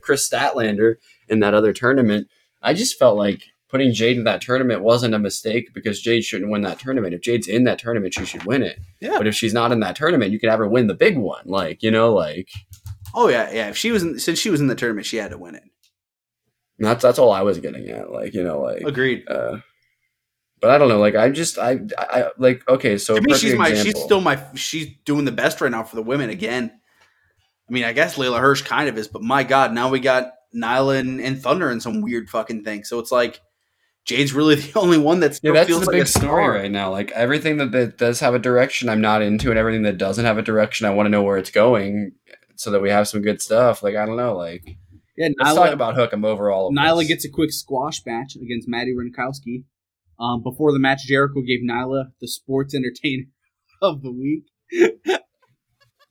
[0.01, 0.95] Kris Statlander
[1.29, 2.27] in that other tournament.
[2.61, 6.51] I just felt like putting Jade in that tournament wasn't a mistake because Jade shouldn't
[6.51, 7.15] win that tournament.
[7.15, 8.79] If Jade's in that tournament, she should win it.
[8.99, 9.17] Yeah.
[9.17, 11.41] But if she's not in that tournament, you could have her win the big one.
[11.45, 12.49] Like, you know, like
[13.15, 13.69] Oh yeah, yeah.
[13.69, 15.63] If she was in, since she was in the tournament, she had to win it.
[16.77, 18.11] that's that's all I was getting at.
[18.11, 19.27] Like, you know, like Agreed.
[19.27, 19.57] uh
[20.61, 23.55] but I don't know, like I just I I like okay, so to me, she's
[23.55, 23.73] my.
[23.73, 24.41] She's still my.
[24.55, 26.71] She's doing the best right now for the women again.
[27.69, 30.31] I mean, I guess Leyla Hirsch kind of is, but my God, now we got
[30.55, 32.83] Nyla and, and Thunder and some weird fucking thing.
[32.83, 33.41] So it's like,
[34.05, 36.51] Jade's really the only one that Yeah, that's feels the like big a story star.
[36.51, 36.91] right now.
[36.91, 40.25] Like everything that, that does have a direction, I'm not into, and everything that doesn't
[40.25, 42.11] have a direction, I want to know where it's going,
[42.55, 43.81] so that we have some good stuff.
[43.83, 44.77] Like I don't know, like
[45.17, 46.11] Yeah, let's Nyla, talk about Hook.
[46.13, 47.07] I'm over all of Nyla this.
[47.07, 49.63] gets a quick squash match against Maddie Rinkowski.
[50.19, 53.23] Um, before the match, Jericho gave Nyla the sports entertainer
[53.81, 54.43] of the week.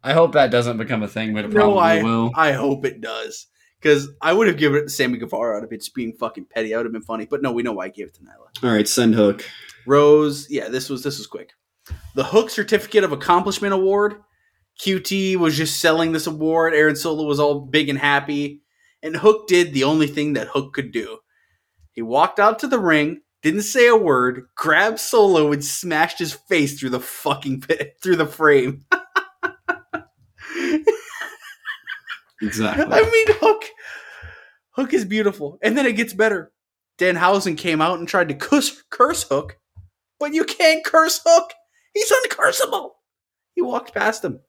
[0.05, 2.32] I hope that doesn't become a thing, but it probably No, I will.
[2.35, 3.47] I hope it does.
[3.82, 6.70] Because I would have given it to Sammy Guevara out of it's being fucking petty.
[6.70, 7.26] That would have been funny.
[7.26, 8.64] But no, we know why I gave it to Nyla.
[8.64, 9.44] All right, send Hook.
[9.86, 11.52] Rose, yeah, this was this was quick.
[12.14, 14.22] The Hook Certificate of Accomplishment Award.
[14.80, 16.74] QT was just selling this award.
[16.74, 18.62] Aaron Solo was all big and happy,
[19.02, 21.18] and Hook did the only thing that Hook could do.
[21.92, 26.32] He walked out to the ring, didn't say a word, grabbed Solo and smashed his
[26.32, 28.84] face through the fucking pit, through the frame.
[32.43, 32.85] Exactly.
[32.90, 33.64] I mean, Hook.
[34.73, 36.52] Hook is beautiful, and then it gets better.
[36.98, 39.59] Danhausen came out and tried to curse, curse Hook,
[40.19, 41.52] but you can't curse Hook.
[41.94, 42.90] He's uncursable.
[43.55, 44.40] He walked past him.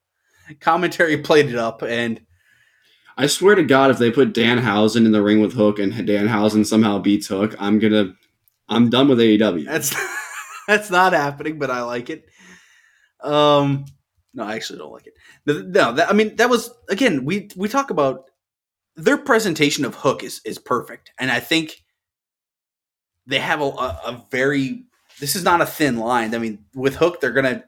[0.59, 2.21] Commentary played it up, and
[3.17, 6.65] I swear to God, if they put Danhausen in the ring with Hook and Danhausen
[6.65, 8.13] somehow beats Hook, I'm gonna,
[8.67, 9.65] I'm done with AEW.
[9.65, 9.95] that's
[10.67, 11.59] that's not happening.
[11.59, 12.25] But I like it.
[13.21, 13.85] Um,
[14.33, 15.13] no, I actually don't like it.
[15.45, 17.25] No, that, I mean that was again.
[17.25, 18.29] We we talk about
[18.95, 21.83] their presentation of Hook is is perfect, and I think
[23.27, 24.85] they have a, a, a very.
[25.19, 26.33] This is not a thin line.
[26.33, 27.63] I mean, with Hook, they're gonna.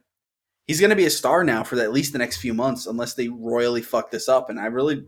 [0.68, 3.28] He's gonna be a star now for at least the next few months, unless they
[3.28, 4.50] royally fuck this up.
[4.50, 5.06] And I really,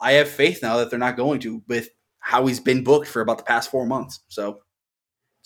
[0.00, 1.88] I have faith now that they're not going to with
[2.18, 4.20] how he's been booked for about the past four months.
[4.28, 4.58] So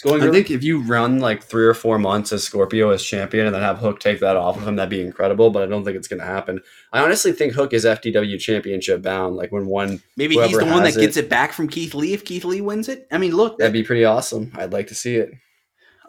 [0.02, 0.22] it's going.
[0.22, 3.46] I really think if you run like three or four months as Scorpio as champion
[3.46, 5.50] and then have Hook take that off of him, that'd be incredible.
[5.50, 6.60] But I don't think it's gonna happen.
[6.92, 9.36] I honestly think Hook is FTW championship bound.
[9.36, 12.14] Like when one, Maybe he's the one that it- gets it back from Keith Lee
[12.14, 13.06] if Keith Lee wins it.
[13.12, 13.58] I mean, look.
[13.58, 14.52] that'd be pretty awesome.
[14.56, 15.30] I'd like to see it.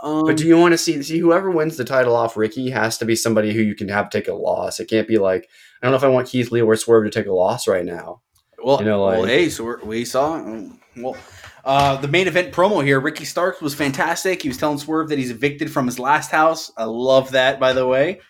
[0.02, 2.98] um, But do you want to see see whoever wins the title off Ricky has
[3.00, 4.80] to be somebody who you can have take a loss.
[4.80, 5.50] It can't be like
[5.82, 7.86] I don't know if I want Keith Lee or Swerve to take a loss right
[7.86, 8.22] now.
[8.64, 10.36] well, you know, well, like- hey, so we're, we saw.
[10.36, 11.18] um, Well,
[11.64, 14.42] uh, the main event promo here, Ricky Starks was fantastic.
[14.42, 16.72] He was telling Swerve that he's evicted from his last house.
[16.78, 18.22] I love that, by the way.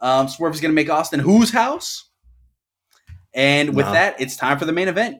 [0.00, 2.10] Um, Swerve is going to make Austin whose house?
[3.34, 5.18] And with that, it's time for the main event.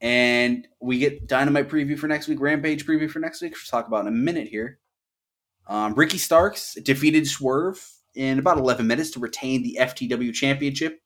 [0.00, 3.80] And we get Dynamite preview for next week, Rampage preview for next week, which we'll
[3.80, 4.78] talk about in a minute here.
[5.66, 7.80] Um, Ricky Starks defeated Swerve
[8.14, 11.00] in about 11 minutes to retain the FTW Championship.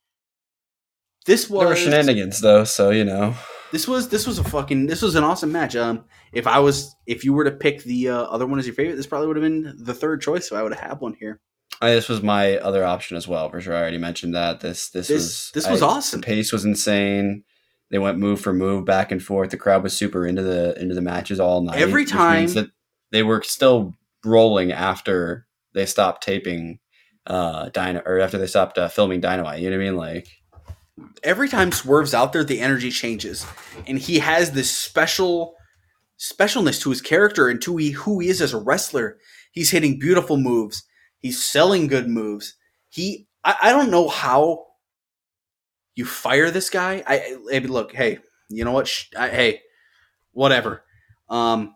[1.26, 3.34] This was There were shenanigans though, so you know.
[3.72, 5.76] This was this was a fucking this was an awesome match.
[5.76, 8.74] Um, if I was if you were to pick the uh, other one as your
[8.74, 10.48] favorite, this probably would have been the third choice.
[10.48, 11.40] So I would have had one here.
[11.80, 13.74] I, this was my other option as well, for sure.
[13.74, 14.60] I already mentioned that.
[14.60, 16.20] This this, This- was this was I- awesome.
[16.20, 17.44] The pace was insane.
[17.90, 19.50] They went move for move, back and forth.
[19.50, 21.78] The crowd was super into the into the matches all night.
[21.78, 22.70] Every time- that
[23.12, 26.80] they were still rolling after they stopped taping
[27.26, 29.60] uh Dino or after they stopped uh, filming Dynamite.
[29.60, 29.96] You know what I mean?
[29.96, 30.28] Like
[31.22, 33.46] Every time Swerve's out there, the energy changes,
[33.86, 35.54] and he has this special
[36.18, 39.18] specialness to his character and to he, who he is as a wrestler.
[39.52, 40.82] He's hitting beautiful moves.
[41.18, 42.54] He's selling good moves.
[42.88, 44.66] He I, I don't know how
[45.94, 47.02] you fire this guy.
[47.06, 48.18] I, I look, hey,
[48.48, 48.86] you know what?
[48.86, 49.60] Sh- I, hey,
[50.32, 50.84] whatever.
[51.28, 51.74] Um,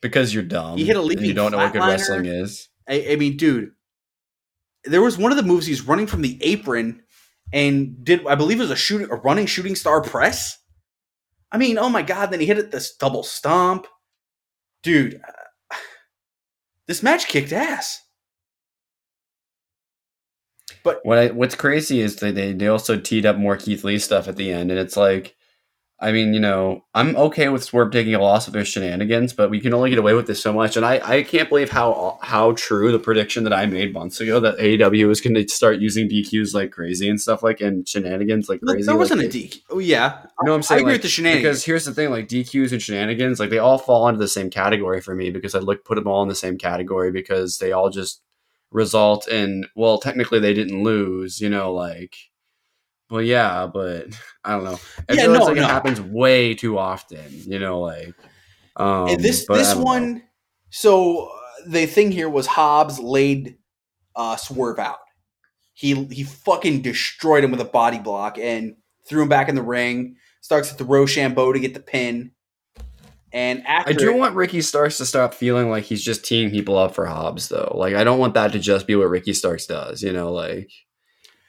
[0.00, 0.78] because you're dumb.
[0.78, 2.68] He hit a leaping You don't know what good wrestling is.
[2.88, 3.72] I, I mean, dude,
[4.84, 7.02] there was one of the moves he's running from the apron
[7.52, 10.58] and did I believe it was a shooting a running shooting star press.
[11.50, 12.30] I mean, oh my god!
[12.30, 13.86] Then he hit it this double stomp,
[14.82, 15.20] dude.
[15.26, 15.74] uh,
[16.86, 18.02] This match kicked ass.
[20.82, 23.98] But what I, what's crazy is that they, they also teed up more Keith Lee
[23.98, 25.36] stuff at the end, and it's like,
[26.00, 29.50] I mean, you know, I'm okay with Swerve taking a loss of their shenanigans, but
[29.50, 32.18] we can only get away with this so much, and I, I can't believe how
[32.22, 35.80] how true the prediction that I made months ago that AEW was going to start
[35.80, 38.86] using DQs like crazy and stuff like and shenanigans like crazy.
[38.86, 39.60] there wasn't like, a DQ.
[39.70, 40.78] Oh yeah, You know what I'm saying?
[40.78, 41.42] I agree Like, with the shenanigans.
[41.42, 44.50] Because here's the thing, like DQs and shenanigans, like they all fall into the same
[44.50, 47.72] category for me because I look put them all in the same category because they
[47.72, 48.22] all just
[48.70, 52.14] result in well, technically they didn't lose, you know, like
[53.10, 54.06] well yeah, but
[54.44, 54.78] I don't know.
[55.08, 55.62] It Yeah, no, like no.
[55.62, 58.14] it happens way too often, you know, like
[58.76, 59.84] um this this don't know.
[59.84, 60.22] one,
[60.70, 61.30] so uh,
[61.66, 63.56] the thing here was Hobbs laid
[64.16, 64.98] uh, Swerve out.
[65.74, 68.76] He he fucking destroyed him with a body block and
[69.08, 70.16] threw him back in the ring.
[70.40, 72.32] Starks at the Roshambo to get the pin.
[73.32, 76.78] And after I do want Ricky Starks to stop feeling like he's just teeing people
[76.78, 77.74] up for Hobbs though.
[77.76, 80.70] Like I don't want that to just be what Ricky Starks does, you know, like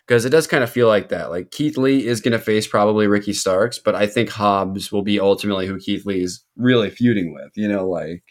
[0.10, 1.30] because it does kind of feel like that.
[1.30, 5.04] Like Keith Lee is going to face probably Ricky Starks, but I think Hobbs will
[5.04, 7.52] be ultimately who Keith Lee is really feuding with.
[7.56, 8.24] You know, like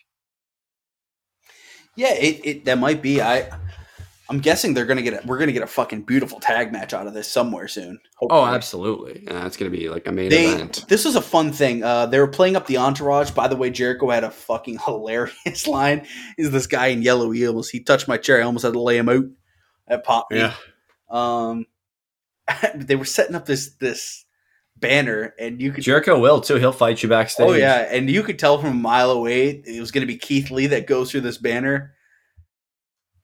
[1.95, 3.23] Yeah, it, it that might be.
[3.23, 3.49] I
[4.29, 7.07] I'm guessing they're gonna get a, we're gonna get a fucking beautiful tag match out
[7.07, 8.01] of this somewhere soon.
[8.29, 10.85] oh, absolutely, yeah, it's going to be like a main They event.
[10.89, 11.85] this was a fun thing.
[11.85, 13.31] Uh, they were playing up the entourage.
[13.31, 16.05] By the way, Jericho had a fucking hilarious line.
[16.37, 17.71] Is this guy in yellow heels?
[17.71, 18.41] He touched my chair.
[18.41, 19.25] I almost had to lay him out.
[19.87, 20.41] That popped me.
[20.41, 20.55] Yeah,
[21.11, 21.67] Um,
[22.75, 24.25] they were setting up this this
[24.77, 26.57] banner, and you could Jericho will too.
[26.57, 27.47] He'll fight you backstage.
[27.47, 30.19] Oh yeah, and you could tell from a mile away it was going to be
[30.19, 31.95] Keith Lee that goes through this banner.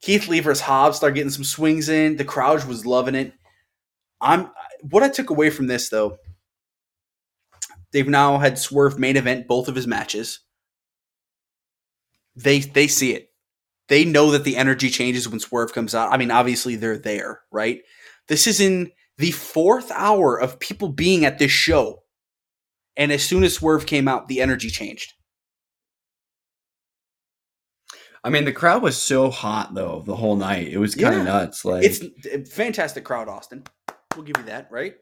[0.01, 2.17] Keith Lee versus Hobbs start getting some swings in.
[2.17, 3.33] The crowd was loving it.
[4.21, 4.51] I'm
[4.91, 6.19] what I took away from this though.
[7.93, 10.41] They've now had Swerve main event both of his matches.
[12.37, 13.31] They they see it.
[13.89, 16.13] They know that the energy changes when Swerve comes out.
[16.13, 17.81] I mean, obviously they're there, right?
[18.29, 22.03] This is in the fourth hour of people being at this show.
[22.97, 25.13] And as soon as Swerve came out, the energy changed.
[28.23, 30.69] I mean, the crowd was so hot though the whole night.
[30.69, 31.25] It was kind of Yeah.
[31.25, 31.65] nuts.
[31.65, 33.65] Like, It's a fantastic crowd, Austin.
[34.17, 34.95] We'll give you that, right?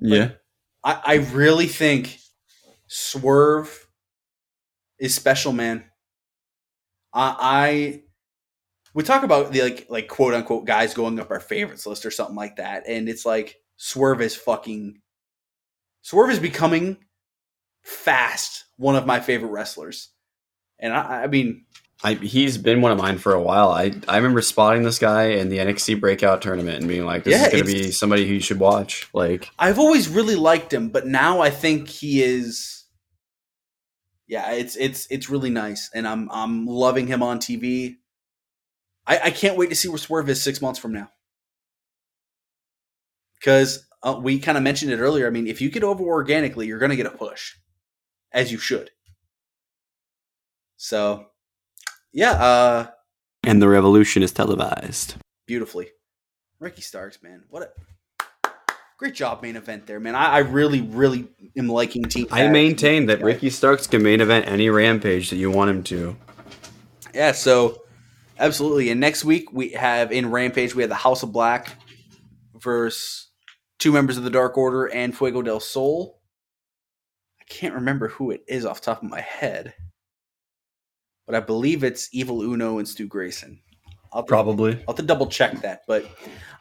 [0.00, 0.32] yeah,
[0.84, 2.16] I, I really think
[2.86, 3.88] Swerve
[5.00, 5.84] is special, man.
[7.12, 8.02] I, I
[8.94, 12.10] we talk about the like like quote unquote guys going up our favorites list or
[12.10, 15.00] something like that, and it's like Swerve is fucking
[16.02, 16.98] Swerve is becoming
[17.82, 20.10] fast one of my favorite wrestlers.
[20.78, 21.64] And I, I mean,
[22.04, 23.70] I, he's been one of mine for a while.
[23.70, 27.32] I I remember spotting this guy in the NXT Breakout tournament and being like, "This
[27.34, 30.72] Yeah, is going to be somebody who you should watch." Like, I've always really liked
[30.72, 32.77] him, but now I think he is.
[34.28, 37.96] Yeah, it's it's it's really nice, and I'm I'm loving him on TV.
[39.06, 41.10] I, I can't wait to see where Swerve is six months from now.
[43.34, 45.26] Because uh, we kind of mentioned it earlier.
[45.26, 47.54] I mean, if you get over organically, you're going to get a push,
[48.32, 48.90] as you should.
[50.76, 51.26] So,
[52.12, 52.86] yeah, uh,
[53.44, 55.14] and the revolution is televised.
[55.46, 55.88] beautifully.
[56.60, 57.70] Ricky Starks, man, what a
[58.98, 60.14] great job main event there, man.
[60.14, 62.26] I, I really, really am liking Team.
[62.30, 62.52] I Tag.
[62.52, 63.26] maintain that Yeah.
[63.26, 66.16] Ricky Starks can main event any rampage that you want him to.
[67.14, 67.82] Yeah, so
[68.38, 68.90] absolutely.
[68.90, 71.68] And next week we have in Rampage we have the House of Black
[72.54, 73.28] versus
[73.78, 76.20] two members of the Dark Order and Fuego del Sol.
[77.40, 79.74] I can't remember who it is off the top of my head,
[81.24, 83.60] but I believe it's Evil Uno and Stu Grayson.
[84.12, 86.04] I'll to- Probably I'll have to double check that, but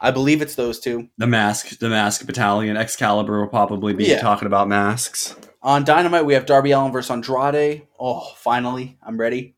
[0.01, 1.09] I believe it's those two.
[1.17, 4.19] the mask, the mask battalion, Excalibur will probably be Yeah.
[4.19, 5.35] talking about masks.
[5.63, 7.87] On Dynamite, we have Darby Allin versus Andrade.
[7.99, 9.55] Oh, finally, I'm ready.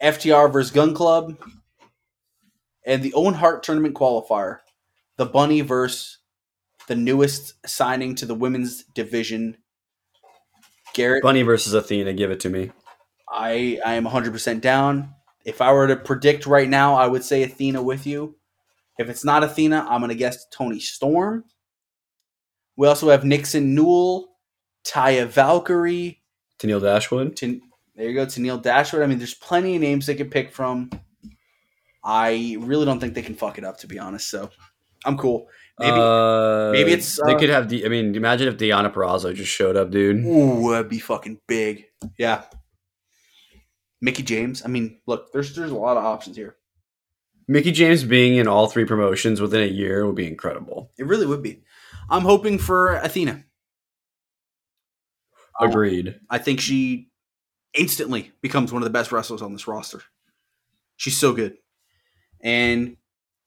[0.00, 1.36] FTR versus Gunn Club.
[2.86, 4.60] And the Owen Hart Tournament qualifier.
[5.16, 6.18] The Bunny versus
[6.86, 9.58] the newest signing to the women's division.
[10.94, 12.70] Garrett, Bunny versus Athena, give it to me.
[13.30, 15.14] I, I am 100% down.
[15.44, 18.36] If I were to predict right now, I would say Athena with you.
[18.98, 21.44] If it's not Athena, I'm going to guess Toni Storm.
[22.76, 24.36] We also have Nixon Newell,
[24.84, 26.22] Taya Valkyrie,
[26.58, 27.36] Tenille Dashwood.
[27.38, 29.02] there you go Tenille Dashwood.
[29.02, 30.90] I mean, there's plenty of names they could pick from.
[32.04, 34.28] I really don't think they can fuck it up, to be honest.
[34.30, 34.50] So
[35.04, 35.48] I'm cool.
[35.78, 37.68] Maybe, uh, maybe it's, they uh, could have.
[37.70, 37.86] the.
[37.86, 40.24] I mean, imagine if Deonna Purrazzo just showed up, dude.
[40.24, 41.86] ooh, that'd be fucking big.
[42.18, 42.42] Yeah.
[44.00, 44.62] Mickie James.
[44.64, 46.56] I mean, look, there's there's a lot of options here.
[47.48, 50.92] Mickie James being in all three promotions within a year would be incredible.
[50.98, 51.62] It really would be.
[52.08, 53.44] I'm hoping for Athena.
[55.60, 56.20] Uh, Agreed.
[56.30, 57.10] I think she
[57.74, 60.02] instantly becomes one of the best wrestlers on this roster.
[60.96, 61.56] She's so good.
[62.40, 62.96] And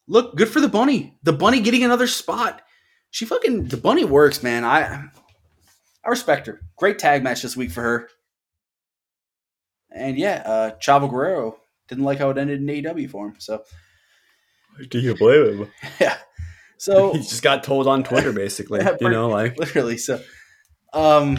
[0.08, 1.18] look, good for the bunny.
[1.24, 2.62] The bunny getting another spot.
[3.12, 4.66] She fucking the bunny works, man.
[4.66, 5.06] I
[6.04, 6.62] I respect her.
[6.78, 8.10] Great tag match this week for her.
[9.96, 11.58] And yeah, uh Chavo Guerrero
[11.88, 13.36] didn't like how it ended in AEW for him.
[13.40, 13.64] So
[14.90, 15.72] Do you blame him?
[16.00, 16.18] yeah.
[16.78, 18.80] So he just got told on Twitter, basically.
[18.82, 20.22] Yeah, you know, like literally so
[20.94, 21.38] um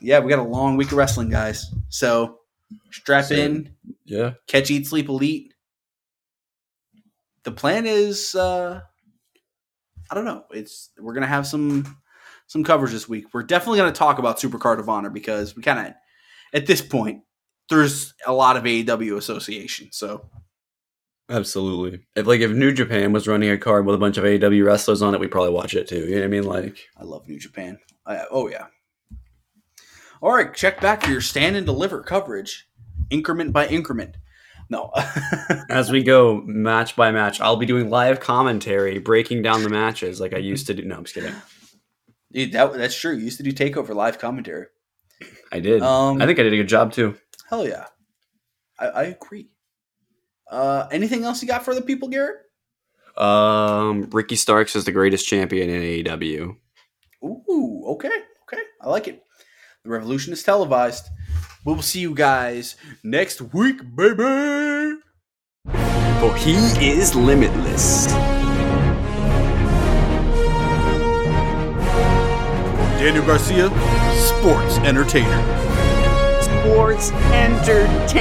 [0.00, 2.38] yeah we got a long week of wrestling guys so
[2.90, 3.74] strap So- in
[4.04, 4.32] yeah.
[4.46, 5.52] catch eat sleep elite
[7.44, 8.80] the plan is uh
[10.10, 11.96] i don't know it's we're gonna have some
[12.46, 15.78] some coverage this week we're definitely gonna talk about supercard of honor because we kind
[15.88, 15.94] of
[16.52, 17.22] at this point
[17.68, 20.28] there's a lot of aew association so
[21.30, 22.00] Absolutely.
[22.16, 25.02] If like if New Japan was running a card with a bunch of AEW wrestlers
[25.02, 26.06] on it, we'd probably watch it too.
[26.06, 26.44] You know what I mean?
[26.44, 27.78] Like I love New Japan.
[28.06, 28.66] I, oh yeah.
[30.20, 32.68] All right, check back for your stand and deliver coverage,
[33.10, 34.16] increment by increment.
[34.70, 34.90] No.
[35.70, 40.20] As we go match by match, I'll be doing live commentary, breaking down the matches
[40.20, 40.84] like I used to do.
[40.84, 41.34] No, I'm just kidding.
[42.32, 43.14] Dude, that, that's true.
[43.14, 44.66] You used to do takeover live commentary.
[45.52, 45.82] I did.
[45.82, 47.16] Um, I think I did a good job too.
[47.48, 47.86] Hell yeah.
[48.78, 49.48] I, I agree.
[50.50, 52.36] Uh, anything else you got for the people, Garrett?
[53.16, 56.56] Um, Ricky Starks is the greatest champion in AEW.
[57.24, 58.10] Ooh, okay,
[58.44, 58.62] okay.
[58.80, 59.22] I like it.
[59.82, 61.06] The revolution is televised.
[61.64, 65.00] We will see you guys next week, baby.
[66.20, 66.54] For he
[66.90, 68.06] is limitless.
[72.98, 73.68] Daniel Garcia,
[74.16, 75.67] sports entertainer.
[76.68, 78.18] Sports entertainer.